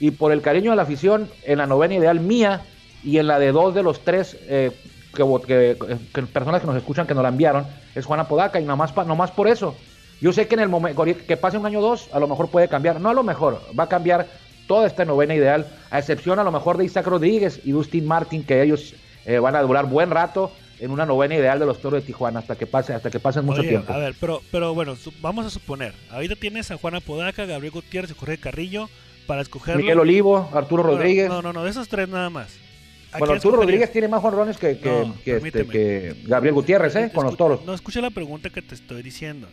y 0.00 0.10
por 0.10 0.32
el 0.32 0.40
cariño 0.42 0.70
de 0.70 0.76
la 0.76 0.82
afición, 0.82 1.28
en 1.44 1.58
la 1.58 1.66
novena 1.66 1.94
ideal 1.94 2.20
mía 2.20 2.62
y 3.04 3.18
en 3.18 3.26
la 3.26 3.38
de 3.38 3.52
dos 3.52 3.74
de 3.74 3.82
los 3.82 4.00
tres 4.00 4.36
eh, 4.42 4.70
que, 5.14 5.22
vo- 5.22 5.40
que- 5.44 5.76
que 6.14 6.22
personas 6.22 6.60
que 6.60 6.66
nos 6.66 6.76
escuchan 6.76 7.06
que 7.06 7.14
nos 7.14 7.22
la 7.22 7.28
enviaron, 7.30 7.66
es 7.94 8.04
Juan 8.04 8.20
Apodaca 8.20 8.60
y 8.60 8.64
nomás, 8.64 8.92
pa- 8.92 9.04
nomás 9.04 9.30
por 9.30 9.48
eso. 9.48 9.74
Yo 10.20 10.32
sé 10.32 10.48
que 10.48 10.54
en 10.56 10.60
el 10.62 10.68
momento 10.68 11.04
que 11.04 11.36
pase 11.36 11.56
un 11.58 11.64
año 11.66 11.78
o 11.78 11.82
dos, 11.82 12.08
a 12.12 12.18
lo 12.18 12.26
mejor 12.26 12.48
puede 12.50 12.68
cambiar. 12.68 13.00
No 13.00 13.08
a 13.10 13.14
lo 13.14 13.22
mejor, 13.22 13.60
va 13.78 13.84
a 13.84 13.88
cambiar 13.88 14.26
toda 14.66 14.86
esta 14.86 15.04
novena 15.04 15.34
ideal, 15.34 15.66
a 15.90 15.98
excepción 15.98 16.38
a 16.38 16.44
lo 16.44 16.50
mejor 16.52 16.76
de 16.76 16.84
Isaac 16.84 17.06
Rodríguez 17.06 17.60
y 17.64 17.70
Dustin 17.70 18.04
Martin, 18.06 18.42
que 18.44 18.62
ellos 18.62 18.94
eh, 19.24 19.38
van 19.38 19.54
a 19.56 19.62
durar 19.62 19.86
buen 19.86 20.10
rato 20.10 20.50
en 20.80 20.90
una 20.90 21.04
novena 21.06 21.34
ideal 21.34 21.58
de 21.58 21.66
los 21.66 21.80
toros 21.80 22.00
de 22.02 22.06
Tijuana 22.06 22.38
hasta 22.40 22.56
que 22.56 22.66
pase, 22.66 22.92
hasta 22.94 23.10
que 23.10 23.18
pasen 23.20 23.44
mucho 23.44 23.60
Oye, 23.60 23.70
tiempo. 23.70 23.92
A 23.92 23.98
ver, 23.98 24.14
pero, 24.20 24.40
pero 24.50 24.74
bueno, 24.74 24.96
vamos 25.20 25.46
a 25.46 25.50
suponer. 25.50 25.92
Ahorita 26.10 26.36
tienes 26.36 26.70
a 26.70 26.76
Juana 26.76 27.00
Podaca, 27.00 27.44
Gabriel 27.46 27.72
Gutiérrez 27.72 28.10
y 28.10 28.14
Jorge 28.14 28.38
Carrillo 28.38 28.88
para 29.26 29.42
escogerlo. 29.42 29.80
Miguel 29.82 29.98
Olivo, 29.98 30.48
Arturo 30.52 30.82
Bueno, 30.82 30.98
Rodríguez. 30.98 31.28
No, 31.28 31.42
no, 31.42 31.52
no, 31.52 31.64
de 31.64 31.70
esos 31.70 31.88
tres 31.88 32.08
nada 32.08 32.30
más. 32.30 32.56
¿A 33.12 33.18
bueno, 33.18 33.34
Arturo? 33.34 33.56
Rodríguez 33.56 33.90
tiene 33.90 34.06
más 34.08 34.20
jonrones 34.20 34.56
que, 34.58 34.78
que, 34.78 34.88
No, 34.90 35.14
que, 35.24 35.36
este, 35.36 35.66
que 35.66 36.14
Gabriel 36.26 36.54
Gutiérrez, 36.54 36.94
¿eh? 36.96 37.10
Con 37.14 37.24
los 37.24 37.36
toros. 37.36 37.64
No, 37.64 37.72
escucha 37.74 38.00
la 38.00 38.10
pregunta 38.10 38.50
que 38.50 38.60
te 38.62 38.74
estoy 38.74 39.02
diciendo. 39.02 39.48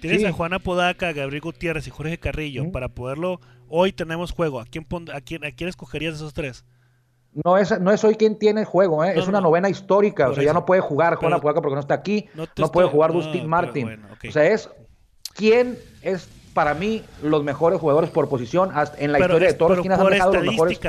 Tienes 0.00 0.20
Sí. 0.20 0.26
a 0.26 0.32
Juana 0.32 0.58
Podaca, 0.58 1.12
Gabriel 1.12 1.40
Gutiérrez 1.40 1.86
y 1.86 1.90
Jorge 1.90 2.18
Carrillo 2.18 2.70
para 2.72 2.88
poderlo. 2.88 3.40
Hoy 3.68 3.92
tenemos 3.92 4.30
juego. 4.32 4.60
¿A 4.60 4.66
quién, 4.66 4.84
pon- 4.84 5.10
a 5.10 5.20
quién, 5.20 5.44
a 5.44 5.52
quién 5.52 5.68
escogerías 5.68 6.12
de 6.14 6.16
esos 6.18 6.34
tres? 6.34 6.64
No 7.44 7.58
es, 7.58 7.78
no 7.80 7.92
es 7.92 8.02
hoy 8.04 8.14
quien 8.14 8.38
tiene 8.38 8.64
juego, 8.64 9.04
¿eh? 9.04 9.12
No, 9.14 9.20
es 9.20 9.28
una 9.28 9.40
no. 9.40 9.48
novena 9.48 9.68
histórica. 9.68 10.28
O 10.30 10.34
sea, 10.34 10.42
ya 10.42 10.52
no 10.52 10.64
puede 10.64 10.80
jugar 10.80 11.16
Juan 11.16 11.32
Apodaca 11.34 11.60
porque 11.60 11.74
no 11.74 11.80
está 11.80 11.94
aquí. 11.94 12.28
No 12.34 12.46
puede 12.46 12.64
estoy- 12.86 12.88
jugar 12.90 13.12
Dustin 13.12 13.46
Martin. 13.46 13.84
bueno. 13.86 14.06
O 14.28 14.32
sea, 14.32 14.44
es 14.46 14.70
quién 15.34 15.78
es 16.02 16.28
para 16.54 16.72
mí 16.74 17.02
los 17.22 17.44
mejores 17.44 17.78
jugadores 17.78 18.08
por 18.10 18.28
posición 18.28 18.70
hasta- 18.74 18.98
en 18.98 19.12
la 19.12 19.18
Pero 19.18 19.34
historia 19.34 19.48
es- 19.48 19.54
de 19.54 19.58
toros. 19.58 19.80
¿Quiénes 19.80 19.98
han 19.98 20.06
dejado 20.08 20.32
los 20.34 20.44
mejores, 20.44 20.80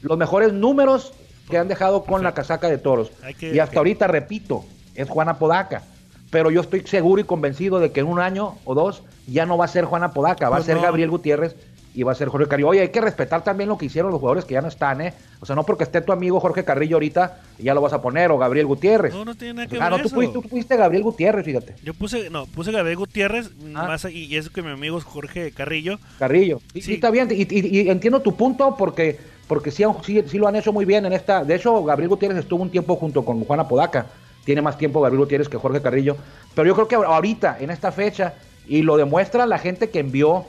los 0.00 0.16
mejores 0.18 0.52
números 0.54 1.12
que 1.50 1.58
han 1.58 1.68
dejado 1.68 2.04
con 2.04 2.22
la 2.22 2.32
casaca 2.32 2.68
de 2.68 2.78
toros? 2.78 3.10
Que- 3.38 3.54
y 3.54 3.58
hasta 3.58 3.78
ahorita, 3.78 4.06
repito, 4.06 4.64
es 4.94 5.08
Juan 5.08 5.28
Apodaca. 5.28 5.82
Pero 6.30 6.50
yo 6.50 6.60
estoy 6.60 6.80
seguro 6.86 7.20
y 7.20 7.24
convencido 7.24 7.78
de 7.78 7.90
que 7.92 8.00
en 8.00 8.06
un 8.06 8.20
año 8.20 8.56
o 8.64 8.74
dos 8.74 9.02
ya 9.26 9.44
no 9.46 9.56
va 9.58 9.64
a 9.66 9.68
ser 9.68 9.84
Juan 9.86 10.02
Apodaca, 10.02 10.48
va 10.48 10.56
Pues 10.56 10.68
a 10.68 10.72
ser. 10.72 10.80
Gabriel 10.82 11.10
Gutiérrez 11.10 11.56
y 11.98 12.04
va 12.04 12.12
a 12.12 12.14
ser 12.14 12.28
Jorge 12.28 12.46
Carrillo. 12.46 12.68
Oye, 12.68 12.80
hay 12.80 12.90
que 12.90 13.00
respetar 13.00 13.42
también 13.42 13.68
lo 13.68 13.76
que 13.76 13.86
hicieron 13.86 14.12
los 14.12 14.20
jugadores 14.20 14.44
que 14.44 14.54
ya 14.54 14.60
no 14.60 14.68
están, 14.68 15.00
¿eh? 15.00 15.14
O 15.40 15.46
sea, 15.46 15.56
no 15.56 15.64
porque 15.64 15.82
esté 15.82 16.00
tu 16.00 16.12
amigo 16.12 16.38
Jorge 16.38 16.62
Carrillo 16.64 16.94
ahorita, 16.94 17.40
ya 17.58 17.74
lo 17.74 17.80
vas 17.80 17.92
a 17.92 18.00
poner, 18.00 18.30
o 18.30 18.38
Gabriel 18.38 18.66
Gutiérrez. 18.66 19.12
No, 19.12 19.24
no 19.24 19.34
tiene 19.34 19.54
nada 19.54 19.66
que 19.66 19.76
ah, 19.80 19.90
ver 19.90 20.04
no, 20.04 20.30
tú 20.32 20.42
fuiste 20.42 20.76
Gabriel 20.76 21.02
Gutiérrez, 21.02 21.44
fíjate. 21.44 21.74
Yo 21.82 21.94
puse, 21.94 22.30
no, 22.30 22.46
puse 22.46 22.70
Gabriel 22.70 22.98
Gutiérrez 22.98 23.50
Ah. 23.74 23.88
más, 23.88 24.04
y, 24.04 24.36
eso 24.36 24.52
que 24.52 24.62
mi 24.62 24.70
amigo 24.70 24.96
es 24.96 25.02
Jorge 25.02 25.50
Carrillo. 25.50 25.98
Carrillo. 26.20 26.60
Y, 26.72 26.82
Sí. 26.82 26.94
está 26.94 27.10
bien, 27.10 27.26
y, 27.32 27.42
y- 27.52 27.80
y 27.80 27.88
entiendo 27.90 28.20
tu 28.22 28.36
punto 28.36 28.76
porque 28.78 29.18
porque 29.48 29.70
sí, 29.72 29.82
sí, 30.04 30.22
sí, 30.26 30.38
lo 30.38 30.46
han 30.46 30.54
hecho 30.56 30.72
muy 30.72 30.84
bien 30.84 31.04
en 31.06 31.12
esta. 31.14 31.42
De 31.42 31.54
hecho, 31.56 31.82
Gabriel 31.82 32.10
Gutiérrez 32.10 32.38
estuvo 32.38 32.62
un 32.62 32.70
tiempo 32.70 32.94
junto 32.94 33.24
con 33.24 33.42
Juana 33.44 33.66
Podaca. 33.66 34.06
Tiene 34.44 34.62
más 34.62 34.78
tiempo 34.78 35.00
Gabriel 35.00 35.20
Gutiérrez 35.24 35.48
que 35.48 35.56
Jorge 35.56 35.80
Carrillo. 35.82 36.16
Pero 36.54 36.68
yo 36.68 36.74
creo 36.74 36.86
que 36.86 36.94
ahorita, 36.94 37.56
en 37.58 37.70
esta 37.70 37.90
fecha, 37.90 38.34
y 38.68 38.82
lo 38.82 38.96
demuestra 38.98 39.46
la 39.46 39.58
gente 39.58 39.88
que 39.90 39.98
envió 40.00 40.44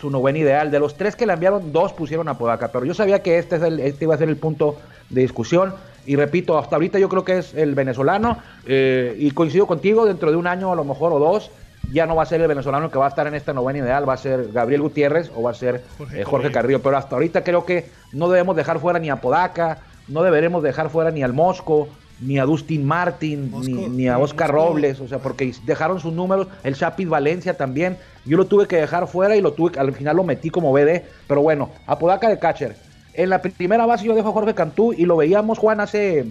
su 0.00 0.10
novena 0.10 0.38
ideal. 0.38 0.70
De 0.70 0.78
los 0.78 0.96
tres 0.96 1.16
que 1.16 1.26
le 1.26 1.32
enviaron, 1.32 1.72
dos 1.72 1.92
pusieron 1.92 2.28
a 2.28 2.38
Podaca. 2.38 2.68
Pero 2.68 2.84
yo 2.84 2.94
sabía 2.94 3.22
que 3.22 3.38
este, 3.38 3.56
es 3.56 3.62
el, 3.62 3.80
este 3.80 4.04
iba 4.04 4.14
a 4.14 4.18
ser 4.18 4.28
el 4.28 4.36
punto 4.36 4.76
de 5.10 5.22
discusión. 5.22 5.74
Y 6.06 6.16
repito, 6.16 6.58
hasta 6.58 6.76
ahorita 6.76 6.98
yo 6.98 7.08
creo 7.08 7.24
que 7.24 7.38
es 7.38 7.54
el 7.54 7.74
venezolano. 7.74 8.38
Eh, 8.66 9.16
y 9.18 9.30
coincido 9.30 9.66
contigo, 9.66 10.06
dentro 10.06 10.30
de 10.30 10.36
un 10.36 10.46
año 10.46 10.72
a 10.72 10.76
lo 10.76 10.84
mejor 10.84 11.12
o 11.12 11.18
dos, 11.18 11.50
ya 11.92 12.06
no 12.06 12.16
va 12.16 12.24
a 12.24 12.26
ser 12.26 12.40
el 12.40 12.48
venezolano 12.48 12.90
que 12.90 12.98
va 12.98 13.06
a 13.06 13.08
estar 13.08 13.26
en 13.26 13.34
esta 13.34 13.52
novena 13.52 13.78
ideal, 13.78 14.08
va 14.08 14.14
a 14.14 14.18
ser 14.18 14.52
Gabriel 14.52 14.82
Gutiérrez 14.82 15.30
o 15.34 15.42
va 15.42 15.50
a 15.50 15.54
ser 15.54 15.82
Jorge, 15.98 16.20
eh, 16.20 16.24
Jorge 16.24 16.52
Carrillo. 16.52 16.80
Pero 16.82 16.96
hasta 16.96 17.16
ahorita 17.16 17.44
creo 17.44 17.64
que 17.64 17.86
no 18.12 18.28
debemos 18.28 18.56
dejar 18.56 18.80
fuera 18.80 18.98
ni 18.98 19.10
a 19.10 19.16
Podaca, 19.16 19.78
no 20.08 20.22
deberemos 20.22 20.62
dejar 20.62 20.90
fuera 20.90 21.10
ni 21.10 21.22
al 21.22 21.32
Mosco, 21.32 21.88
ni 22.24 22.38
a 22.38 22.44
Dustin 22.44 22.84
Martin, 22.84 23.52
ni, 23.94 24.08
a 24.08 24.18
Oscar 24.18 24.50
Robles, 24.50 25.00
o 25.00 25.08
sea, 25.08 25.18
porque 25.18 25.52
dejaron 25.64 26.00
sus 26.00 26.12
números, 26.12 26.48
el 26.62 26.74
Chapis 26.74 27.08
Valencia 27.08 27.56
también, 27.56 27.98
yo 28.24 28.36
lo 28.36 28.46
tuve 28.46 28.66
que 28.66 28.76
dejar 28.76 29.06
fuera 29.06 29.36
y 29.36 29.40
lo 29.40 29.52
tuve, 29.52 29.78
al 29.78 29.92
final 29.92 30.16
lo 30.16 30.24
metí 30.24 30.50
como 30.50 30.72
BD, 30.72 31.02
pero 31.26 31.42
bueno, 31.42 31.70
a 31.86 31.98
Podaca 31.98 32.28
de 32.28 32.38
catcher. 32.38 32.76
En 33.12 33.30
la 33.30 33.40
primera 33.40 33.86
base 33.86 34.04
yo 34.04 34.14
dejo 34.14 34.30
a 34.30 34.32
Jorge 34.32 34.54
Cantú 34.54 34.92
y 34.92 35.04
lo 35.04 35.16
veíamos, 35.16 35.58
Juan, 35.58 35.80
hace 35.80 36.26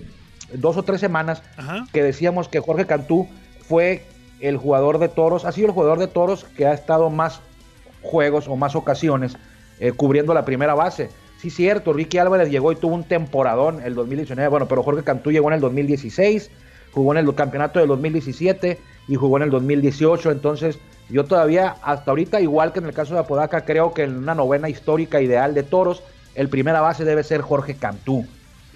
dos 0.54 0.78
o 0.78 0.84
tres 0.84 1.00
semanas, 1.00 1.42
que 1.92 2.04
decíamos 2.04 2.48
que 2.48 2.60
Jorge 2.60 2.86
Cantú 2.86 3.28
fue 3.68 4.06
el 4.40 4.58
jugador 4.58 5.00
de 5.00 5.08
toros, 5.08 5.46
ha 5.46 5.52
sido 5.52 5.68
el 5.68 5.74
jugador 5.74 6.00
de 6.00 6.08
toros 6.08 6.44
que 6.44 6.66
ha 6.66 6.74
estado 6.74 7.10
más 7.10 7.40
juegos 8.02 8.48
o 8.48 8.56
más 8.56 8.76
ocasiones 8.76 9.38
eh, 9.80 9.92
cubriendo 9.94 10.34
la 10.34 10.44
primera 10.44 10.74
base. 10.74 11.10
Sí, 11.44 11.50
cierto, 11.50 11.92
Ricky 11.92 12.20
Álvarez 12.20 12.50
llegó 12.50 12.72
y 12.72 12.78
tuvo 12.78 12.96
un 12.96 13.04
temporadón 13.04 13.82
el 13.84 13.96
2019, 13.96 14.48
bueno, 14.48 14.66
pero 14.70 14.82
Jorge 14.82 15.04
Cantú 15.04 15.30
llegó 15.30 15.50
en 15.50 15.56
el 15.56 15.60
2016, 15.60 16.50
jugó 16.94 17.12
en 17.12 17.18
el 17.18 17.36
campeonato 17.36 17.80
del 17.80 17.90
2017 17.90 18.80
y 19.10 19.16
jugó 19.16 19.36
en 19.36 19.44
el 19.44 19.50
2018, 19.50 20.32
entonces 20.32 20.80
yo 21.10 21.26
todavía, 21.26 21.76
hasta 21.84 22.12
ahorita, 22.12 22.40
igual 22.40 22.72
que 22.72 22.80
en 22.80 22.86
el 22.86 22.94
caso 22.94 23.14
de 23.14 23.20
Apodaca, 23.20 23.66
creo 23.66 23.94
que 23.94 24.04
en 24.04 24.20
una 24.20 24.34
novena 24.34 24.70
histórica 24.70 25.20
ideal 25.20 25.54
de 25.54 25.64
toros, 25.64 26.02
el 26.34 26.48
primera 26.48 26.80
base 26.80 27.04
debe 27.04 27.26
ser 27.26 27.42
Jorge 27.42 27.76
Cantú. 27.76 28.26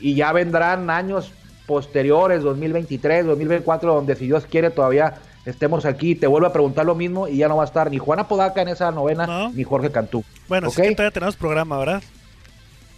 Y 0.01 0.15
ya 0.15 0.33
vendrán 0.33 0.89
años 0.89 1.31
posteriores, 1.67 2.43
2023, 2.43 3.27
2024, 3.27 3.93
donde 3.93 4.17
si 4.17 4.25
Dios 4.25 4.45
quiere 4.45 4.71
todavía 4.71 5.13
estemos 5.45 5.85
aquí, 5.85 6.15
te 6.15 6.27
vuelvo 6.27 6.47
a 6.47 6.51
preguntar 6.51 6.85
lo 6.85 6.95
mismo 6.95 7.29
y 7.29 7.37
ya 7.37 7.47
no 7.47 7.55
va 7.55 7.63
a 7.63 7.67
estar 7.67 7.89
ni 7.89 7.97
Juana 7.97 8.27
Podaca 8.27 8.61
en 8.61 8.67
esa 8.67 8.91
novena, 8.91 9.49
ni 9.53 9.63
Jorge 9.63 9.89
Cantú. 9.89 10.25
Bueno, 10.49 10.67
¿okay? 10.67 10.83
sí 10.83 10.89
que 10.89 10.95
todavía 10.95 11.13
tenemos 11.13 11.37
programa, 11.37 11.79
¿verdad? 11.79 12.03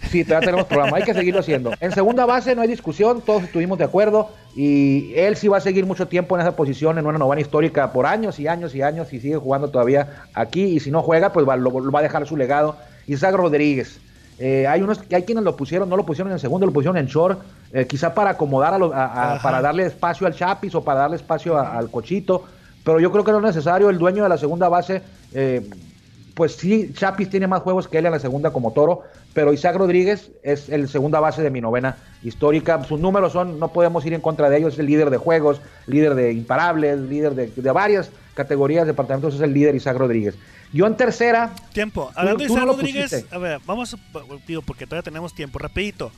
Sí, 0.09 0.23
todavía 0.23 0.47
tenemos 0.47 0.65
programa, 0.65 0.97
hay 0.97 1.03
que 1.03 1.13
seguirlo 1.13 1.41
haciendo. 1.41 1.71
En 1.79 1.91
segunda 1.91 2.25
base 2.25 2.55
no 2.55 2.61
hay 2.61 2.67
discusión, 2.67 3.21
todos 3.21 3.43
estuvimos 3.43 3.77
de 3.77 3.83
acuerdo 3.83 4.29
y 4.55 5.13
él 5.15 5.35
sí 5.35 5.47
va 5.47 5.57
a 5.57 5.61
seguir 5.61 5.85
mucho 5.85 6.07
tiempo 6.07 6.35
en 6.35 6.41
esa 6.41 6.55
posición, 6.55 6.97
en 6.97 7.05
una 7.05 7.17
novena 7.17 7.41
histórica 7.41 7.91
por 7.91 8.05
años 8.05 8.39
y 8.39 8.47
años 8.47 8.73
y 8.73 8.81
años 8.81 9.13
y 9.13 9.19
sigue 9.19 9.35
jugando 9.35 9.69
todavía 9.69 10.23
aquí 10.33 10.63
y 10.63 10.79
si 10.79 10.89
no 10.89 11.01
juega 11.01 11.31
pues 11.31 11.47
va, 11.47 11.55
lo, 11.57 11.91
va 11.91 11.99
a 11.99 12.03
dejar 12.03 12.25
su 12.25 12.37
legado. 12.37 12.77
Isaac 13.07 13.35
Rodríguez, 13.35 13.99
eh, 14.39 14.67
hay 14.67 14.81
unos 14.81 15.01
hay 15.11 15.23
quienes 15.23 15.43
lo 15.43 15.55
pusieron, 15.55 15.89
no 15.89 15.97
lo 15.97 16.05
pusieron 16.05 16.31
en 16.31 16.39
segundo, 16.39 16.65
lo 16.65 16.71
pusieron 16.71 16.97
en 16.97 17.07
short, 17.07 17.41
eh, 17.73 17.85
quizá 17.85 18.13
para 18.13 18.31
acomodar, 18.31 18.73
a, 18.93 19.39
para 19.43 19.61
darle 19.61 19.85
espacio 19.85 20.25
al 20.25 20.33
Chapis 20.33 20.73
o 20.75 20.83
para 20.83 21.01
darle 21.01 21.17
espacio 21.17 21.59
al 21.59 21.91
Cochito, 21.91 22.45
pero 22.83 22.99
yo 22.99 23.11
creo 23.11 23.23
que 23.23 23.31
no 23.31 23.39
es 23.39 23.43
necesario. 23.43 23.89
El 23.89 23.97
dueño 23.97 24.23
de 24.23 24.29
la 24.29 24.37
segunda 24.37 24.69
base, 24.69 25.01
eh, 25.33 25.69
pues 26.39 26.55
sí, 26.55 26.93
Chapis 26.93 27.29
tiene 27.29 27.47
más 27.47 27.63
juegos 27.63 27.89
que 27.89 27.97
él 27.97 28.05
en 28.05 28.13
la 28.13 28.19
segunda 28.19 28.53
como 28.53 28.71
toro, 28.71 29.03
pero 29.33 29.51
Isaac 29.51 29.75
Rodríguez 29.75 30.31
es 30.41 30.69
el 30.69 30.87
segunda 30.87 31.19
base 31.19 31.41
de 31.41 31.49
mi 31.49 31.59
novena 31.59 31.97
histórica. 32.23 32.81
Sus 32.85 32.97
números 32.97 33.33
son, 33.33 33.59
no 33.59 33.73
podemos 33.73 34.05
ir 34.05 34.13
en 34.13 34.21
contra 34.21 34.49
de 34.49 34.57
ellos, 34.57 34.71
es 34.75 34.79
el 34.79 34.85
líder 34.85 35.09
de 35.09 35.17
juegos, 35.17 35.59
líder 35.85 36.15
de 36.15 36.31
imparables, 36.31 36.97
líder 37.01 37.35
de, 37.35 37.71
varias 37.73 38.09
categorías, 38.35 38.87
departamentos, 38.87 39.35
es 39.35 39.41
el 39.41 39.53
líder 39.53 39.75
Isaac 39.75 39.97
Rodríguez. 39.97 40.35
Yo 40.71 40.87
en 40.87 40.95
tercera. 40.95 41.51
Tiempo. 41.73 42.09
Hablando 42.15 42.39
de 42.39 42.45
Isaac 42.45 42.67
Rodríguez, 42.67 43.25
a 43.31 43.37
ver, 43.37 43.59
vamos, 43.65 43.97
digo, 44.47 44.61
porque 44.61 44.85
todavía 44.85 45.03
tenemos 45.03 45.35
tiempo, 45.35 45.59
rapidito. 45.59 46.09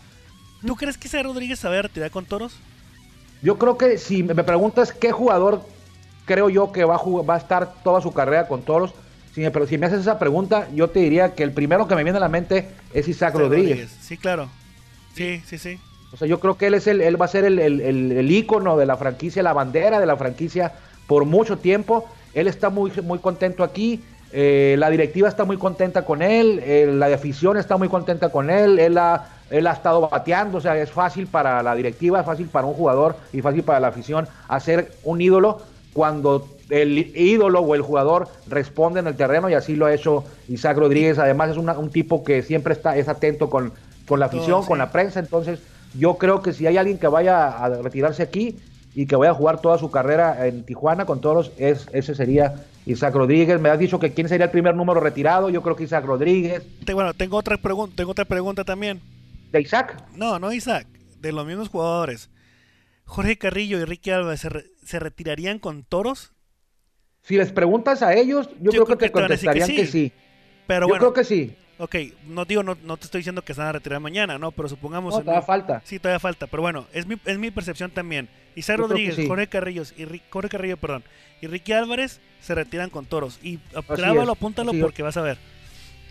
¿Tú 0.63 0.75
crees 0.75 0.99
que 0.99 1.07
Isaac 1.07 1.23
Rodríguez 1.23 1.57
sabe 1.57 1.81
retirar 1.81 2.11
con 2.11 2.25
toros? 2.25 2.53
Yo 3.41 3.57
creo 3.57 3.75
que 3.75 3.97
si 3.97 4.21
me 4.21 4.43
preguntas 4.43 4.93
qué 4.93 5.11
jugador 5.11 5.63
creo 6.25 6.47
yo 6.47 6.71
que 6.71 6.83
va 6.83 6.97
a, 6.97 7.21
va 7.23 7.33
a 7.33 7.39
estar 7.39 7.73
toda 7.83 8.01
su 8.01 8.13
carrera 8.13 8.47
con 8.47 8.61
toros, 8.61 8.93
si 9.33 9.41
me, 9.41 9.51
pero 9.51 9.65
si 9.65 9.77
me 9.77 9.85
haces 9.85 10.01
esa 10.01 10.19
pregunta, 10.19 10.67
yo 10.73 10.89
te 10.89 10.99
diría 10.99 11.33
que 11.33 11.43
el 11.43 11.51
primero 11.51 11.87
que 11.87 11.95
me 11.95 12.03
viene 12.03 12.17
a 12.17 12.21
la 12.21 12.29
mente 12.29 12.69
es 12.93 13.07
Isaac, 13.07 13.35
Rodríguez. 13.35 13.89
Sí, 14.01 14.17
claro. 14.17 14.49
Sí, 15.15 15.41
sí, 15.45 15.57
sí. 15.57 15.79
O 16.13 16.17
sea, 16.17 16.27
yo 16.27 16.39
creo 16.39 16.57
que 16.57 16.67
él 16.67 16.73
es 16.73 16.87
el, 16.87 17.01
él 17.01 17.21
va 17.21 17.25
a 17.25 17.29
ser 17.29 17.45
el, 17.45 17.59
el, 17.59 18.31
ícono 18.31 18.77
de 18.77 18.85
la 18.85 18.97
franquicia, 18.97 19.41
la 19.41 19.53
bandera 19.53 19.99
de 19.99 20.05
la 20.05 20.17
franquicia 20.17 20.73
por 21.07 21.25
mucho 21.25 21.57
tiempo. 21.57 22.05
Él 22.33 22.47
está 22.47 22.69
muy, 22.69 22.91
muy 23.03 23.19
contento 23.19 23.63
aquí. 23.63 24.03
Eh, 24.33 24.75
la 24.77 24.89
directiva 24.89 25.29
está 25.29 25.45
muy 25.45 25.57
contenta 25.57 26.03
con 26.03 26.21
él. 26.21 26.61
Eh, 26.63 26.89
la 26.93 27.05
afición 27.07 27.55
está 27.55 27.77
muy 27.77 27.87
contenta 27.87 28.29
con 28.29 28.49
él. 28.49 28.79
Él 28.79 28.97
ha, 28.97 29.29
él 29.49 29.67
ha 29.67 29.71
estado 29.71 30.09
bateando. 30.09 30.57
O 30.57 30.61
sea, 30.61 30.77
es 30.77 30.91
fácil 30.91 31.27
para 31.27 31.63
la 31.63 31.75
directiva, 31.75 32.19
es 32.19 32.25
fácil 32.25 32.47
para 32.47 32.67
un 32.67 32.73
jugador 32.73 33.15
y 33.31 33.41
fácil 33.41 33.63
para 33.63 33.79
la 33.79 33.87
afición 33.87 34.27
hacer 34.49 34.91
un 35.03 35.21
ídolo 35.21 35.61
cuando 35.93 36.47
el 36.71 36.97
ídolo 37.15 37.59
o 37.59 37.75
el 37.75 37.81
jugador 37.81 38.29
responde 38.47 39.01
en 39.01 39.07
el 39.07 39.15
terreno 39.15 39.49
y 39.49 39.53
así 39.53 39.75
lo 39.75 39.85
ha 39.85 39.93
hecho 39.93 40.23
Isaac 40.47 40.77
Rodríguez. 40.77 41.19
Además 41.19 41.51
es 41.51 41.57
un 41.57 41.89
tipo 41.89 42.23
que 42.23 42.41
siempre 42.41 42.73
está 42.73 42.97
es 42.97 43.07
atento 43.07 43.49
con, 43.49 43.73
con 44.07 44.19
la 44.19 44.27
afición, 44.27 44.65
con 44.65 44.77
la 44.77 44.91
prensa. 44.91 45.19
Entonces 45.19 45.59
yo 45.93 46.17
creo 46.17 46.41
que 46.41 46.53
si 46.53 46.67
hay 46.67 46.77
alguien 46.77 46.97
que 46.97 47.07
vaya 47.07 47.49
a 47.49 47.69
retirarse 47.81 48.23
aquí 48.23 48.57
y 48.95 49.05
que 49.05 49.15
vaya 49.15 49.31
a 49.31 49.35
jugar 49.35 49.61
toda 49.61 49.77
su 49.77 49.91
carrera 49.91 50.47
en 50.47 50.63
Tijuana 50.65 51.05
con 51.05 51.21
todos, 51.21 51.51
es, 51.57 51.87
ese 51.93 52.15
sería 52.15 52.65
Isaac 52.85 53.15
Rodríguez. 53.15 53.59
Me 53.59 53.69
has 53.69 53.79
dicho 53.79 53.99
que 53.99 54.13
quién 54.13 54.29
sería 54.29 54.45
el 54.45 54.51
primer 54.51 54.75
número 54.75 54.99
retirado. 54.99 55.49
Yo 55.49 55.61
creo 55.61 55.75
que 55.75 55.83
Isaac 55.83 56.05
Rodríguez. 56.05 56.63
Bueno, 56.93 57.13
tengo 57.13 57.37
otra 57.37 57.57
pregunta, 57.57 57.95
tengo 57.97 58.11
otra 58.11 58.25
pregunta 58.25 58.63
también. 58.63 59.01
¿De 59.51 59.61
Isaac? 59.61 60.01
No, 60.15 60.39
no 60.39 60.53
Isaac, 60.53 60.87
de 61.19 61.31
los 61.31 61.45
mismos 61.45 61.69
jugadores. 61.69 62.29
Jorge 63.05 63.37
Carrillo 63.37 63.77
y 63.77 63.83
Ricky 63.83 64.11
Álvarez 64.11 64.47
se, 64.83 64.99
retirarían 64.99 65.59
con 65.59 65.83
toros? 65.83 66.31
Si 67.23 67.37
les 67.37 67.51
preguntas 67.51 68.01
a 68.01 68.13
ellos, 68.13 68.49
yo, 68.59 68.71
creo, 68.71 68.85
que 68.85 68.95
te 68.95 69.11
contestarían 69.11 69.69
que 69.69 69.85
sí. 69.85 70.11
Pero 70.67 70.87
yo 70.87 70.95
creo 70.95 71.13
que 71.13 71.23
sí. 71.23 71.55
Ok, 71.77 71.95
no 72.27 72.45
digo, 72.45 72.61
no, 72.61 72.75
te 72.75 73.05
estoy 73.05 73.19
diciendo 73.19 73.41
que 73.41 73.55
se 73.55 73.59
van 73.59 73.69
a 73.69 73.71
retirar 73.71 73.99
mañana, 73.99 74.37
¿no? 74.37 74.51
Pero 74.51 74.69
supongamos... 74.69 75.15
No, 75.15 75.21
todavía 75.21 75.41
falta. 75.41 75.81
Sí, 75.83 75.97
todavía 75.97 76.19
falta. 76.19 76.45
Pero 76.45 76.61
bueno, 76.61 76.85
es 76.93 77.07
mi, 77.07 77.17
es 77.25 77.39
mi 77.39 77.49
percepción 77.49 77.89
también. 77.89 78.29
Isaac 78.55 78.77
Rodríguez, 78.77 79.17
Jorge 79.27 79.47
Carrillo 79.47 79.83
y 79.97 80.21
Jorge 80.29 80.49
Carrillo, 80.49 80.77
perdón, 80.77 81.03
y 81.41 81.47
Ricky 81.47 81.73
Álvarez 81.73 82.19
se 82.39 82.53
retiran 82.53 82.89
con 82.89 83.05
toros. 83.05 83.39
Y 83.41 83.59
grábalo, 83.89 84.31
apúntalo 84.31 84.73
porque 84.79 85.01
vas 85.03 85.17
a 85.17 85.21
ver. 85.21 85.37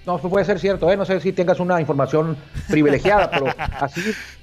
No, 0.06 0.18
puede 0.18 0.46
ser 0.46 0.58
cierto, 0.58 0.90
¿eh? 0.90 0.96
no 0.96 1.04
sé 1.04 1.20
si 1.20 1.32
tengas 1.32 1.60
una 1.60 1.78
información 1.78 2.36
privilegiada, 2.68 3.30
pero 3.30 3.46
así 3.58 4.00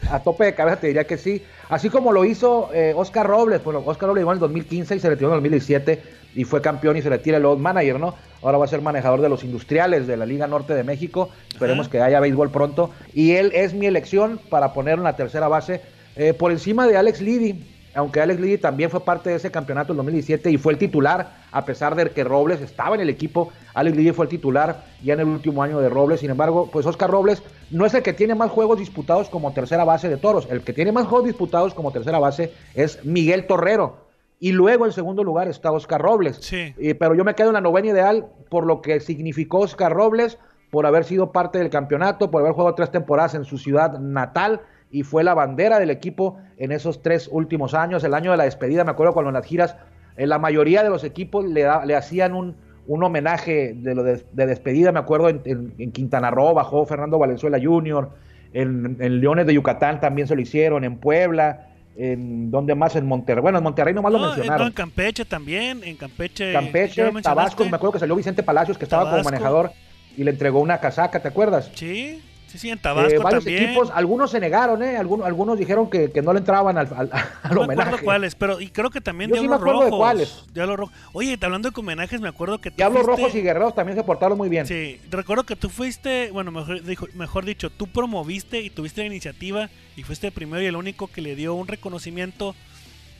a 0.09 0.19
tope 0.19 0.45
de 0.45 0.55
cabeza 0.55 0.79
te 0.79 0.87
diría 0.87 1.05
que 1.05 1.17
sí. 1.17 1.43
Así 1.67 1.89
como 1.89 2.11
lo 2.11 2.25
hizo 2.25 2.69
eh, 2.73 2.93
Oscar 2.95 3.25
Robles, 3.25 3.63
bueno, 3.63 3.81
Oscar 3.85 4.07
Robles 4.07 4.21
llegó 4.21 4.31
en 4.31 4.35
el 4.35 4.39
2015 4.39 4.95
y 4.95 4.99
se 4.99 5.09
retiró 5.09 5.29
en 5.29 5.33
el 5.33 5.41
2017 5.41 6.03
y 6.37 6.43
fue 6.43 6.61
campeón 6.61 6.95
y 6.95 7.01
se 7.01 7.09
retira 7.09 7.37
el 7.37 7.43
load 7.43 7.57
manager, 7.57 7.99
¿no? 7.99 8.13
Ahora 8.43 8.59
va 8.59 8.65
a 8.65 8.67
ser 8.67 8.81
manejador 8.81 9.21
de 9.21 9.27
los 9.27 9.43
industriales 9.43 10.05
de 10.05 10.15
la 10.15 10.25
Liga 10.25 10.45
Norte 10.45 10.75
de 10.75 10.83
México, 10.83 11.29
esperemos 11.49 11.89
que 11.89 11.99
haya 11.99 12.19
béisbol 12.19 12.51
pronto. 12.51 12.91
Y 13.13 13.31
él 13.31 13.51
es 13.55 13.73
mi 13.73 13.87
elección 13.87 14.39
para 14.49 14.71
poner 14.71 14.99
en 14.99 15.03
la 15.03 15.15
tercera 15.15 15.47
base 15.47 15.81
eh, 16.15 16.33
por 16.33 16.51
encima 16.51 16.87
de 16.87 16.95
Alex 16.95 17.21
Liddy 17.21 17.73
aunque 17.97 18.21
Alex 18.21 18.39
Liddy 18.39 18.59
también 18.59 18.91
fue 18.91 18.99
parte 18.99 19.31
de 19.31 19.37
ese 19.37 19.49
campeonato 19.49 19.91
en 19.91 19.97
2017 19.97 20.51
y 20.51 20.57
fue 20.57 20.73
el 20.73 20.77
titular, 20.77 21.37
a 21.51 21.65
pesar 21.65 21.95
de 21.95 22.11
que 22.11 22.23
Robles 22.23 22.61
estaba 22.61 22.93
en 22.93 23.01
el 23.01 23.09
equipo, 23.09 23.51
Alex 23.73 23.97
Liddy 23.97 24.11
fue 24.11 24.25
el 24.25 24.29
titular 24.29 24.83
ya 25.03 25.13
en 25.13 25.21
el 25.21 25.25
último 25.25 25.63
año 25.63 25.79
de 25.79 25.89
Robles, 25.89 26.19
sin 26.19 26.29
embargo, 26.29 26.69
pues 26.71 26.85
Oscar 26.85 27.09
Robles 27.09 27.41
no 27.71 27.87
es 27.87 27.95
el 27.95 28.03
que 28.03 28.13
tiene 28.13 28.35
más 28.35 28.51
juegos 28.51 28.77
disputados 28.77 29.29
como 29.29 29.51
tercera 29.51 29.83
base 29.83 30.09
de 30.09 30.17
Toros, 30.17 30.47
el 30.51 30.61
que 30.61 30.73
tiene 30.73 30.91
más 30.91 31.07
juegos 31.07 31.25
disputados 31.25 31.73
como 31.73 31.91
tercera 31.91 32.19
base 32.19 32.53
es 32.75 33.03
Miguel 33.03 33.47
Torrero, 33.47 34.06
y 34.39 34.51
luego 34.51 34.85
en 34.85 34.91
segundo 34.91 35.23
lugar 35.23 35.47
está 35.47 35.71
Oscar 35.71 36.01
Robles. 36.01 36.37
Sí. 36.41 36.73
pero 36.99 37.15
yo 37.15 37.23
me 37.23 37.33
quedo 37.33 37.49
en 37.49 37.53
la 37.53 37.61
novena 37.61 37.87
ideal 37.87 38.27
por 38.49 38.65
lo 38.65 38.81
que 38.81 38.99
significó 38.99 39.59
Oscar 39.59 39.93
Robles, 39.93 40.37
por 40.69 40.85
haber 40.85 41.05
sido 41.05 41.31
parte 41.31 41.59
del 41.59 41.69
campeonato, 41.69 42.29
por 42.29 42.41
haber 42.41 42.53
jugado 42.53 42.75
tres 42.75 42.91
temporadas 42.91 43.35
en 43.35 43.45
su 43.45 43.57
ciudad 43.57 43.99
natal 43.99 44.61
y 44.91 45.03
fue 45.03 45.23
la 45.23 45.33
bandera 45.33 45.79
del 45.79 45.89
equipo 45.89 46.39
en 46.57 46.71
esos 46.71 47.01
tres 47.01 47.29
últimos 47.31 47.73
años. 47.73 48.03
El 48.03 48.13
año 48.13 48.31
de 48.31 48.37
la 48.37 48.43
despedida, 48.43 48.83
me 48.83 48.91
acuerdo 48.91 49.13
cuando 49.13 49.29
en 49.29 49.35
las 49.35 49.45
giras, 49.45 49.75
en 50.15 50.29
la 50.29 50.39
mayoría 50.39 50.83
de 50.83 50.89
los 50.89 51.03
equipos 51.03 51.45
le, 51.45 51.65
le 51.85 51.95
hacían 51.95 52.33
un, 52.33 52.55
un, 52.87 53.03
homenaje 53.03 53.73
de, 53.75 53.95
lo 53.95 54.03
de, 54.03 54.23
despedida, 54.33 54.91
me 54.91 54.99
acuerdo 54.99 55.29
en, 55.29 55.91
Quintana 55.91 56.31
Roo, 56.31 56.53
bajó 56.53 56.85
Fernando 56.85 57.17
Valenzuela 57.17 57.59
Jr., 57.61 58.09
en, 58.53 59.19
Leones 59.19 59.45
de 59.45 59.53
Yucatán 59.53 59.99
también 59.99 60.27
se 60.27 60.35
lo 60.35 60.41
hicieron, 60.41 60.83
en 60.83 60.97
Puebla, 60.97 61.67
en 61.97 62.51
donde 62.51 62.75
más 62.75 62.95
en 62.95 63.07
Monterrey, 63.07 63.41
bueno 63.41 63.57
en 63.57 63.63
Monterrey 63.63 63.93
nomás 63.93 64.13
lo 64.13 64.19
mencionaron. 64.19 64.67
en 64.67 64.73
Campeche 64.73 65.25
también, 65.25 65.81
en 65.83 65.95
Campeche. 65.97 66.53
Campeche, 66.53 67.11
Tabasco, 67.23 67.65
me 67.65 67.75
acuerdo 67.75 67.93
que 67.93 67.99
salió 67.99 68.15
Vicente 68.15 68.43
Palacios 68.43 68.77
que 68.77 68.85
estaba 68.85 69.09
como 69.09 69.23
manejador 69.23 69.71
y 70.15 70.23
le 70.23 70.31
entregó 70.31 70.59
una 70.59 70.79
casaca, 70.79 71.19
¿te 71.19 71.27
acuerdas? 71.27 71.71
Sí. 71.73 72.21
Sí, 72.47 72.57
sí, 72.57 72.69
en 72.69 72.79
Tabasco 72.79 73.11
Eh, 73.13 73.17
varios 73.19 73.43
también. 73.43 73.63
equipos, 73.65 73.91
algunos 73.93 74.31
se 74.31 74.39
negaron, 74.39 74.81
¿eh? 74.81 74.95
Algunos, 74.97 75.27
algunos 75.27 75.59
dijeron 75.59 75.89
que, 75.89 76.09
que 76.11 76.21
no 76.21 76.31
le 76.31 76.39
entraban 76.39 76.77
al, 76.77 76.87
al, 76.95 77.09
al 77.43 77.53
no 77.53 77.59
me 77.61 77.65
homenaje. 77.65 78.03
cuáles, 78.05 78.35
pero 78.35 78.61
y 78.61 78.69
creo 78.69 78.89
que 78.89 79.01
también 79.01 79.29
Yo 79.29 79.35
sí 79.35 79.41
Diablos 79.41 79.59
me 79.59 79.63
acuerdo 79.63 79.79
de 79.83 79.89
Rojos. 79.89 79.99
cuáles. 79.99 80.43
Diablos 80.53 80.77
Rojos. 80.77 80.95
Oye, 81.13 81.37
hablando 81.41 81.69
de 81.69 81.79
homenajes, 81.79 82.21
me 82.21 82.29
acuerdo 82.29 82.59
que 82.59 82.71
tú 82.71 82.77
Diablos 82.77 83.03
fuiste- 83.03 83.21
Rojos 83.21 83.35
y 83.35 83.41
Guerreros 83.41 83.75
también 83.75 83.97
se 83.97 84.03
portaron 84.03 84.37
muy 84.37 84.47
bien. 84.49 84.65
Sí, 84.65 84.99
recuerdo 85.11 85.43
que 85.45 85.55
tú 85.57 85.69
fuiste, 85.69 86.31
bueno, 86.31 86.51
mejor, 86.51 86.81
dijo- 86.83 87.07
mejor 87.15 87.43
dicho, 87.43 87.69
tú 87.69 87.87
promoviste 87.87 88.61
y 88.61 88.69
tuviste 88.69 89.01
la 89.01 89.07
iniciativa 89.07 89.69
y 89.97 90.03
fuiste 90.03 90.27
el 90.27 90.33
primero 90.33 90.61
y 90.63 90.67
el 90.67 90.75
único 90.77 91.07
que 91.07 91.21
le 91.21 91.35
dio 91.35 91.53
un 91.53 91.67
reconocimiento 91.67 92.55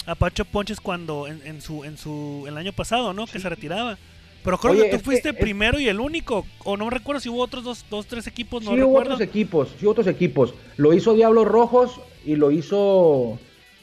a 0.05 0.15
Pacho 0.15 0.45
Ponches 0.45 0.79
cuando 0.79 1.27
en, 1.27 1.41
en 1.45 1.61
su 1.61 1.83
en 1.83 1.97
su 1.97 2.45
el 2.47 2.55
año 2.57 2.71
pasado, 2.71 3.11
¿no? 3.13 3.27
Que 3.27 3.39
se 3.39 3.49
retiraba. 3.49 3.97
Pero 4.47 4.57
creo 4.59 4.73
que 4.75 4.83
tú 4.85 4.97
que 4.97 5.03
fuiste 5.03 5.29
es- 5.31 5.35
primero 5.35 5.77
y 5.77 5.89
el 5.89 5.99
único, 5.99 6.45
o 6.63 6.77
no 6.77 6.89
recuerdo 6.89 7.19
si 7.19 7.27
hubo 7.27 7.41
otros 7.41 7.65
dos, 7.65 7.85
dos 7.89 8.07
tres 8.07 8.27
equipos, 8.27 8.63
no 8.63 8.71
sí 8.73 8.81
hubo 8.81 8.97
otros 8.97 9.19
equipos, 9.19 9.67
sí 9.77 9.85
otros 9.85 10.07
equipos. 10.07 10.53
Lo 10.77 10.93
hizo 10.93 11.13
Diablos 11.13 11.45
Rojos 11.45 11.99
y 12.25 12.37
lo 12.37 12.49
hizo 12.49 13.37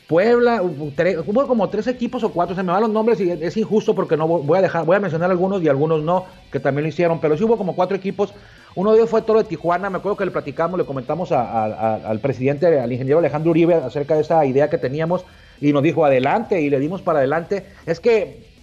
Puebla. 0.09 0.63
Hubo 0.63 1.47
como 1.47 1.69
tres 1.69 1.87
equipos 1.87 2.25
o 2.25 2.31
cuatro, 2.33 2.57
se 2.57 2.63
me 2.63 2.73
van 2.73 2.81
los 2.81 2.91
nombres 2.91 3.21
y 3.21 3.31
es 3.31 3.57
injusto 3.59 3.95
porque 3.95 4.17
no 4.17 4.27
voy 4.27 4.59
a 4.59 4.63
dejar, 4.63 4.87
voy 4.87 4.97
a 4.97 5.01
mencionar 5.01 5.31
algunos 5.31 5.63
y 5.63 5.69
algunos 5.69 6.03
no, 6.03 6.25
que 6.51 6.61
también 6.61 6.85
lo 6.85 6.89
hicieron, 6.89 7.21
pero 7.21 7.37
sí 7.37 7.45
hubo 7.45 7.59
como 7.59 7.75
cuatro 7.75 7.95
equipos. 7.97 8.33
Uno 8.75 8.93
de 8.93 8.97
ellos 8.99 9.11
fue 9.11 9.21
Toro 9.21 9.43
de 9.43 9.49
Tijuana, 9.49 9.91
me 9.91 9.99
acuerdo 9.99 10.17
que 10.17 10.25
le 10.25 10.31
platicamos, 10.31 10.79
le 10.79 10.87
comentamos 10.87 11.31
a- 11.31 11.43
a- 11.43 11.67
a- 11.67 11.95
al 12.09 12.21
presidente, 12.21 12.81
al 12.81 12.91
ingeniero 12.91 13.19
Alejandro 13.19 13.51
Uribe 13.51 13.75
acerca 13.75 14.15
de 14.15 14.23
esa 14.23 14.45
idea 14.47 14.71
que 14.71 14.79
teníamos 14.79 15.27
y 15.61 15.75
nos 15.75 15.83
dijo 15.83 16.07
adelante 16.07 16.63
y 16.63 16.71
le 16.71 16.81
dimos 16.81 17.03
para 17.03 17.19
adelante. 17.19 17.67
Es 17.87 18.01
que 18.01 18.54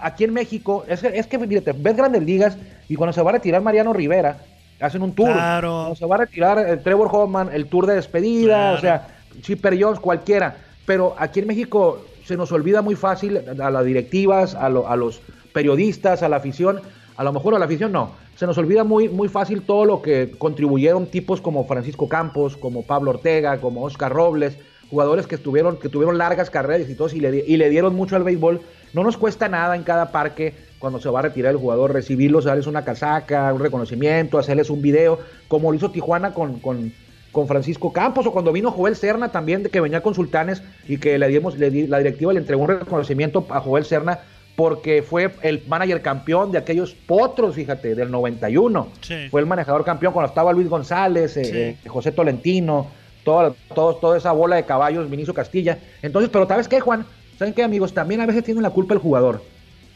aquí 0.00 0.24
en 0.24 0.32
México, 0.32 0.84
es 0.88 1.00
que, 1.00 1.08
es 1.18 1.26
que 1.26 1.38
fíjate, 1.38 1.72
ves 1.72 1.96
grandes 1.96 2.22
ligas 2.22 2.56
y 2.88 2.96
cuando 2.96 3.12
se 3.12 3.22
va 3.22 3.30
a 3.30 3.32
retirar 3.34 3.62
Mariano 3.62 3.92
Rivera, 3.92 4.38
hacen 4.80 5.02
un 5.02 5.12
tour. 5.14 5.32
Claro. 5.32 5.70
Cuando 5.70 5.94
se 5.96 6.06
va 6.06 6.14
a 6.16 6.18
retirar 6.18 6.58
el 6.58 6.82
Trevor 6.82 7.08
Hoffman, 7.12 7.50
el 7.52 7.66
tour 7.66 7.86
de 7.86 7.94
despedida, 7.94 8.56
Claro. 8.72 8.78
o 8.78 8.80
sea, 8.80 9.08
Chipper 9.42 9.80
Jones, 9.82 10.00
cualquiera. 10.00 10.56
Pero 10.86 11.14
aquí 11.18 11.40
en 11.40 11.46
México 11.46 12.04
se 12.24 12.36
nos 12.36 12.50
olvida 12.52 12.82
muy 12.82 12.94
fácil 12.96 13.40
a 13.60 13.70
las 13.70 13.84
directivas, 13.84 14.54
a, 14.54 14.68
lo- 14.68 14.88
a 14.88 14.96
los 14.96 15.20
periodistas, 15.52 16.22
a 16.22 16.28
la 16.28 16.36
afición, 16.36 16.80
a 17.16 17.24
lo 17.24 17.32
mejor 17.32 17.54
a 17.54 17.58
la 17.58 17.64
afición 17.66 17.92
no, 17.92 18.12
se 18.36 18.46
nos 18.46 18.56
olvida 18.56 18.82
muy, 18.84 19.08
muy 19.08 19.28
fácil 19.28 19.62
todo 19.62 19.84
lo 19.84 20.00
que 20.00 20.32
contribuyeron 20.38 21.06
tipos 21.06 21.40
como 21.40 21.66
Francisco 21.66 22.08
Campos, 22.08 22.56
como 22.56 22.82
Pablo 22.82 23.10
Ortega, 23.10 23.58
como 23.60 23.82
Oscar 23.84 24.12
Robles, 24.12 24.56
jugadores 24.88 25.26
que 25.26 25.34
estuvieron, 25.34 25.76
que 25.76 25.88
tuvieron 25.90 26.16
largas 26.18 26.48
carreras 26.50 26.88
y 26.88 26.94
todos 26.94 27.12
y 27.14 27.20
le, 27.20 27.44
y 27.46 27.56
le 27.58 27.68
dieron 27.68 27.94
mucho 27.94 28.16
al 28.16 28.24
béisbol. 28.24 28.60
No 28.92 29.02
nos 29.04 29.16
cuesta 29.16 29.48
nada 29.48 29.76
en 29.76 29.82
cada 29.82 30.10
parque 30.12 30.54
cuando 30.78 30.98
se 31.00 31.08
va 31.10 31.18
a 31.20 31.22
retirar 31.22 31.52
el 31.52 31.58
jugador 31.58 31.92
recibirlos, 31.92 32.44
darles 32.44 32.66
una 32.66 32.84
casaca, 32.84 33.52
un 33.52 33.60
reconocimiento, 33.60 34.38
hacerles 34.38 34.70
un 34.70 34.80
video, 34.82 35.18
como 35.48 35.70
lo 35.70 35.76
hizo 35.76 35.90
Tijuana 35.90 36.32
con, 36.32 36.58
con, 36.60 36.92
con 37.32 37.46
Francisco 37.46 37.92
Campos 37.92 38.26
o 38.26 38.32
cuando 38.32 38.50
vino 38.52 38.70
Joel 38.70 38.96
Serna 38.96 39.30
también, 39.30 39.62
de 39.62 39.68
que 39.70 39.80
venía 39.80 40.02
con 40.02 40.14
Sultanes 40.14 40.62
y 40.88 40.96
que 40.98 41.18
le 41.18 41.28
dimos, 41.28 41.56
le 41.58 41.70
di- 41.70 41.86
la 41.86 41.98
directiva 41.98 42.32
le 42.32 42.40
entregó 42.40 42.62
un 42.62 42.68
reconocimiento 42.68 43.46
a 43.50 43.60
Joel 43.60 43.84
Serna 43.84 44.20
porque 44.56 45.02
fue 45.02 45.30
el 45.42 45.62
manager 45.68 46.02
campeón 46.02 46.50
de 46.50 46.58
aquellos 46.58 46.94
potros, 46.94 47.54
fíjate, 47.54 47.94
del 47.94 48.10
91. 48.10 48.88
Sí. 49.00 49.28
Fue 49.30 49.40
el 49.40 49.46
manejador 49.46 49.84
campeón 49.84 50.12
cuando 50.12 50.28
estaba 50.28 50.52
Luis 50.52 50.68
González, 50.68 51.36
eh, 51.36 51.44
Sí. 51.44 51.52
eh, 51.56 51.76
José 51.88 52.12
Tolentino, 52.12 52.88
toda, 53.24 53.52
todo- 53.74 53.96
toda 53.96 54.18
esa 54.18 54.32
bola 54.32 54.56
de 54.56 54.64
caballos, 54.64 55.08
Vinicio 55.08 55.32
Castilla. 55.34 55.78
Entonces, 56.02 56.30
pero 56.32 56.46
¿sabes 56.48 56.68
qué, 56.68 56.80
Juan? 56.80 57.06
¿Saben 57.40 57.54
qué, 57.54 57.62
amigos? 57.62 57.94
También 57.94 58.20
a 58.20 58.26
veces 58.26 58.44
tiene 58.44 58.60
la 58.60 58.68
culpa 58.68 58.92
el 58.92 59.00
jugador, 59.00 59.42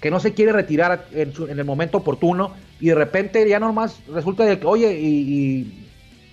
que 0.01 0.11
no 0.11 0.19
se 0.19 0.33
quiere 0.33 0.51
retirar 0.51 1.09
en, 1.13 1.35
su- 1.35 1.47
en 1.47 1.59
el 1.59 1.67
momento 1.67 1.99
oportuno 1.99 2.53
y 2.81 2.87
de 2.87 2.95
repente 2.95 3.47
ya 3.47 3.61
nomás 3.61 3.99
resulta 4.09 4.47
de 4.47 4.59
que, 4.59 4.65
oye, 4.67 4.99
y, 4.99 5.69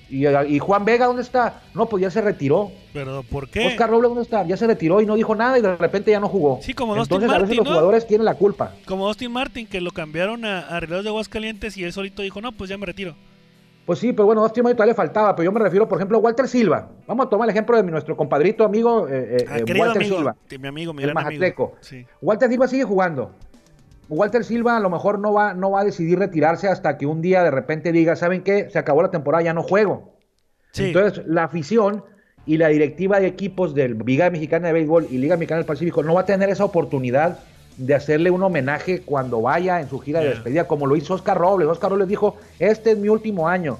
y, 0.10 0.26
y- 0.26 0.56
y 0.56 0.60
Juan 0.60 0.86
Vega, 0.86 1.08
¿dónde 1.08 1.22
está? 1.22 1.64
No, 1.74 1.88
pues 1.88 2.02
ya 2.02 2.10
se 2.12 2.22
retiró. 2.22 2.72
Pero 2.94 3.24
¿por 3.24 3.50
qué? 3.50 3.68
Oscar 3.68 3.90
Robles, 3.90 4.08
¿dónde 4.08 4.24
está? 4.24 4.48
Ya 4.48 4.56
se 4.56 4.68
retiró 4.68 5.02
y 5.02 5.06
no 5.06 5.16
dijo 5.16 5.36
nada 5.36 5.60
y 5.60 5.62
de 5.62 5.76
repente 5.76 6.12
ya 6.12 6.22
no 6.22 6.30
jugó. 6.30 6.62
Sí, 6.64 6.74
como 6.74 6.96
Entonces, 6.96 7.30
a 7.30 7.34
veces 7.34 7.42
Martin, 7.42 7.58
los 7.58 7.66
¿no? 7.66 7.72
jugadores 7.72 8.08
tienen 8.08 8.24
la 8.24 8.36
culpa. 8.36 8.72
Como 8.86 9.06
Austin 9.06 9.34
Martin, 9.34 9.68
que 9.68 9.82
lo 9.82 9.92
cambiaron 9.92 10.46
a, 10.46 10.74
a 10.74 10.80
de 10.80 11.10
Aguascalientes 11.10 11.76
y 11.76 11.84
él 11.84 11.92
solito 11.92 12.22
dijo, 12.22 12.40
no, 12.40 12.54
pues 12.54 12.70
ya 12.70 12.78
me 12.78 12.86
retiro. 12.86 13.16
Pues 13.92 14.00
sí, 14.00 14.14
pero 14.14 14.26
bueno, 14.26 14.42
Austin 14.42 14.64
Martin 14.64 14.78
todavía 14.78 14.94
le 14.94 14.96
faltaba, 14.96 15.36
pero 15.36 15.44
yo 15.44 15.52
me 15.52 15.60
refiero, 15.60 15.86
por 15.86 15.98
ejemplo, 15.98 16.18
a 16.18 16.22
Walter 16.22 16.48
Silva. 16.48 16.88
Vamos 17.08 17.26
a 17.26 17.30
tomar 17.30 17.50
el 17.50 17.52
ejemplo 17.52 17.76
de 17.76 17.84
nuestro 17.84 18.16
compadrito 18.16 18.64
amigo 18.64 19.06
eh, 19.10 19.36
eh, 19.42 19.46
Ah, 19.50 19.58
eh, 19.58 19.66
Walter 19.78 19.98
amigo, 19.98 20.16
Silva. 20.16 20.36
de 20.50 20.58
mi 20.60 20.68
amigo, 20.70 20.94
mi 20.94 21.04
el 21.04 21.10
gran 21.10 21.28
amigo. 21.28 21.74
Sí. 21.82 22.08
Walter 22.22 22.48
Silva 22.48 22.70
sigue 22.70 22.86
jugando. 22.86 23.34
Walter 24.08 24.46
Silva 24.46 24.78
a 24.78 24.80
lo 24.80 24.90
mejor 24.90 25.20
no 25.20 25.34
va, 25.34 25.54
no 25.54 25.72
va 25.72 25.82
a 25.82 25.84
decidir 25.84 26.20
retirarse 26.20 26.70
hasta 26.70 26.98
que 26.98 27.06
un 27.06 27.22
día 27.22 27.44
de 27.44 27.52
repente 27.52 27.92
diga, 27.92 28.16
¿saben 28.16 28.44
qué? 28.44 28.70
Se 28.70 28.80
acabó 28.80 29.02
la 29.02 29.12
temporada, 29.12 29.44
ya 29.44 29.54
no 29.54 29.62
juego. 29.62 30.14
Sí. 30.72 30.86
Entonces, 30.86 31.26
la 31.28 31.44
afición 31.44 32.06
y 32.46 32.56
la 32.60 32.70
directiva 32.70 33.20
de 33.20 33.28
equipos 33.28 33.76
del 33.76 33.98
Liga 34.06 34.30
Mexicana 34.30 34.68
de 34.68 34.74
Béisbol 34.74 35.08
y 35.12 35.18
Liga 35.18 35.36
Mexicana 35.36 35.58
del 35.58 35.66
Pacífico 35.66 36.02
no 36.02 36.14
va 36.14 36.22
a 36.22 36.26
tener 36.26 36.50
esa 36.50 36.64
oportunidad 36.64 37.40
de 37.86 37.96
hacerle 37.96 38.30
un 38.32 38.44
homenaje 38.44 39.02
cuando 39.02 39.42
vaya 39.42 39.82
en 39.82 39.90
su 39.90 40.00
gira 40.00 40.20
de 40.20 40.30
despedida, 40.30 40.68
como 40.68 40.86
lo 40.86 40.96
hizo 40.96 41.14
Oscar 41.16 41.38
Robles. 41.38 41.68
Oscar 41.68 41.90
Robles 41.92 42.08
dijo, 42.08 42.38
este 42.60 42.92
es 42.92 42.98
mi 42.98 43.10
último 43.10 43.48
año. 43.48 43.80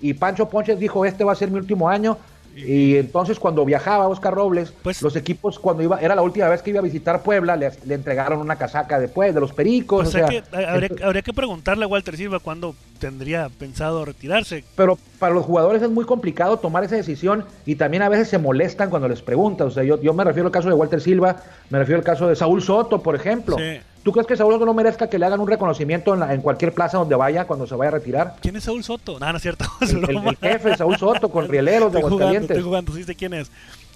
Y 0.00 0.14
Pancho 0.14 0.48
Ponches 0.48 0.78
dijo, 0.78 1.04
este 1.06 1.24
va 1.24 1.32
a 1.32 1.36
ser 1.36 1.50
mi 1.50 1.58
último 1.58 1.88
año. 1.88 2.18
Y 2.56 2.96
entonces 2.96 3.38
cuando 3.38 3.64
viajaba 3.66 4.08
Oscar 4.08 4.32
Robles, 4.34 4.72
Pues- 4.82 5.02
los 5.02 5.14
equipos 5.14 5.58
cuando 5.58 5.82
iba, 5.82 6.00
era 6.00 6.14
la 6.14 6.22
última 6.22 6.48
vez 6.48 6.62
que 6.62 6.70
iba 6.70 6.80
a 6.80 6.82
visitar 6.82 7.22
Puebla, 7.22 7.54
le, 7.54 7.70
le 7.84 7.94
entregaron 7.94 8.40
una 8.40 8.56
casaca 8.56 8.98
después 8.98 9.34
de 9.34 9.40
los 9.40 9.52
Pericos. 9.52 10.06
O 10.06 10.08
o 10.08 10.10
sea 10.10 10.26
que 10.26 10.42
habría, 10.56 10.88
habría 11.04 11.22
que 11.22 11.34
preguntarle 11.34 11.84
a 11.84 11.88
Walter 11.88 12.16
Silva 12.16 12.38
cuándo 12.40 12.74
tendría 12.96 13.48
pensado 13.48 14.04
retirarse. 14.04 14.64
pero 14.74 14.98
para 15.18 15.34
los 15.34 15.44
jugadores 15.44 15.82
es 15.82 15.90
muy 15.90 16.04
complicado 16.04 16.58
tomar 16.58 16.82
esa 16.84 16.96
decisión 16.96 17.44
y 17.64 17.76
también 17.76 18.02
a 18.02 18.08
veces 18.08 18.28
se 18.28 18.38
molestan 18.38 18.90
cuando 18.90 19.08
les 19.08 19.22
preguntan. 19.22 19.68
O 19.68 19.70
sea, 19.70 19.84
yo, 19.84 20.00
yo 20.02 20.12
me 20.14 20.24
refiero 20.24 20.46
al 20.48 20.52
caso 20.52 20.68
de 20.68 20.74
Walter 20.74 21.00
Silva, 21.00 21.36
me 21.70 21.78
refiero 21.78 21.98
al 21.98 22.04
caso 22.04 22.26
de 22.28 22.36
Saúl 22.36 22.62
Soto, 22.62 23.02
por 23.02 23.14
ejemplo. 23.14 23.56
Sí. 23.56 23.78
¿Tú 24.02 24.12
crees 24.12 24.26
que 24.26 24.36
Saúl 24.36 24.52
Soto 24.54 24.66
no 24.66 24.74
merezca 24.74 25.08
que 25.08 25.18
le 25.18 25.26
hagan 25.26 25.40
un 25.40 25.48
reconocimiento 25.48 26.14
en, 26.14 26.20
la- 26.20 26.32
en 26.32 26.40
cualquier 26.40 26.72
plaza 26.72 26.96
donde 26.98 27.14
vaya 27.16 27.44
cuando 27.46 27.66
se 27.66 27.74
vaya 27.74 27.88
a 27.88 27.92
retirar? 27.92 28.36
¿Quién 28.40 28.54
es 28.56 28.64
Saúl 28.64 28.84
Soto? 28.84 29.18
No, 29.18 29.30
no 29.30 29.36
es 29.36 29.42
cierto. 29.42 29.64
es 29.80 29.90
El, 29.92 30.08
el- 30.08 30.28
el 30.28 30.36
jefe, 30.36 30.76
Saúl 30.76 30.96
Soto, 30.96 31.28
con 31.28 31.48
Rieleros 31.48 31.92
de 31.92 31.98
Aguascalientes. 31.98 32.50
estoy 32.50 32.62
jugando, 32.62 32.92
sí 32.92 33.04
quién 33.16 33.34
es. 33.34 33.50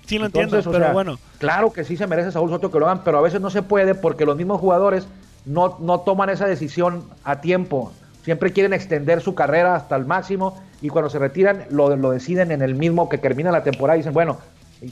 Sí 0.07 0.19
lo 0.19 0.27
Entonces, 0.27 0.53
entiendo, 0.55 0.71
pero 0.73 0.85
sea, 0.87 0.93
bueno. 0.93 1.19
Claro 1.39 1.73
que 1.73 1.85
sí 1.85 1.97
se 1.97 2.09
merece 2.09 2.33
Saúl 2.33 2.51
Soto 2.51 2.71
que 2.73 2.81
lo 2.81 2.87
hagan, 2.87 3.05
pero 3.05 3.19
a 3.19 3.21
veces 3.21 3.41
no 3.41 3.51
se 3.51 3.63
puede 3.63 3.95
porque 3.95 4.27
los 4.27 4.37
mismos 4.37 4.59
jugadores 4.61 5.07
no, 5.45 5.77
no 5.81 6.01
toman 6.01 6.29
esa 6.31 6.47
decisión 6.47 7.05
a 7.23 7.41
tiempo. 7.41 7.93
Siempre 8.23 8.53
quieren 8.53 8.73
extender 8.73 9.21
su 9.21 9.35
carrera 9.35 9.75
hasta 9.77 9.97
el 9.97 10.05
máximo 10.07 10.61
y 10.83 10.89
cuando 10.89 11.09
se 11.11 11.19
retiran 11.19 11.65
lo, 11.71 11.97
lo 11.97 12.11
deciden 12.11 12.53
en 12.53 12.63
el 12.63 12.75
mismo 12.75 13.09
que 13.09 13.19
termina 13.19 13.51
la 13.51 13.63
temporada 13.63 13.97
y 13.97 14.01
dicen, 14.01 14.13
bueno, 14.13 14.39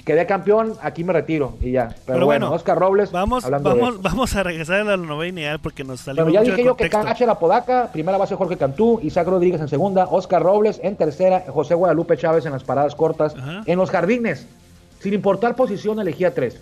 quedé 0.05 0.27
campeón, 0.27 0.75
aquí 0.83 1.03
me 1.05 1.13
retiro 1.13 1.57
y 1.61 1.73
ya. 1.73 1.89
Pero, 1.89 1.99
Pero 2.07 2.27
bueno, 2.27 2.47
bueno, 2.47 2.57
Oscar 2.57 2.79
Robles, 2.79 3.11
Vamos, 3.13 3.49
vamos, 3.49 4.03
vamos 4.03 4.35
a 4.37 4.43
regresar 4.43 4.81
a 4.81 4.85
la 4.85 4.97
novena 4.97 5.41
ideal 5.41 5.61
porque 5.61 5.85
nos 5.85 6.01
salió 6.01 6.25
Bueno, 6.25 6.35
ya 6.35 6.41
mucho 6.41 6.53
dije 6.53 6.63
de 6.63 6.67
yo 6.69 6.77
que. 6.77 6.91
Cache 6.91 7.27
la 7.27 7.39
Podaca, 7.39 7.91
primera 7.93 8.19
base 8.19 8.35
Jorge 8.35 8.57
Cantú, 8.57 9.01
Isaac 9.03 9.27
Rodríguez 9.29 9.61
en 9.61 9.69
segunda, 9.69 10.07
Oscar 10.11 10.43
Robles 10.43 10.81
en 10.83 10.97
tercera, 10.97 11.45
José 11.49 11.75
Guadalupe 11.75 12.17
Chávez 12.17 12.45
en 12.47 12.53
las 12.53 12.65
paradas 12.65 12.95
cortas. 12.95 13.35
Ajá. 13.37 13.63
En 13.67 13.79
los 13.79 13.91
jardines, 13.91 14.47
sin 15.01 15.15
importar 15.15 15.55
posición, 15.55 15.99
elegía 16.01 16.35
tres. 16.35 16.61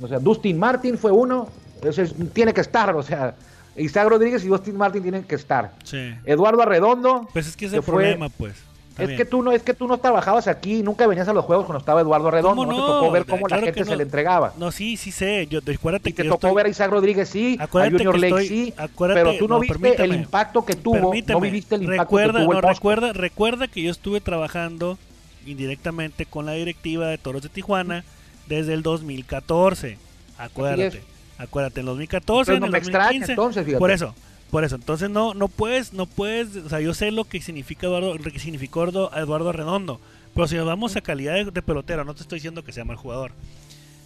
O 0.00 0.08
sea, 0.08 0.18
Dustin 0.18 0.58
Martin 0.58 0.98
fue 0.98 1.12
uno, 1.12 1.48
ese 1.82 2.02
es- 2.02 2.14
tiene 2.32 2.52
que 2.52 2.60
estar, 2.60 2.94
o 2.94 3.02
sea, 3.02 3.34
Isaac 3.76 4.08
Rodríguez 4.08 4.44
y 4.44 4.48
Dustin 4.48 4.76
Martin 4.76 5.02
tienen 5.02 5.24
que 5.24 5.34
estar. 5.34 5.72
Sí. 5.84 6.14
Eduardo 6.24 6.62
Arredondo. 6.62 7.28
Pues 7.32 7.46
es 7.48 7.56
que 7.56 7.66
es 7.66 7.72
que 7.72 7.82
fue- 7.82 7.94
problema, 7.94 8.28
pues. 8.28 8.54
Es 8.96 9.10
que 9.16 9.24
tú 9.24 9.42
no, 9.42 9.50
es 9.50 9.64
que 9.64 9.74
tú 9.74 9.88
no 9.88 9.98
trabajabas 9.98 10.46
aquí, 10.46 10.84
nunca 10.84 11.04
venías 11.08 11.26
a 11.26 11.32
los 11.32 11.44
juegos 11.44 11.66
cuando 11.66 11.80
estaba 11.80 12.00
Eduardo 12.00 12.28
Arredondo, 12.28 12.62
¿Cómo 12.62 12.70
no, 12.78 12.86
te 12.86 12.92
tocó 12.92 13.10
ver 13.10 13.24
cómo 13.26 13.46
Claro 13.46 13.62
la 13.62 13.66
gente 13.66 13.84
se 13.84 13.90
no. 13.90 13.96
le 13.96 14.02
entregaba. 14.04 14.52
No, 14.56 14.70
sí, 14.70 14.96
sí 14.96 15.10
sé. 15.10 15.48
Yo, 15.48 15.58
acuérdate 15.58 16.10
Y 16.10 16.12
que 16.12 16.22
te 16.22 16.28
yo 16.28 16.34
tocó 16.34 16.46
estoy- 16.46 16.56
ver 16.58 16.66
a 16.66 16.68
Isaac 16.68 16.90
Rodríguez, 16.92 17.28
sí, 17.28 17.56
a 17.58 17.64
Acuérdate 17.64 17.96
Junior 17.96 18.14
que 18.14 18.20
Lake, 18.20 18.28
estoy- 18.44 18.46
sí, 18.48 18.74
acuérdate- 18.76 19.20
pero 19.24 19.36
tú 19.36 19.48
no, 19.48 19.54
no, 19.56 19.60
viste 19.60 20.04
el 20.04 20.14
impacto 20.14 20.64
que 20.64 20.74
tuvo, 20.76 20.96
no 21.26 21.40
viviste 21.40 21.74
el 21.74 21.82
impacto 21.82 22.02
recuerda, 22.04 22.38
que 22.38 22.44
tuvo 22.44 22.52
el 22.54 22.62
recuerda, 22.62 23.12
recuerda 23.12 23.66
que 23.66 23.82
yo 23.82 23.90
estuve 23.90 24.20
trabajando 24.20 24.96
indirectamente 25.44 26.24
con 26.24 26.46
la 26.46 26.52
directiva 26.52 27.08
de 27.08 27.18
Toros 27.18 27.42
de 27.42 27.48
Tijuana 27.48 28.04
desde 28.46 28.74
el 28.74 28.84
2014. 28.84 29.98
Acuérdate, 30.38 31.02
acuérdate, 31.38 31.80
en 31.80 31.86
2014, 31.86 32.52
Entonces 32.52 32.54
en 32.54 32.60
no 32.60 32.66
el 32.66 32.72
me 32.72 32.78
extraña, 32.78 33.04
2015. 33.20 33.32
entonces, 33.32 33.64
fíjate. 33.64 33.78
Por 33.78 33.90
eso, 33.90 34.14
por 34.50 34.64
eso. 34.64 34.76
Entonces 34.76 35.10
no, 35.10 35.34
no 35.34 35.48
puedes, 35.48 35.92
no 35.92 36.06
puedes, 36.06 36.56
o 36.56 36.68
sea, 36.68 36.80
yo 36.80 36.94
sé 36.94 37.10
lo 37.10 37.24
que 37.24 37.40
significa 37.40 37.86
Eduardo, 37.86 38.14
lo 38.16 38.30
que 38.30 38.38
significó 38.38 38.84
Eduardo, 38.84 39.52
Redondo, 39.52 40.00
pero 40.34 40.46
si 40.48 40.56
nos 40.56 40.66
vamos 40.66 40.96
a 40.96 41.00
calidad 41.00 41.34
de, 41.34 41.44
de 41.46 41.62
pelotero, 41.62 42.04
no 42.04 42.14
te 42.14 42.22
estoy 42.22 42.36
diciendo 42.38 42.62
que 42.64 42.72
sea 42.72 42.84
mal 42.84 42.96
jugador. 42.96 43.32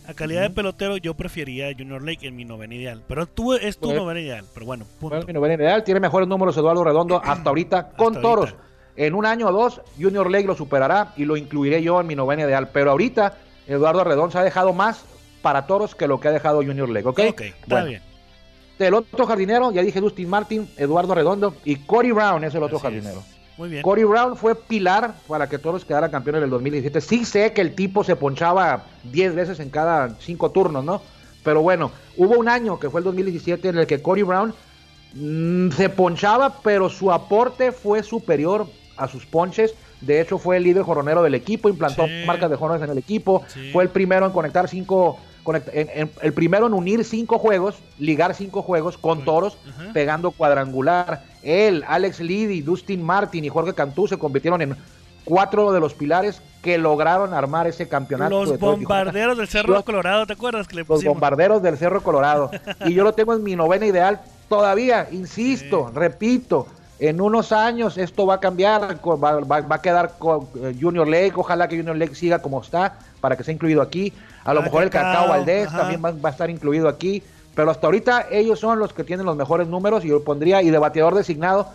A 0.07 0.15
calidad 0.15 0.41
de 0.41 0.49
pelotero 0.51 0.97
yo 0.97 1.13
prefería 1.13 1.69
Junior 1.77 2.03
Lake 2.03 2.27
en 2.27 2.35
mi 2.35 2.47
novena 2.47 2.75
ideal, 2.75 3.03
pero 3.07 3.27
tú 3.27 3.53
es 3.53 3.77
tu 3.77 3.89
Bueno. 3.89 4.05
novena 4.05 4.21
ideal, 4.21 4.45
pero 4.55 4.65
bueno, 4.65 4.87
punto. 4.99 5.17
Bueno, 5.17 5.27
mi 5.27 5.33
novena 5.35 5.55
ideal 5.55 5.85
tiene 5.85 6.01
mejores 6.01 6.27
números 6.27 6.57
Eduardo 6.57 6.83
Redondo 6.83 7.21
hasta 7.25 7.51
ahorita 7.51 7.91
con 7.91 8.09
Hasta 8.17 8.23
toros. 8.23 8.45
ahorita. 8.51 8.69
En 8.97 9.15
un 9.15 9.27
año 9.27 9.47
o 9.49 9.53
dos, 9.53 9.81
Junior 10.01 10.29
Lake 10.31 10.47
lo 10.47 10.57
superará 10.57 11.13
y 11.17 11.25
lo 11.27 11.37
incluiré 11.37 11.83
yo 11.83 12.01
en 12.01 12.07
mi 12.07 12.17
novena 12.17 12.43
ideal. 12.43 12.71
Pero 12.73 12.91
ahorita, 12.91 13.37
Eduardo 13.69 14.03
Redondo 14.03 14.33
se 14.33 14.39
ha 14.39 14.43
dejado 14.43 14.73
más 14.73 15.05
para 15.43 15.67
Toros 15.67 15.95
que 15.95 16.09
lo 16.09 16.21
que 16.21 16.29
ha 16.29 16.33
dejado 16.33 16.59
Junior 16.59 16.89
League, 16.89 17.09
¿ok? 17.09 17.21
Ok, 17.31 17.41
está 17.41 17.85
bien. 17.85 18.03
El 18.79 18.95
otro 18.95 19.27
jardinero, 19.27 19.73
ya 19.73 19.83
dije 19.83 20.01
Dustin 20.01 20.29
Martin, 20.29 20.69
Eduardo 20.77 21.15
Redondo 21.15 21.55
y 21.65 21.77
Cory 21.77 22.13
Brown 22.13 22.45
es 22.45 22.55
el 22.55 22.63
otro 22.63 22.79
jardinero. 22.79 23.23
Muy 23.59 23.69
bien. 23.69 23.83
Corey 23.83 24.05
Brown 24.05 24.37
fue 24.37 24.55
pilar 24.55 25.15
para 25.27 25.49
que 25.49 25.59
Toros 25.59 25.85
quedaran 25.85 26.13
campeones 26.13 26.39
en 26.39 26.45
el 26.45 26.51
2017. 26.51 27.01
Sí 27.01 27.25
sé 27.25 27.53
que 27.53 27.61
el 27.61 27.75
tipo 27.75 28.05
se 28.05 28.15
ponchaba 28.15 28.85
10 29.03 29.35
veces 29.35 29.59
en 29.59 29.69
cada 29.69 30.11
5 30.21 30.51
turnos, 30.53 30.85
¿no? 30.85 31.03
Pero 31.43 31.61
bueno, 31.61 31.91
hubo 32.17 32.39
un 32.39 32.49
año 32.49 32.79
que 32.79 32.89
fue 32.89 33.01
el 33.01 33.05
2017 33.05 33.69
en 33.69 33.79
el 33.79 33.87
que 33.89 34.01
Corey 34.01 34.23
Brown 34.23 34.55
mm, 35.15 35.71
se 35.73 35.89
ponchaba, 35.89 36.61
pero 36.63 36.89
su 36.89 37.11
aporte 37.11 37.73
fue 37.73 38.05
superior 38.05 38.69
a 38.97 39.09
sus 39.09 39.27
ponches. 39.27 39.75
De 40.01 40.21
hecho, 40.21 40.39
fue 40.39 40.59
el 40.59 40.63
líder 40.63 40.85
jorronero 40.85 41.25
del 41.25 41.35
equipo, 41.35 41.69
implantó 41.69 42.07
marcas 42.27 42.51
de 42.51 42.57
jorrones 42.57 42.85
en 42.85 42.91
el 42.91 42.99
equipo, 42.99 43.43
fue 43.73 43.83
el 43.83 43.91
primero 43.91 44.27
en 44.27 44.33
conectar 44.33 44.69
5 44.69 45.19
conecta, 45.49 45.71
en, 45.73 45.89
en, 45.95 46.11
el 46.21 46.35
primero 46.35 46.67
en 46.67 46.75
unir 46.75 47.03
cinco 47.07 47.39
juegos, 47.39 47.77
ligar 47.99 48.35
cinco 48.35 48.61
juegos 48.61 48.99
con 48.99 49.25
toros, 49.25 49.57
pegando 49.95 50.31
cuadrangular. 50.31 51.23
Él, 51.43 51.85
Alex 51.89 52.21
Liddy, 52.21 52.61
Dustin 52.61 53.03
Martin 53.03 53.47
y 53.47 53.49
Jorge 53.49 53.73
Cantú 53.73 54.07
se 54.07 54.19
convirtieron 54.19 54.61
en 54.61 54.77
cuatro 55.25 55.73
de 55.73 55.81
los 55.81 55.95
pilares 55.95 56.43
que 56.61 56.77
lograron 56.77 57.33
armar 57.33 57.67
ese 57.67 57.89
campeonato. 57.89 58.45
Los 58.45 58.59
bombarderos 58.59 59.39
del 59.39 59.49
Cerro 59.49 59.83
Colorado, 59.83 60.27
¿te 60.27 60.35
acuerdas 60.35 60.69
que? 60.69 60.77
Los 60.77 61.03
bombarderos 61.03 61.63
del 61.63 61.79
Cerro 61.79 62.03
Colorado. 62.03 62.51
y 62.85 62.93
yo 62.93 63.03
lo 63.03 63.15
tengo 63.15 63.33
en 63.33 63.43
mi 63.43 63.57
novena 63.57 63.87
ideal 63.87 64.21
todavía, 64.51 65.09
insisto, 65.11 65.91
repito, 65.95 66.67
en 66.99 67.23
unos 67.23 67.53
años 67.53 67.97
esto 67.97 68.27
va 68.27 68.35
a 68.35 68.41
cambiar, 68.41 68.99
va, 69.03 69.41
va, 69.41 69.61
va 69.61 69.77
a 69.77 69.83
quedar 69.83 70.19
con 70.19 70.49
eh, 70.61 70.77
Junior 70.79 71.09
Lake, 71.09 71.33
ojalá 71.37 71.69
que 71.69 71.77
Junior 71.79 71.97
Lake 71.97 72.15
siga 72.15 72.41
como 72.41 72.61
está 72.61 72.99
para 73.21 73.37
que 73.37 73.45
sea 73.45 73.55
incluido 73.55 73.83
aquí. 73.83 74.13
A 74.49 74.55
lo 74.55 74.61
Ah, 74.61 74.63
mejor 74.65 74.83
el 74.83 74.91
Cacao, 74.91 75.29
Valdés 75.29 75.67
ajá. 75.69 75.79
también 75.79 76.03
va, 76.05 76.11
va 76.13 76.29
a 76.31 76.33
estar 76.33 76.49
incluido 76.49 76.89
aquí, 76.89 77.23
pero 77.55 77.71
hasta 77.71 77.87
ahorita 77.87 78.27
ellos 78.31 78.59
son 78.59 78.79
los 78.79 78.93
que 78.93 79.05
tienen 79.05 79.27
los 79.27 79.37
mejores 79.37 79.69
números 79.69 80.05
y 80.05 80.09
yo 80.09 80.25
pondría, 80.25 80.63
y 80.63 80.71
de 80.71 80.79
bateador 80.79 81.15
designado, 81.15 81.69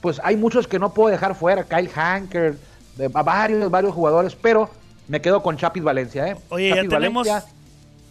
pues 0.00 0.20
hay 0.22 0.36
muchos 0.36 0.66
que 0.68 0.78
no 0.78 0.94
puedo 0.94 1.08
dejar 1.10 1.34
fuera, 1.34 1.64
Kyle 1.64 1.88
Hanker, 1.90 2.56
de, 2.96 3.08
varios, 3.08 3.70
varios 3.70 3.92
jugadores, 3.94 4.36
pero 4.36 4.70
me 5.08 5.20
quedo 5.20 5.42
con 5.42 5.56
Chapis 5.56 5.82
Valencia, 5.82 6.28
¿eh? 6.28 6.36
Oye, 6.50 6.68
ya 6.68 6.82
tenemos, 6.88 7.26
Valencia, 7.26 7.50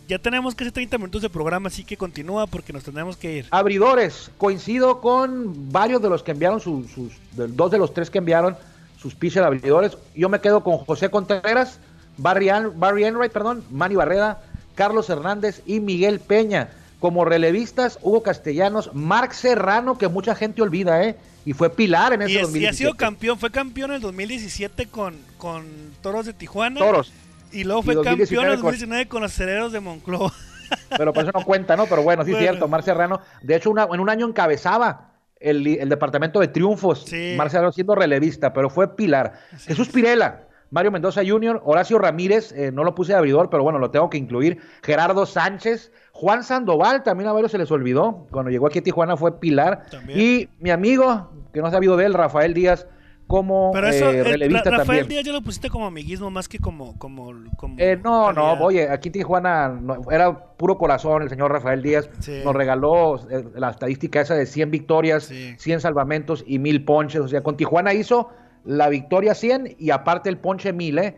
ya 0.08 0.20
tenemos 0.20 0.54
casi 0.56 0.72
30 0.72 0.98
minutos 0.98 1.22
de 1.22 1.30
programa, 1.30 1.68
así 1.68 1.84
que 1.84 1.96
continúa 1.96 2.46
porque 2.48 2.74
nos 2.74 2.84
tenemos 2.84 3.16
que 3.16 3.38
ir. 3.38 3.46
Abridores, 3.52 4.32
coincido 4.38 5.00
con 5.02 5.72
varios 5.72 6.02
de 6.02 6.10
los 6.10 6.24
que 6.24 6.32
enviaron 6.32 6.60
sus, 6.60 6.92
sus 6.92 7.14
de- 7.38 7.48
dos 7.48 7.72
de 7.72 7.78
los 7.78 7.94
tres 7.94 8.10
que 8.10 8.18
enviaron 8.18 8.58
sus 9.00 9.16
pitchers 9.16 9.46
abridores. 9.46 9.98
Yo 10.16 10.28
me 10.28 10.42
quedo 10.42 10.62
con 10.64 10.78
José 10.80 11.10
Contreras, 11.10 11.80
Barry, 12.20 12.50
An- 12.50 12.80
Barry 12.80 13.06
Enright, 13.06 13.32
perdón, 13.32 13.64
Manny 13.72 13.96
Barreda, 13.96 14.42
Carlos 14.76 15.10
Hernández 15.10 15.62
y 15.66 15.80
Miguel 15.80 16.20
Peña. 16.20 16.70
Como 17.00 17.24
relevistas, 17.24 17.98
Hugo 18.02 18.24
Castellanos, 18.24 18.92
Marc 18.94 19.32
Serrano, 19.32 19.98
que 19.98 20.08
mucha 20.10 20.36
gente 20.36 20.62
olvida, 20.62 21.02
¿eh? 21.04 21.16
Y 21.46 21.54
fue 21.54 21.70
pilar 21.70 22.12
en 22.14 22.22
ese 22.24 22.32
Y, 22.34 22.36
es- 22.36 22.40
y 22.40 22.42
ha 22.42 22.46
2017. 22.48 22.78
sido 22.78 22.94
campeón, 22.96 23.40
fue 23.40 23.52
campeón 23.52 23.92
en 23.92 23.96
el 23.96 24.02
2017 24.02 24.88
con, 24.88 25.16
con 25.38 25.66
Toros 26.02 26.26
de 26.26 26.34
Tijuana. 26.34 26.80
Toros. 26.80 27.14
Y 27.54 27.64
luego 27.64 27.84
fue 27.84 27.96
2019 27.96 28.28
campeón 28.28 28.46
en 28.46 28.52
el 28.52 28.56
con- 28.58 28.66
2019 28.66 29.08
con 29.08 29.22
los 29.22 29.32
Cereros 29.34 29.72
de 29.72 29.80
Monclova. 29.80 30.34
pero 30.98 31.14
por 31.14 31.24
eso 31.24 31.32
no 31.34 31.44
cuenta, 31.46 31.76
¿no? 31.78 31.86
Pero 31.88 32.04
bueno, 32.04 32.26
sí 32.26 32.34
es 32.34 32.38
cierto, 32.38 32.68
Mar 32.68 32.84
Serrano, 32.84 33.22
de 33.42 33.56
hecho 33.56 33.72
una- 33.72 33.88
en 33.92 34.00
un 34.02 34.10
año 34.10 34.28
encabezaba 34.28 35.12
el, 35.40 35.66
el 35.66 35.88
departamento 35.88 36.42
de 36.42 36.50
triunfos, 36.50 37.06
Sí. 37.08 37.34
Mar 37.38 37.50
Serrano 37.50 37.72
siendo 37.72 37.96
relevista, 37.96 38.52
pero 38.52 38.70
fue 38.70 38.94
pilar. 38.96 39.40
Así 39.56 39.68
Jesús 39.68 39.88
es. 39.88 39.94
Pirela, 39.94 40.42
Mario 40.72 40.92
Mendoza 40.92 41.22
Jr., 41.26 41.62
Horacio 41.66 41.98
Ramírez, 42.00 42.52
eh, 42.52 42.72
no 42.72 42.84
lo 42.84 42.94
puse 42.96 43.14
de 43.14 43.18
abridor, 43.18 43.50
pero 43.50 43.64
bueno, 43.64 43.80
lo 43.80 43.90
tengo 43.92 44.10
que 44.10 44.18
incluir, 44.18 44.60
Gerardo 44.84 45.26
Sánchez, 45.26 45.92
Juan 46.12 46.44
Sandoval, 46.44 47.04
también 47.04 47.30
a 47.30 47.34
varios 47.34 47.52
se 47.52 47.58
les 47.58 47.72
olvidó, 47.72 48.28
cuando 48.32 48.52
llegó 48.52 48.68
aquí 48.68 48.80
a 48.80 48.84
Tijuana 48.84 49.18
fue 49.18 49.40
pilar, 49.40 49.86
También. 49.90 50.20
y 50.20 50.50
mi 50.60 50.70
amigo, 50.70 51.32
que 51.54 51.60
no 51.62 51.68
ha 51.68 51.72
sabido 51.72 51.98
de 51.98 52.06
él, 52.06 52.14
Rafael 52.14 52.54
Díaz, 52.54 52.86
como 53.26 53.70
Pero 53.74 53.88
eso, 53.88 54.10
eh, 54.10 54.18
eh, 54.20 54.24
relevista 54.24 54.72
Ra- 54.72 54.78
Rafael 54.80 55.00
también. 55.02 55.08
Díaz 55.08 55.24
ya 55.26 55.34
lo 55.34 55.42
pusiste 55.44 55.70
como 55.70 55.86
amiguismo 55.86 56.32
más 56.32 56.48
que 56.50 56.58
como. 56.58 56.98
como, 56.98 57.32
como 57.58 57.76
Eh, 57.78 57.96
no, 58.04 58.34
no, 58.34 58.54
oye, 58.54 58.90
aquí 58.90 59.10
en 59.10 59.14
Tijuana 59.14 59.68
no- 59.70 59.98
era 60.10 60.36
puro 60.58 60.80
corazón 60.80 61.22
el 61.22 61.30
señor 61.30 61.52
Rafael 61.52 61.84
Díaz. 61.84 62.10
Sí. 62.22 62.42
Nos 62.44 62.56
regaló 62.56 63.18
eh, 63.30 63.46
la 63.56 63.70
estadística 63.70 64.20
esa 64.22 64.34
de 64.34 64.48
100 64.48 64.72
victorias, 64.72 65.26
Sí. 65.26 65.54
100 65.60 65.80
salvamentos 65.80 66.44
y 66.48 66.58
1000 66.58 66.84
ponches. 66.84 67.22
O 67.22 67.28
sea, 67.28 67.44
con 67.44 67.56
Tijuana 67.56 67.94
hizo 67.94 68.30
la 68.66 68.90
victoria 68.90 69.34
100 69.34 69.76
y 69.78 69.92
aparte 69.92 70.30
el 70.30 70.38
ponche 70.38 70.74
1000, 70.74 71.00
¿eh? 71.00 71.18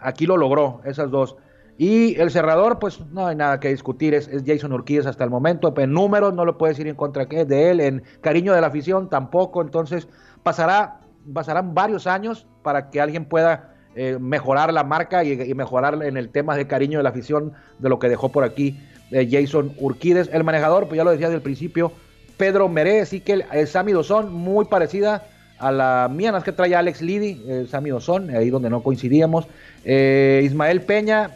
Aquí 0.00 0.26
lo 0.26 0.36
logró, 0.36 0.80
esas 0.84 1.10
dos. 1.10 1.36
Y 1.76 2.20
el 2.20 2.32
cerrador, 2.32 2.80
pues 2.80 3.00
no 3.12 3.28
hay 3.28 3.36
nada 3.36 3.60
que 3.60 3.68
discutir, 3.68 4.12
es, 4.12 4.26
es 4.28 4.42
Jason 4.44 4.72
Urquídez 4.72 5.06
hasta 5.06 5.22
el 5.22 5.30
momento. 5.30 5.72
En 5.76 5.92
números 5.92 6.34
no 6.34 6.44
lo 6.44 6.58
puedes 6.58 6.76
decir 6.76 6.88
en 6.88 6.96
contra 6.96 7.24
de 7.24 7.70
él, 7.70 7.80
en 7.80 8.02
cariño 8.20 8.52
de 8.52 8.60
la 8.60 8.66
afición 8.66 9.08
tampoco. 9.08 9.62
Entonces 9.62 10.08
pasará, 10.42 11.00
pasarán 11.32 11.74
varios 11.74 12.08
años 12.08 12.48
para 12.62 12.90
que 12.90 13.00
alguien 13.00 13.26
pueda 13.26 13.74
eh, 13.94 14.18
mejorar 14.20 14.72
la 14.72 14.82
marca 14.82 15.22
y, 15.22 15.54
mejorar 15.54 16.02
en 16.02 16.16
el 16.16 16.30
tema 16.30 16.56
de 16.56 16.66
cariño 16.66 16.98
de 16.98 17.04
la 17.04 17.10
afición 17.10 17.52
de 17.78 17.88
lo 17.88 17.98
que 17.98 18.08
dejó 18.08 18.28
por 18.30 18.42
aquí 18.42 18.80
eh, 19.12 19.28
Jason 19.30 19.72
Urquídez. 19.78 20.28
El 20.32 20.42
manejador, 20.42 20.88
pues 20.88 20.98
ya 20.98 21.04
lo 21.04 21.12
decía 21.12 21.28
desde 21.28 21.36
el 21.36 21.42
principio, 21.42 21.92
Pedro 22.36 22.68
Meré, 22.68 23.02
así 23.02 23.20
que 23.20 23.34
el, 23.34 23.44
el 23.52 23.66
Sammy 23.68 23.92
Dozón, 23.92 24.32
muy 24.32 24.64
parecida 24.64 25.26
a 25.58 25.72
la 25.72 26.08
mía, 26.12 26.30
no 26.32 26.38
es 26.38 26.44
que 26.44 26.52
trae 26.52 26.74
a 26.74 26.78
Alex 26.80 27.02
Liddy, 27.02 27.42
el 27.48 27.68
Sammy 27.68 27.90
Dozón, 27.90 28.30
ahí 28.30 28.50
donde 28.50 28.70
no 28.70 28.82
coincidíamos. 28.82 29.46
Eh, 29.84 30.42
Ismael 30.44 30.82
Peña, 30.82 31.30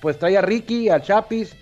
pues 0.00 0.18
trae 0.18 0.36
a 0.36 0.42
Ricky, 0.42 0.88
a 0.88 1.00
Chapis, 1.00 1.54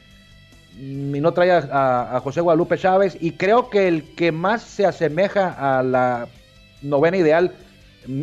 mm, 0.79 1.15
y 1.15 1.21
no 1.21 1.33
trae 1.33 1.51
a, 1.53 1.59
a- 1.59 2.17
a 2.17 2.21
José 2.21 2.41
Guadalupe 2.41 2.79
Chávez. 2.79 3.17
Y 3.21 3.33
creo 3.33 3.71
que 3.71 3.89
el 3.89 4.15
que 4.15 4.33
más 4.33 4.63
se 4.63 4.87
asemeja 4.87 5.79
a 5.79 5.83
la 5.83 6.27
novena 6.83 7.17
ideal, 7.17 7.53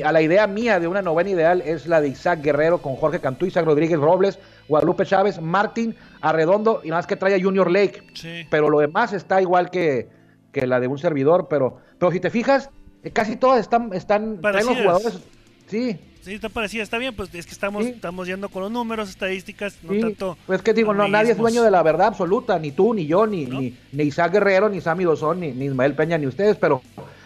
a 0.06 0.12
la 0.12 0.22
idea 0.22 0.48
mía 0.48 0.80
de 0.80 0.88
una 0.88 1.02
novena 1.02 1.30
ideal, 1.32 1.62
es 1.62 1.88
la 1.88 2.00
de 2.00 2.08
Isaac 2.08 2.42
Guerrero 2.42 2.78
con 2.82 2.96
Jorge 2.96 3.20
Cantú, 3.20 3.46
Isaac 3.46 3.66
Rodríguez 3.66 4.00
Robles, 4.00 4.40
Guadalupe 4.70 5.06
Chávez, 5.06 5.42
Martín 5.42 5.96
Arredondo, 6.22 6.80
y 6.84 6.88
nada 6.90 7.00
más 7.00 7.08
que 7.08 7.18
trae 7.18 7.36
a 7.36 7.42
Junior 7.44 7.70
Lake 7.70 8.02
Sí. 8.14 8.48
pero 8.50 8.70
lo 8.70 8.80
demás 8.80 9.12
está 9.14 9.42
igual 9.42 9.70
que, 9.70 10.08
que 10.54 10.66
la 10.68 10.80
de 10.80 10.88
un 10.88 10.98
servidor, 10.98 11.48
pero, 11.50 11.80
pero 12.00 12.12
si 12.14 12.22
te 12.22 12.30
fijas, 12.30 12.70
eh, 12.70 12.70
casi 13.12 13.36
todas 13.36 13.60
están, 13.62 13.92
están 13.94 14.40
traen 14.42 14.66
los 14.66 14.78
jugadores, 14.78 15.20
sí, 15.68 15.98
Sí, 16.24 16.36
está 16.36 16.48
parecida, 16.48 16.84
está 16.84 16.98
bien, 16.98 17.14
pues 17.14 17.36
es 17.36 17.46
que 17.46 17.52
estamos, 17.52 17.84
Sí. 17.84 17.90
estamos 17.92 18.26
yendo 18.28 18.48
con 18.48 18.62
los 18.64 18.72
números, 18.72 19.10
estadísticas, 19.10 19.76
no 19.84 19.92
sí. 19.92 20.00
tanto. 20.00 20.38
pues 20.48 20.62
que 20.62 20.74
digo, 20.74 20.94
no, 20.94 21.06
nadie 21.10 21.32
es 21.34 21.38
dueño 21.38 21.64
de 21.64 21.70
la 21.70 21.84
verdad 21.84 22.08
absoluta, 22.08 22.58
ni 22.60 22.72
tú, 22.72 22.94
ni 22.94 23.06
yo, 23.06 23.28
ni, 23.28 23.46
¿No? 23.46 23.60
ni, 23.60 23.78
ni 23.92 24.04
Isaac 24.04 24.32
Guerrero, 24.32 24.70
ni 24.70 24.80
Sammy 24.80 25.04
Dozón, 25.04 25.42
ni, 25.42 25.52
ni 25.52 25.66
Ismael 25.66 25.96
Peña, 25.96 26.18
ni 26.18 26.26
ustedes, 26.26 26.56
pero 26.56 26.82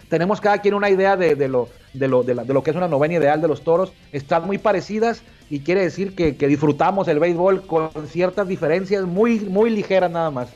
tenemos 0.09 0.41
cada 0.41 0.61
quien 0.61 0.73
una 0.73 0.89
idea 0.89 1.15
de, 1.15 1.35
de 1.35 1.47
lo, 1.47 1.69
de, 1.93 2.07
lo, 2.07 2.23
de, 2.23 2.33
la- 2.33 2.43
de 2.43 2.53
lo 2.55 2.63
que 2.63 2.71
es 2.71 2.75
una 2.75 2.87
novena 2.87 3.13
ideal 3.13 3.39
de 3.39 3.47
los 3.47 3.63
toros, 3.63 3.93
están 4.11 4.47
muy 4.47 4.57
parecidas 4.57 5.21
y 5.47 5.59
quiere 5.59 5.81
decir 5.81 6.15
que, 6.15 6.35
que 6.35 6.47
disfrutamos 6.47 7.07
el 7.07 7.19
béisbol 7.19 7.67
con 7.67 7.91
ciertas 8.07 8.47
diferencias 8.47 9.05
muy, 9.05 9.41
muy 9.41 9.69
ligeras 9.69 10.09
nada 10.09 10.31
más. 10.31 10.49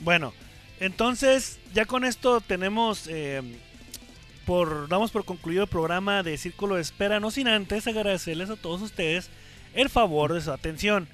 Bueno, 0.00 0.34
entonces 0.78 1.58
ya 1.72 1.86
con 1.86 2.04
esto 2.04 2.42
tenemos 2.42 3.06
eh, 3.08 3.40
por 4.46 4.88
damos 4.88 5.10
por 5.10 5.24
concluido 5.24 5.62
el 5.62 5.68
programa 5.68 6.22
de 6.22 6.36
Círculo 6.36 6.76
de 6.76 6.82
Espera, 6.82 7.20
no 7.20 7.30
sin 7.30 7.48
antes 7.48 7.86
agradecerles 7.86 8.50
a 8.50 8.56
todos 8.56 8.82
ustedes 8.82 9.30
el 9.74 9.88
favor 9.88 10.32
de 10.32 10.40
su 10.40 10.52
atención. 10.52 11.08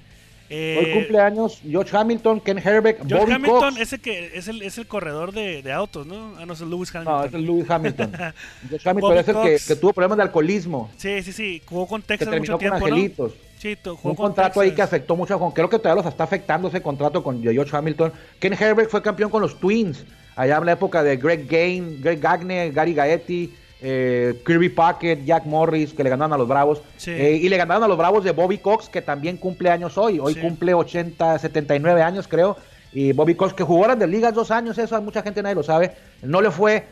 Eh, 0.51 0.77
Hoy 0.79 0.93
cumpleaños 0.93 1.61
George 1.63 1.95
Hamilton, 1.95 2.39
Ken 2.39 2.57
Herbeck, 2.57 2.97
George 3.07 3.17
Bobby 3.17 3.33
Hamilton, 3.33 3.69
Cox. 3.75 3.81
ese 3.81 3.99
que 3.99 4.31
es 4.35 4.47
el, 4.47 4.63
es 4.63 4.79
el 4.79 4.87
corredor 4.87 5.31
de, 5.31 5.61
de 5.61 5.71
autos, 5.71 6.07
¿no? 6.07 6.33
Ah, 6.39 6.45
no, 6.47 6.53
es 6.53 6.61
el 6.61 6.71
Lewis 6.71 6.93
Hamilton. 6.95 7.17
No, 7.19 7.23
es 7.23 7.33
el 7.35 7.45
Lewis 7.45 7.69
Hamilton. 7.69 8.11
George 8.69 8.89
Hamilton 8.89 9.09
Bobby 9.09 9.19
es 9.19 9.27
el 9.27 9.75
que, 9.75 9.75
tuvo 9.79 9.93
problemas 9.93 10.17
de 10.17 10.23
alcoholismo, 10.23 10.89
Sí, 10.97 11.21
sí, 11.21 11.33
sí, 11.33 11.61
jugó 11.65 11.85
con 11.85 12.01
Texas 12.01 12.29
terminó 12.29 12.41
mucho 12.41 12.51
con 12.53 12.59
tiempo, 12.59 12.79
¿no? 12.79 12.85
Angelitos. 12.85 13.33
Sí, 13.59 13.77
jugó 13.83 14.09
Un 14.09 14.15
con 14.15 14.15
contrato 14.15 14.61
ahí 14.61 14.73
que 14.73 14.81
afectó 14.81 15.15
mucho, 15.15 15.37
con, 15.37 15.51
creo 15.51 15.69
que 15.69 15.77
todavía 15.77 16.01
los 16.01 16.11
está 16.11 16.23
afectando 16.23 16.69
ese 16.69 16.81
contrato 16.81 17.21
con 17.21 17.43
George 17.43 17.75
Hamilton. 17.75 18.11
Ken 18.39 18.53
Herbert 18.53 18.89
fue 18.89 19.03
campeón 19.03 19.29
con 19.29 19.43
los 19.43 19.59
Twins, 19.59 20.03
allá 20.39 20.57
en 20.57 20.65
la 20.65 20.71
época 20.71 21.03
de 21.03 21.17
Greg 21.17 21.47
Gain, 21.49 22.01
Greg 22.01 22.21
Gagne, 22.21 22.71
Gary 22.71 22.93
Gaetti, 22.93 23.53
eh, 23.81 24.41
Kirby 24.45 24.69
Pocket, 24.69 25.17
Jack 25.25 25.45
Morris, 25.45 25.93
que 25.93 26.01
le 26.01 26.09
ganaron 26.09 26.31
a 26.31 26.37
los 26.37 26.47
Bravos. 26.47 26.81
Sí. 26.95 27.11
Eh, 27.11 27.35
y 27.41 27.49
le 27.49 27.57
ganaron 27.57 27.83
a 27.83 27.87
los 27.89 27.97
Bravos 27.97 28.23
de 28.23 28.31
Bobby 28.31 28.57
Cox, 28.57 28.87
que 28.87 29.01
también 29.01 29.35
cumple 29.35 29.69
años 29.69 29.97
hoy. 29.97 30.17
Hoy 30.17 30.35
Sí. 30.35 30.39
cumple 30.39 30.73
80, 30.73 31.37
79 31.39 32.01
años, 32.01 32.25
creo. 32.29 32.55
Y 32.93 33.11
Bobby 33.11 33.35
Cox, 33.35 33.53
que 33.53 33.63
jugó 33.63 33.93
de 33.93 34.07
ligas 34.07 34.33
dos 34.33 34.49
años, 34.49 34.77
eso 34.77 34.95
a 34.95 35.01
mucha 35.01 35.21
gente 35.21 35.43
nadie 35.43 35.55
lo 35.55 35.63
sabe. 35.63 35.91
No 36.23 36.41
le 36.41 36.51
fue 36.51 36.85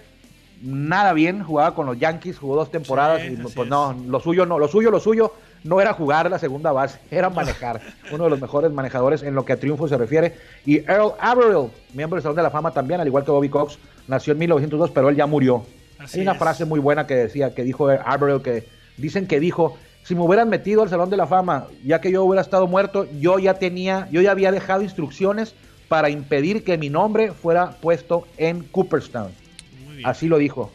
nada 0.61 1.13
bien, 1.13 1.43
jugaba 1.43 1.73
con 1.75 1.85
los 1.85 1.97
Yankees, 1.99 2.37
jugó 2.39 2.55
dos 2.55 2.71
temporadas 2.71 3.21
Sí, 3.21 3.29
y 3.33 3.35
pues 3.37 3.55
es. 3.57 3.67
no, 3.67 3.93
lo 4.07 4.19
suyo 4.19 4.45
no, 4.45 4.57
lo 4.59 4.67
suyo, 4.67 4.91
lo 4.91 4.99
suyo 4.99 5.33
no 5.63 5.81
era 5.81 5.93
jugar 5.93 6.29
la 6.29 6.39
segunda 6.39 6.71
base, 6.71 6.99
era 7.11 7.29
manejar. 7.29 7.81
Uno 8.11 8.25
de 8.25 8.29
los 8.29 8.39
mejores 8.41 8.71
manejadores 8.71 9.23
en 9.23 9.35
lo 9.35 9.43
que 9.45 9.53
a 9.53 9.59
triunfo 9.59 9.87
se 9.87 9.97
refiere. 9.97 10.35
Y 10.65 10.77
Earl 10.79 11.13
Averill, 11.19 11.69
miembro 11.93 12.15
del 12.15 12.23
Salón 12.23 12.35
de 12.37 12.43
la 12.43 12.51
Fama 12.51 12.71
también, 12.71 12.99
al 13.01 13.07
igual 13.07 13.23
que 13.25 13.31
Bobby 13.31 13.49
Cox, 13.49 13.77
nació 14.07 14.33
en 14.33 14.39
1902, 14.39 14.91
pero 14.91 15.09
él 15.09 15.15
ya 15.15 15.25
murió. 15.25 15.65
Así 15.99 16.19
Hay 16.19 16.23
una 16.23 16.33
es. 16.33 16.37
frase 16.37 16.65
muy 16.65 16.79
buena 16.79 17.07
que 17.07 17.15
decía, 17.15 17.53
que 17.55 17.63
dijo 17.63 17.89
Averill, 17.89 18.41
que 18.41 18.67
dicen 18.97 19.27
que 19.27 19.39
dijo, 19.39 19.77
si 20.03 20.15
me 20.15 20.21
hubieran 20.21 20.47
metido 20.47 20.83
al 20.83 20.89
Salón 20.89 21.09
de 21.09 21.17
la 21.17 21.27
Fama, 21.27 21.65
ya 21.83 21.99
que 21.99 22.11
yo 22.11 22.23
hubiera 22.23 22.41
estado 22.41 22.67
muerto, 22.67 23.07
yo 23.19 23.39
ya 23.39 23.55
tenía, 23.55 24.07
yo 24.11 24.21
ya 24.21 24.31
había 24.31 24.51
dejado 24.51 24.83
instrucciones 24.83 25.53
para 25.89 26.09
impedir 26.09 26.63
que 26.63 26.77
mi 26.77 26.89
nombre 26.89 27.31
fuera 27.31 27.71
puesto 27.81 28.27
en 28.37 28.63
Cooperstown. 28.63 29.31
Bien. 29.97 30.09
Así 30.09 30.27
lo 30.27 30.37
dijo. 30.37 30.71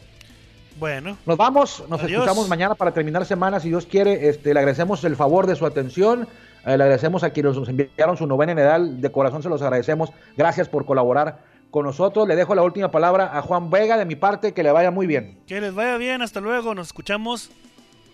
Bueno. 0.79 1.17
Nos 1.27 1.37
vamos, 1.37 1.85
nos 1.89 2.01
Adiós. 2.03 2.23
escuchamos 2.23 2.49
mañana 2.49 2.75
para 2.75 2.93
terminar 2.93 3.25
semana, 3.27 3.61
si 3.61 3.69
Dios 3.69 3.87
quiere. 3.87 4.29
Este, 4.29 4.53
le 4.53 4.61
agradecemos 4.61 5.03
el 5.05 5.17
favor 5.17 5.47
de 5.47 5.55
su 5.57 5.65
atención. 5.67 6.23
eh, 6.65 6.77
le 6.77 6.85
agradecemos 6.85 7.23
a 7.25 7.31
quienes 7.31 7.57
nos 7.57 7.69
enviaron 7.69 8.17
su 8.17 8.27
novena 8.27 8.55
medal. 8.55 9.01
De 9.01 9.11
corazón 9.13 9.43
se 9.43 9.49
los 9.49 9.63
agradecemos. 9.63 10.11
Gracias 10.37 10.69
por 10.69 10.85
colaborar 10.87 11.39
con 11.71 11.85
nosotros. 11.87 12.27
Le 12.29 12.37
dejo 12.37 12.55
la 12.55 12.63
última 12.63 12.91
palabra 12.91 13.37
a 13.37 13.43
Juan 13.43 13.71
Vega 13.71 13.97
de 13.97 14.05
mi 14.07 14.17
parte. 14.17 14.53
Que 14.53 14.63
le 14.63 14.73
vaya 14.73 14.91
muy 14.91 15.07
bien. 15.07 15.39
Que 15.47 15.61
les 15.61 15.75
vaya 15.75 15.97
bien, 15.99 16.23
hasta 16.23 16.41
luego, 16.41 16.75
nos 16.75 16.89
escuchamos 16.89 17.51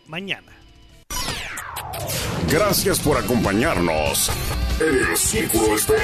mañana. 0.06 0.52
Gracias 2.50 2.98
por 3.00 3.16
acompañarnos 3.18 4.30
en 4.80 5.10
el 5.10 5.16
Círculo 5.16 5.76
Espera. 5.76 6.00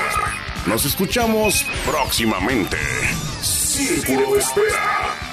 Nos 0.67 0.85
escuchamos 0.85 1.65
próximamente. 1.87 2.77
Círculo 3.75 4.35
de 4.35 4.39
Espera. 4.39 5.24